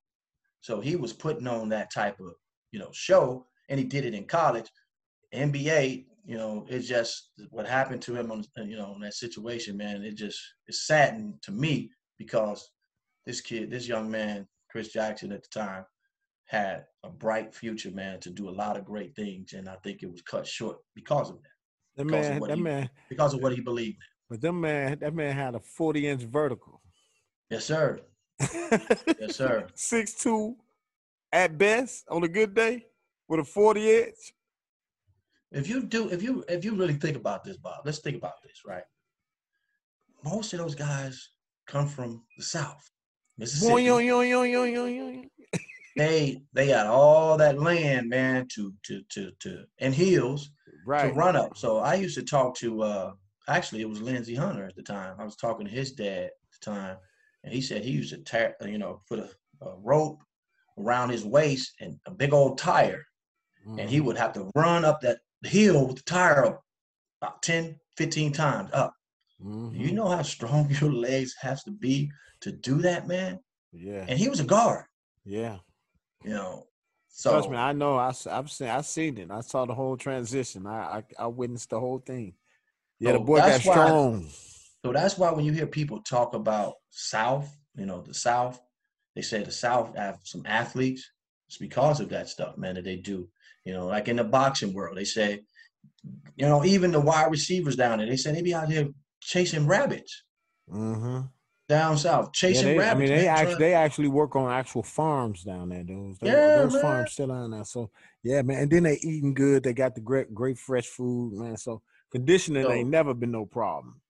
So 0.62 0.80
he 0.82 0.98
was 0.98 1.14
putting 1.14 1.48
on 1.48 1.70
that 1.70 1.92
type 1.92 2.20
of, 2.20 2.36
you 2.72 2.78
know, 2.78 2.92
show, 2.94 3.48
and 3.70 3.80
he 3.80 3.86
did 3.86 4.06
it 4.06 4.14
in 4.14 4.26
college. 4.26 4.70
NBA, 5.34 6.06
you 6.26 6.38
know, 6.38 6.66
it's 6.70 6.88
just 6.88 7.32
what 7.50 7.68
happened 7.68 8.02
to 8.04 8.16
him 8.16 8.32
on, 8.32 8.44
uh, 8.58 8.64
you 8.64 8.78
know, 8.78 8.94
in 8.96 9.02
that 9.02 9.14
situation, 9.14 9.76
man. 9.78 10.04
It 10.04 10.16
just 10.16 10.40
it's 10.68 10.88
saddened 10.88 11.42
to 11.44 11.52
me 11.52 11.92
because 12.18 12.70
this 13.26 13.42
kid, 13.42 13.70
this 13.70 13.88
young 13.88 14.10
man, 14.10 14.48
Chris 14.70 14.90
Jackson 14.90 15.32
at 15.32 15.44
the 15.44 15.50
time, 15.60 15.86
had 16.46 16.86
a 17.04 17.10
bright 17.10 17.54
future, 17.54 17.92
man, 17.92 18.20
to 18.22 18.30
do 18.30 18.50
a 18.50 18.52
lot 18.52 18.78
of 18.78 18.86
great 18.86 19.16
things, 19.16 19.54
and 19.54 19.68
I 19.68 19.76
think 19.84 20.04
it 20.04 20.12
was 20.12 20.22
cut 20.22 20.46
short 20.48 20.78
because 20.96 21.30
of 21.30 21.38
that, 21.42 21.50
That 21.98 22.06
Because 22.06 22.26
of 22.28 22.32
man, 22.34 22.40
what 22.42 22.48
that 22.50 22.58
he- 22.58 22.64
man, 22.64 22.90
because 23.10 23.34
of 23.34 23.42
what 23.42 23.54
he 23.54 23.62
believed 23.62 23.98
in. 23.98 24.08
but 24.30 24.42
that 24.42 24.54
man, 24.54 25.00
that 25.00 25.14
man 25.14 25.36
had 25.36 25.56
a 25.56 25.60
forty 25.60 26.08
inch 26.08 26.24
vertical. 26.24 26.82
Yes, 27.50 27.66
sir. 27.66 28.00
Yes, 29.20 29.36
sir. 29.36 29.68
Six 29.76 30.14
two, 30.16 30.56
at 31.32 31.58
best, 31.58 32.06
on 32.10 32.24
a 32.24 32.28
good 32.28 32.54
day, 32.54 32.86
with 33.28 33.40
a 33.40 33.44
forty 33.44 33.92
inch. 34.00 34.34
If 35.54 35.70
you 35.70 35.84
do, 35.84 36.10
if 36.10 36.24
you 36.24 36.44
if 36.50 36.66
you 36.66 36.76
really 36.76 36.96
think 36.96 37.16
about 37.16 37.44
this, 37.44 37.58
Bob, 37.58 37.86
let's 37.86 38.00
think 38.00 38.18
about 38.18 38.42
this, 38.44 38.62
right? 38.66 38.84
Most 40.24 40.54
of 40.54 40.60
those 40.60 40.74
guys 40.76 41.30
come 41.68 41.88
from 41.88 42.24
the 42.38 42.44
South, 42.44 42.90
Mississippi. 43.38 43.74
Boing, 43.74 43.86
yoing, 43.86 44.30
yoing, 44.30 44.52
yoing, 44.52 44.74
yoing, 44.74 44.98
yoing. 45.00 45.60
they 45.96 46.42
they 46.54 46.68
got 46.68 46.88
all 46.88 47.38
that 47.38 47.60
land, 47.60 48.10
man, 48.10 48.48
to 48.56 48.74
to 48.84 49.04
to 49.10 49.32
to 49.40 49.66
and 49.80 49.94
hills 49.94 50.50
Right. 50.86 51.08
to 51.08 51.14
run 51.14 51.38
up. 51.38 51.56
So 51.56 51.78
I 51.78 51.96
used 51.96 52.16
to 52.16 52.24
talk 52.24 52.58
to 52.58 52.82
uh 52.82 53.14
actually 53.48 53.82
it 53.82 53.90
was 53.90 54.02
Lindsey 54.02 54.36
Hunter 54.36 54.66
at 54.66 54.76
the 54.76 54.82
time. 54.84 55.16
I 55.20 55.24
was 55.24 55.36
talking 55.36 55.66
to 55.66 55.72
his 55.72 55.92
dad 55.92 56.26
at 56.26 56.32
the 56.60 56.66
time, 56.72 56.98
and 57.44 57.54
he 57.54 57.62
said 57.62 57.84
he 57.84 57.92
used 57.92 58.12
to 58.14 58.18
tear, 58.18 58.56
you 58.66 58.80
know, 58.80 59.02
put 59.08 59.20
a, 59.20 59.30
a 59.62 59.76
rope 59.78 60.22
around 60.80 61.10
his 61.10 61.24
waist 61.24 61.74
and 61.80 62.00
a 62.08 62.12
big 62.12 62.34
old 62.34 62.58
tire, 62.58 63.06
and 63.78 63.90
he 63.90 64.02
would 64.02 64.18
have 64.18 64.34
to 64.34 64.50
run 64.56 64.84
up 64.84 65.00
that 65.02 65.20
hill 65.50 65.88
with 65.88 65.98
the 65.98 66.04
tire 66.04 66.46
up 66.46 66.64
about 67.22 67.42
10, 67.42 67.80
15 67.98 68.34
times 68.34 68.70
up 68.74 68.94
Mm-hmm. 69.44 69.76
You 69.76 69.92
know 69.92 70.08
how 70.08 70.22
strong 70.22 70.70
your 70.82 70.92
legs 70.92 71.36
has 71.42 71.64
to 71.64 71.72
be 71.72 72.12
to 72.42 72.52
do 72.52 72.82
that, 72.82 73.08
man. 73.08 73.40
Yeah. 73.72 74.06
And 74.08 74.18
he 74.18 74.30
was 74.30 74.40
a 74.40 74.46
guard. 74.46 74.86
Yeah. 75.26 75.58
You 76.24 76.32
know. 76.32 76.68
So 77.10 77.32
trust 77.32 77.50
me, 77.50 77.58
I 77.58 77.74
know. 77.74 77.98
I, 77.98 78.12
I've 78.32 78.50
seen. 78.50 78.70
I 78.70 78.82
seen 78.82 79.18
it. 79.20 79.30
I 79.30 79.42
saw 79.42 79.66
the 79.66 79.76
whole 79.76 79.98
transition. 79.98 80.66
I 80.66 80.72
I, 80.98 81.04
I 81.20 81.28
witnessed 81.28 81.70
the 81.70 81.80
whole 81.80 82.00
thing. 82.00 82.34
Yeah, 83.00 83.12
so 83.12 83.18
the 83.18 83.24
boy 83.24 83.38
got 83.38 83.62
strong. 83.62 84.24
Why, 84.24 84.30
so 84.84 84.94
that's 84.94 85.18
why 85.18 85.32
when 85.32 85.46
you 85.46 85.52
hear 85.52 85.68
people 85.68 86.02
talk 86.02 86.34
about 86.34 86.76
South, 86.90 87.56
you 87.76 87.86
know, 87.86 88.02
the 88.02 88.14
South, 88.14 88.60
they 89.16 89.22
say 89.22 89.44
the 89.44 89.52
South 89.52 89.96
have 89.96 90.20
some 90.24 90.44
athletes. 90.46 91.08
It's 91.48 91.58
because 91.58 92.00
of 92.00 92.10
that 92.10 92.30
stuff, 92.30 92.58
man, 92.58 92.76
that 92.76 92.84
they 92.84 92.96
do. 92.96 93.30
You 93.66 93.74
know, 93.74 93.88
like 93.88 94.08
in 94.08 94.18
the 94.18 94.24
boxing 94.24 94.74
world, 94.74 94.98
they 94.98 95.06
say, 95.06 95.42
you 96.36 96.46
know, 96.46 96.66
even 96.66 96.92
the 96.92 97.00
wide 97.00 97.32
receivers 97.32 97.76
down 97.76 98.00
there, 98.00 98.08
they 98.08 98.18
say 98.18 98.34
they 98.34 98.42
be 98.42 98.54
out 98.54 98.70
here 98.70 98.90
chasing 99.22 99.68
rabbits. 99.68 100.24
Mm-hmm. 100.70 101.28
Down 101.70 101.98
south, 101.98 102.34
chasing 102.34 102.68
yeah, 102.68 102.74
they, 102.74 102.80
rabbits. 102.80 103.10
I 103.10 103.14
mean, 103.14 103.22
they 103.22 103.28
actually 103.28 103.56
they 103.56 103.74
actually 103.74 104.08
work 104.10 104.36
on 104.36 104.52
actual 104.52 104.84
farms 104.84 105.44
down 105.44 105.70
there. 105.70 105.84
Those 105.84 106.18
those, 106.20 106.30
yeah, 106.30 106.58
those 106.58 106.74
man. 106.74 106.82
farms 106.82 107.12
still 107.14 107.28
down 107.28 107.52
there. 107.52 107.64
So 107.64 107.90
yeah, 108.22 108.42
man. 108.42 108.64
And 108.64 108.72
then 108.72 108.84
they 108.84 109.00
eating 109.02 109.34
good. 109.34 109.64
They 109.64 109.74
got 109.74 109.96
the 109.96 110.02
great 110.02 110.34
great 110.34 110.58
fresh 110.58 110.88
food, 110.88 111.34
man. 111.34 111.56
So 111.56 111.82
conditioning 112.12 112.64
so, 112.64 112.72
ain't 112.72 112.90
never 112.90 113.14
been 113.14 113.32
no 113.32 113.46
problem. 113.46 114.02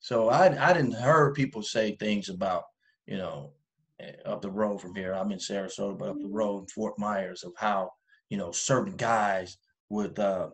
So 0.00 0.30
I 0.30 0.46
I 0.70 0.72
didn't 0.72 0.96
hear 0.96 1.32
people 1.34 1.62
say 1.62 1.94
things 1.96 2.30
about 2.30 2.64
you 3.06 3.18
know 3.18 3.52
eh, 4.00 4.12
up 4.24 4.40
the 4.40 4.50
road 4.50 4.80
from 4.80 4.94
here. 4.94 5.12
I'm 5.12 5.30
in 5.30 5.38
Sarasota, 5.38 5.98
but 5.98 6.08
up 6.08 6.20
the 6.20 6.28
road 6.28 6.60
in 6.60 6.66
Fort 6.68 6.98
Myers 6.98 7.44
of 7.44 7.52
how 7.58 7.90
you 8.34 8.40
know 8.40 8.50
certain 8.50 8.96
guys 8.96 9.58
would 9.90 10.18
uh 10.18 10.48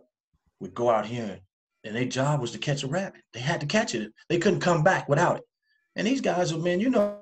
would 0.60 0.74
go 0.74 0.90
out 0.90 1.06
here 1.06 1.40
and 1.82 1.96
their 1.96 2.04
job 2.04 2.42
was 2.42 2.52
to 2.52 2.58
catch 2.58 2.82
a 2.82 2.86
rabbit. 2.86 3.22
They 3.32 3.40
had 3.40 3.58
to 3.62 3.66
catch 3.66 3.94
it. 3.94 4.12
They 4.28 4.38
couldn't 4.38 4.60
come 4.60 4.82
back 4.82 5.08
without 5.08 5.38
it. 5.38 5.44
And 5.96 6.06
these 6.06 6.20
guys 6.20 6.52
are, 6.52 6.58
man, 6.58 6.78
you 6.78 6.90
know, 6.90 7.20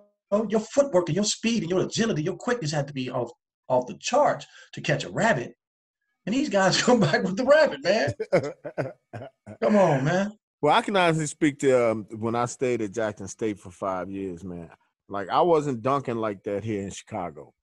your 0.48 0.58
footwork 0.58 1.08
and 1.08 1.14
your 1.14 1.24
speed 1.24 1.62
and 1.62 1.70
your 1.70 1.82
agility, 1.82 2.24
your 2.24 2.34
quickness 2.34 2.72
had 2.72 2.88
to 2.88 2.92
be 2.92 3.08
off 3.08 3.30
off 3.68 3.86
the 3.86 3.96
charts 4.00 4.46
to 4.72 4.80
catch 4.80 5.04
a 5.04 5.10
rabbit. 5.10 5.54
And 6.26 6.34
these 6.34 6.48
guys 6.48 6.82
come 6.86 6.98
back 6.98 7.22
with 7.22 7.36
the 7.36 7.44
rabbit, 7.44 7.84
man. 7.84 8.12
come 9.62 9.76
on, 9.76 10.02
man. 10.02 10.32
Well, 10.60 10.74
I 10.74 10.82
can 10.82 10.96
honestly 10.96 11.26
speak 11.26 11.60
to 11.60 11.92
um, 11.92 12.06
when 12.10 12.34
I 12.34 12.46
stayed 12.46 12.82
at 12.82 12.92
Jackson 12.92 13.28
State 13.28 13.60
for 13.60 13.70
five 13.70 14.10
years, 14.10 14.42
man. 14.42 14.70
Like 15.08 15.28
I 15.28 15.40
wasn't 15.40 15.82
dunking 15.82 16.16
like 16.16 16.42
that 16.42 16.64
here 16.64 16.82
in 16.82 16.90
Chicago, 16.90 17.54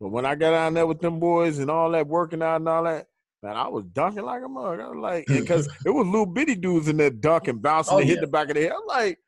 but 0.00 0.08
when 0.08 0.24
I 0.26 0.34
got 0.34 0.52
down 0.52 0.74
there 0.74 0.86
with 0.86 1.00
them 1.00 1.20
boys 1.20 1.58
and 1.58 1.70
all 1.70 1.90
that 1.90 2.06
working 2.06 2.42
out 2.42 2.56
and 2.56 2.68
all 2.68 2.84
that, 2.84 3.06
man, 3.42 3.56
I 3.56 3.68
was 3.68 3.84
dunking 3.92 4.24
like 4.24 4.42
a 4.42 4.48
mug. 4.48 4.80
I 4.80 4.88
was 4.88 4.98
like, 4.98 5.26
because 5.26 5.66
it 5.86 5.90
was 5.90 6.06
little 6.06 6.26
bitty 6.26 6.54
dudes 6.54 6.88
in 6.88 6.96
there 6.96 7.10
dunking, 7.10 7.58
bouncing, 7.58 7.94
oh, 7.94 7.98
and 7.98 8.08
hitting 8.08 8.22
the 8.22 8.28
back 8.28 8.48
of 8.48 8.54
the 8.54 8.62
head. 8.62 8.72
I'm 8.72 8.86
like, 8.86 9.18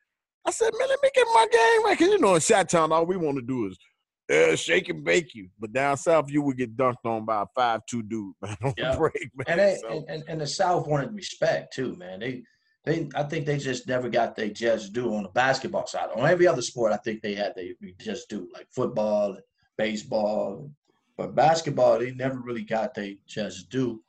I 0.47 0.51
said, 0.51 0.73
man, 0.79 0.89
let 0.89 0.99
me 1.03 1.11
get 1.15 1.27
my 1.35 1.47
game 1.53 1.85
right, 1.85 1.99
cause 1.99 2.09
you 2.09 2.19
know 2.19 2.35
in 2.35 2.41
Shot 2.41 2.69
Town 2.69 2.91
all 2.91 3.07
we 3.07 3.17
want 3.17 3.37
to 3.37 3.43
do 3.43 3.67
is 3.67 3.79
uh, 4.33 4.57
shake 4.57 4.89
and 4.89 5.05
bake 5.05 5.35
you. 5.35 5.49
But 5.59 5.73
down 5.73 5.97
south, 5.97 6.31
you 6.31 6.43
would 6.43 6.57
get 6.57 6.77
dunked 6.77 7.05
on 7.05 7.25
by 7.25 7.43
a 7.43 7.47
five 7.55 7.81
two 7.89 8.03
dude, 8.03 8.35
man, 8.41 8.57
on 8.65 8.75
yeah. 8.77 8.97
break, 8.97 9.31
man. 9.35 9.45
And, 9.47 9.61
they, 9.61 9.79
so. 9.81 10.05
and, 10.09 10.25
and 10.29 10.41
the 10.41 10.47
South 10.47 10.87
wanted 10.87 11.15
respect 11.15 11.75
too, 11.75 11.97
man. 11.97 12.21
They 12.21 12.43
they 12.85 13.09
I 13.15 13.23
think 13.25 13.47
they 13.47 13.59
just 13.59 13.87
never 13.87 14.09
got 14.09 14.35
their 14.35 14.49
just 14.49 14.93
due 14.93 15.15
on 15.15 15.25
the 15.25 15.29
basketball 15.31 15.87
side. 15.87 16.09
On 16.17 16.29
every 16.29 16.47
other 16.47 16.63
sport, 16.63 16.93
I 16.93 16.97
think 16.99 17.23
they 17.23 17.35
had 17.35 17.55
they 17.55 17.75
just 18.01 18.29
do 18.29 18.49
like 18.55 18.67
football, 18.71 19.37
baseball, 19.77 20.71
but 21.17 21.35
basketball 21.35 21.99
they 21.99 22.13
never 22.13 22.41
really 22.41 22.65
got 22.65 22.95
their 22.95 23.13
just 23.27 23.71
due 23.71 24.03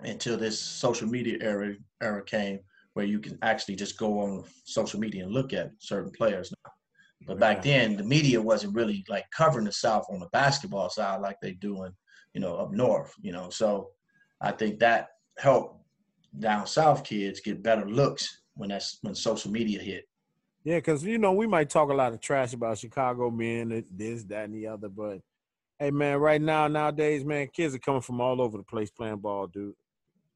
until 0.00 0.36
this 0.36 0.58
social 0.58 1.08
media 1.08 1.38
era 1.40 1.74
era 2.02 2.22
came, 2.24 2.60
where 2.94 3.06
you 3.06 3.18
can 3.18 3.38
actually 3.42 3.76
just 3.76 3.98
go 3.98 4.20
on 4.20 4.44
social 4.64 5.00
media 5.00 5.24
and 5.24 5.32
look 5.32 5.52
at 5.52 5.72
certain 5.78 6.12
players 6.12 6.52
now. 6.64 6.70
But 7.26 7.40
back 7.40 7.62
then, 7.62 7.96
the 7.96 8.04
media 8.04 8.40
wasn't 8.40 8.74
really 8.74 9.04
like 9.08 9.24
covering 9.30 9.66
the 9.66 9.72
South 9.72 10.06
on 10.10 10.20
the 10.20 10.28
basketball 10.32 10.88
side 10.88 11.20
like 11.20 11.36
they 11.42 11.52
do 11.52 11.84
in, 11.84 11.92
you 12.32 12.40
know, 12.40 12.56
up 12.56 12.72
north. 12.72 13.12
You 13.20 13.32
know, 13.32 13.50
so 13.50 13.90
I 14.40 14.52
think 14.52 14.78
that 14.78 15.08
helped 15.36 15.82
down 16.38 16.66
south 16.66 17.04
kids 17.04 17.40
get 17.40 17.62
better 17.62 17.86
looks 17.88 18.42
when 18.54 18.70
that's 18.70 18.98
when 19.02 19.14
social 19.14 19.50
media 19.50 19.80
hit. 19.80 20.07
Yeah, 20.68 20.76
because 20.76 21.02
you 21.02 21.16
know 21.16 21.32
we 21.32 21.46
might 21.46 21.70
talk 21.70 21.88
a 21.88 21.94
lot 21.94 22.12
of 22.12 22.20
trash 22.20 22.52
about 22.52 22.76
Chicago 22.76 23.30
men, 23.30 23.86
this, 23.90 24.24
that, 24.24 24.44
and 24.44 24.54
the 24.54 24.66
other, 24.66 24.90
but 24.90 25.20
hey, 25.78 25.90
man, 25.90 26.18
right 26.18 26.42
now 26.42 26.68
nowadays, 26.68 27.24
man, 27.24 27.48
kids 27.50 27.74
are 27.74 27.78
coming 27.78 28.02
from 28.02 28.20
all 28.20 28.38
over 28.38 28.58
the 28.58 28.62
place 28.62 28.90
playing 28.90 29.16
ball, 29.16 29.46
dude. 29.46 29.72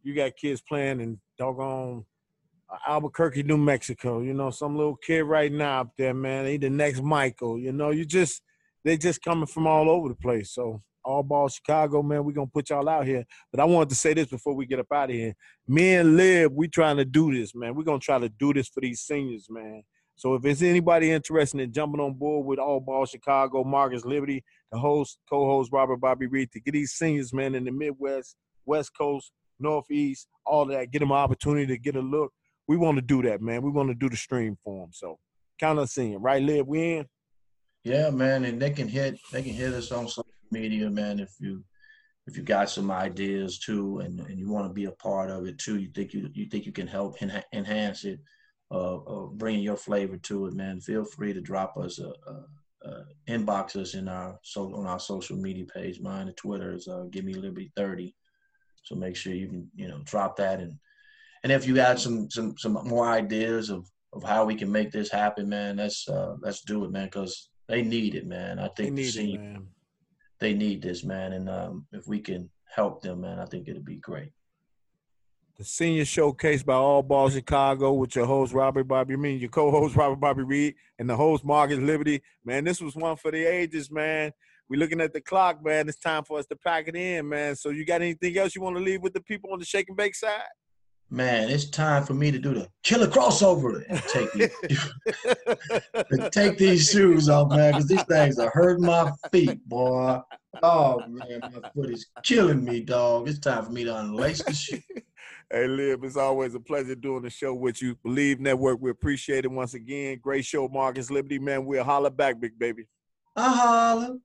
You 0.02 0.14
got 0.14 0.34
kids 0.34 0.62
playing 0.62 1.02
in 1.02 1.20
doggone 1.36 2.06
uh, 2.72 2.78
Albuquerque, 2.88 3.42
New 3.42 3.58
Mexico. 3.58 4.22
You 4.22 4.32
know, 4.32 4.48
some 4.48 4.74
little 4.74 4.96
kid 4.96 5.24
right 5.24 5.52
now 5.52 5.82
up 5.82 5.90
there, 5.98 6.14
man. 6.14 6.46
He 6.46 6.56
the 6.56 6.70
next 6.70 7.02
Michael. 7.02 7.58
You 7.58 7.72
know, 7.72 7.90
you 7.90 8.06
just 8.06 8.40
they 8.84 8.96
just 8.96 9.22
coming 9.22 9.44
from 9.44 9.66
all 9.66 9.90
over 9.90 10.08
the 10.08 10.14
place. 10.14 10.54
So 10.54 10.82
all 11.04 11.22
ball 11.22 11.50
Chicago, 11.50 12.02
man. 12.02 12.24
We're 12.24 12.32
gonna 12.32 12.46
put 12.46 12.70
y'all 12.70 12.88
out 12.88 13.04
here. 13.04 13.26
But 13.50 13.60
I 13.60 13.64
wanted 13.64 13.90
to 13.90 13.96
say 13.96 14.14
this 14.14 14.28
before 14.28 14.54
we 14.54 14.64
get 14.64 14.78
up 14.78 14.90
out 14.94 15.10
of 15.10 15.14
here. 15.14 15.34
Me 15.68 15.96
and 15.96 16.16
Liv, 16.16 16.52
we 16.52 16.68
trying 16.68 16.96
to 16.96 17.04
do 17.04 17.34
this, 17.38 17.54
man. 17.54 17.74
We're 17.74 17.82
gonna 17.84 17.98
try 17.98 18.18
to 18.18 18.30
do 18.30 18.54
this 18.54 18.68
for 18.68 18.80
these 18.80 19.02
seniors, 19.02 19.48
man. 19.50 19.82
So 20.16 20.34
if 20.34 20.42
there's 20.42 20.62
anybody 20.62 21.10
interested 21.10 21.60
in 21.60 21.72
jumping 21.72 22.00
on 22.00 22.14
board 22.14 22.46
with 22.46 22.58
All 22.58 22.80
Ball 22.80 23.06
Chicago, 23.06 23.64
Marcus 23.64 24.04
Liberty, 24.04 24.44
the 24.70 24.78
host, 24.78 25.18
co-host 25.28 25.70
Robert 25.72 25.96
Bobby 25.96 26.26
Reed, 26.26 26.52
to 26.52 26.60
get 26.60 26.72
these 26.72 26.92
seniors, 26.92 27.32
man, 27.32 27.54
in 27.54 27.64
the 27.64 27.72
Midwest, 27.72 28.36
West 28.64 28.92
Coast, 28.96 29.32
Northeast, 29.58 30.28
all 30.46 30.66
that, 30.66 30.90
get 30.90 31.00
them 31.00 31.10
an 31.10 31.16
opportunity 31.16 31.66
to 31.66 31.78
get 31.78 31.96
a 31.96 32.00
look. 32.00 32.32
We 32.68 32.76
want 32.76 32.96
to 32.96 33.02
do 33.02 33.22
that, 33.22 33.40
man. 33.40 33.62
We 33.62 33.70
want 33.70 33.88
to 33.88 33.94
do 33.94 34.08
the 34.08 34.16
stream 34.16 34.56
for 34.62 34.84
them. 34.84 34.90
So 34.92 35.18
count 35.58 35.78
us 35.78 35.96
in, 35.98 36.18
right, 36.18 36.42
Liv? 36.42 36.66
We 36.66 36.98
in? 36.98 37.06
Yeah, 37.84 38.10
man, 38.10 38.44
and 38.44 38.62
they 38.62 38.70
can 38.70 38.86
hit 38.86 39.18
they 39.32 39.42
can 39.42 39.54
hit 39.54 39.72
us 39.72 39.90
on 39.90 40.06
social 40.06 40.24
media, 40.52 40.88
man. 40.88 41.18
If 41.18 41.32
you 41.40 41.64
if 42.28 42.36
you 42.36 42.44
got 42.44 42.70
some 42.70 42.92
ideas 42.92 43.58
too, 43.58 43.98
and, 43.98 44.20
and 44.20 44.38
you 44.38 44.48
want 44.48 44.68
to 44.68 44.72
be 44.72 44.84
a 44.84 44.92
part 44.92 45.30
of 45.30 45.46
it 45.46 45.58
too, 45.58 45.78
you 45.80 45.88
think 45.88 46.12
you 46.12 46.28
you 46.32 46.46
think 46.46 46.64
you 46.64 46.72
can 46.72 46.86
help 46.86 47.20
en- 47.20 47.42
enhance 47.52 48.04
it, 48.04 48.20
uh, 48.72 48.96
uh, 48.96 49.26
bringing 49.26 49.62
your 49.62 49.76
flavor 49.76 50.16
to 50.16 50.46
it, 50.46 50.54
man. 50.54 50.80
Feel 50.80 51.04
free 51.04 51.32
to 51.32 51.40
drop 51.40 51.76
us 51.76 51.98
a, 51.98 52.12
a, 52.30 52.88
a 52.88 53.04
inbox 53.28 53.76
us 53.76 53.94
in 53.94 54.08
our 54.08 54.38
so 54.42 54.74
on 54.74 54.86
our 54.86 55.00
social 55.00 55.36
media 55.36 55.64
page. 55.66 56.00
Mine 56.00 56.28
and 56.28 56.36
Twitter 56.36 56.74
is 56.74 56.88
uh, 56.88 57.04
Give 57.10 57.24
Me 57.24 57.34
Liberty 57.34 57.72
Thirty. 57.76 58.14
So 58.84 58.94
make 58.94 59.16
sure 59.16 59.34
you 59.34 59.48
can 59.48 59.68
you 59.74 59.88
know 59.88 60.00
drop 60.04 60.36
that 60.36 60.60
and 60.60 60.78
and 61.44 61.52
if 61.52 61.66
you 61.66 61.74
got 61.74 62.00
some 62.00 62.30
some 62.30 62.56
some 62.58 62.72
more 62.84 63.08
ideas 63.08 63.70
of 63.70 63.88
of 64.12 64.22
how 64.22 64.44
we 64.44 64.54
can 64.54 64.70
make 64.70 64.90
this 64.90 65.10
happen, 65.10 65.48
man, 65.48 65.76
let's 65.76 66.08
uh, 66.08 66.36
let's 66.40 66.62
do 66.62 66.84
it, 66.84 66.90
man, 66.90 67.06
because 67.06 67.50
they 67.68 67.82
need 67.82 68.14
it, 68.14 68.26
man. 68.26 68.58
I 68.58 68.68
think 68.68 68.96
they 68.96 69.02
need 69.02 69.16
it, 69.16 69.40
man 69.40 69.66
they 70.42 70.52
need 70.52 70.82
this, 70.82 71.04
man. 71.04 71.32
And 71.32 71.48
um, 71.48 71.86
if 71.92 72.06
we 72.06 72.18
can 72.20 72.50
help 72.68 73.00
them, 73.00 73.20
man, 73.20 73.38
I 73.38 73.46
think 73.46 73.68
it'll 73.68 73.82
be 73.82 73.96
great. 73.96 74.32
The 75.62 75.68
senior 75.68 76.04
showcase 76.04 76.64
by 76.64 76.74
All 76.74 77.04
Ball 77.04 77.30
Chicago 77.30 77.92
with 77.92 78.16
your 78.16 78.26
host 78.26 78.52
Robert 78.52 78.82
Bobby, 78.82 79.14
I 79.14 79.16
mean 79.16 79.38
your 79.38 79.48
co-host 79.48 79.94
Robert 79.96 80.18
Bobby 80.18 80.42
Reed 80.42 80.74
and 80.98 81.08
the 81.08 81.14
host 81.14 81.44
Marcus 81.44 81.78
Liberty. 81.78 82.20
Man, 82.44 82.64
this 82.64 82.80
was 82.80 82.96
one 82.96 83.14
for 83.14 83.30
the 83.30 83.44
ages, 83.44 83.88
man. 83.88 84.32
We're 84.68 84.80
looking 84.80 85.00
at 85.00 85.12
the 85.12 85.20
clock, 85.20 85.64
man. 85.64 85.88
It's 85.88 86.00
time 86.00 86.24
for 86.24 86.40
us 86.40 86.46
to 86.46 86.56
pack 86.56 86.88
it 86.88 86.96
in, 86.96 87.28
man. 87.28 87.54
So 87.54 87.70
you 87.70 87.84
got 87.84 88.02
anything 88.02 88.36
else 88.38 88.56
you 88.56 88.60
want 88.60 88.76
to 88.76 88.82
leave 88.82 89.02
with 89.02 89.12
the 89.12 89.20
people 89.20 89.52
on 89.52 89.60
the 89.60 89.64
shake 89.64 89.86
and 89.86 89.96
bake 89.96 90.16
side? 90.16 90.40
man, 91.12 91.50
it's 91.50 91.66
time 91.66 92.02
for 92.04 92.14
me 92.14 92.30
to 92.30 92.38
do 92.38 92.54
the 92.54 92.66
killer 92.82 93.06
crossover 93.06 93.84
and 93.88 94.02
take 94.04 94.32
these, 94.32 96.30
take 96.30 96.56
these 96.56 96.90
shoes 96.90 97.28
off, 97.28 97.50
man, 97.50 97.72
because 97.72 97.86
these 97.86 98.02
things 98.04 98.38
are 98.38 98.50
hurting 98.50 98.84
my 98.84 99.12
feet, 99.30 99.62
boy. 99.68 100.18
Oh 100.62 101.00
man, 101.06 101.40
my 101.42 101.70
foot 101.74 101.90
is 101.90 102.06
killing 102.24 102.64
me, 102.64 102.80
dog. 102.80 103.28
It's 103.28 103.38
time 103.38 103.64
for 103.64 103.70
me 103.70 103.84
to 103.84 103.90
unlace 103.90 104.42
the 104.44 104.54
shoe. 104.54 104.80
Hey, 105.52 105.66
Lib, 105.66 106.02
it's 106.02 106.16
always 106.16 106.54
a 106.54 106.60
pleasure 106.60 106.94
doing 106.94 107.22
the 107.22 107.28
show 107.28 107.52
with 107.52 107.82
you. 107.82 107.94
Bleav 107.96 108.38
Network, 108.38 108.80
we 108.80 108.88
appreciate 108.90 109.44
it 109.44 109.50
once 109.50 109.74
again. 109.74 110.18
Great 110.18 110.46
show, 110.46 110.66
Marcus 110.66 111.10
Liberty, 111.10 111.38
man. 111.38 111.66
We'll 111.66 111.84
holler 111.84 112.08
back, 112.08 112.40
big 112.40 112.58
baby. 112.58 112.86
I 113.36 113.52
holler. 113.52 114.16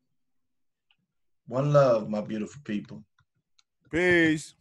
One 1.45 1.73
love, 1.73 2.09
my 2.09 2.21
beautiful 2.21 2.61
people. 2.63 3.03
Peace. 3.91 4.55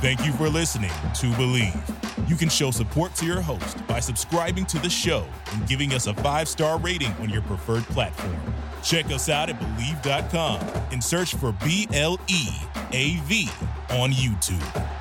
Thank 0.00 0.24
you 0.24 0.32
for 0.32 0.48
listening 0.48 0.90
to 0.90 1.26
Bleav. 1.32 2.28
You 2.28 2.36
can 2.36 2.48
show 2.48 2.70
support 2.70 3.16
to 3.16 3.26
your 3.26 3.40
host 3.40 3.84
by 3.88 3.98
subscribing 3.98 4.64
to 4.66 4.78
the 4.78 4.90
show 4.90 5.26
and 5.52 5.66
giving 5.66 5.92
us 5.92 6.06
a 6.06 6.14
five 6.14 6.46
star 6.46 6.78
rating 6.78 7.10
on 7.14 7.30
your 7.30 7.42
preferred 7.42 7.82
platform. 7.84 8.36
Check 8.84 9.06
us 9.06 9.28
out 9.28 9.50
at 9.50 9.58
Bleav.com 9.58 10.60
and 10.92 11.02
search 11.02 11.34
for 11.34 11.50
B 11.64 11.88
L 11.92 12.20
E 12.28 12.48
A 12.92 13.16
V 13.24 13.48
on 13.90 14.12
YouTube. 14.12 14.95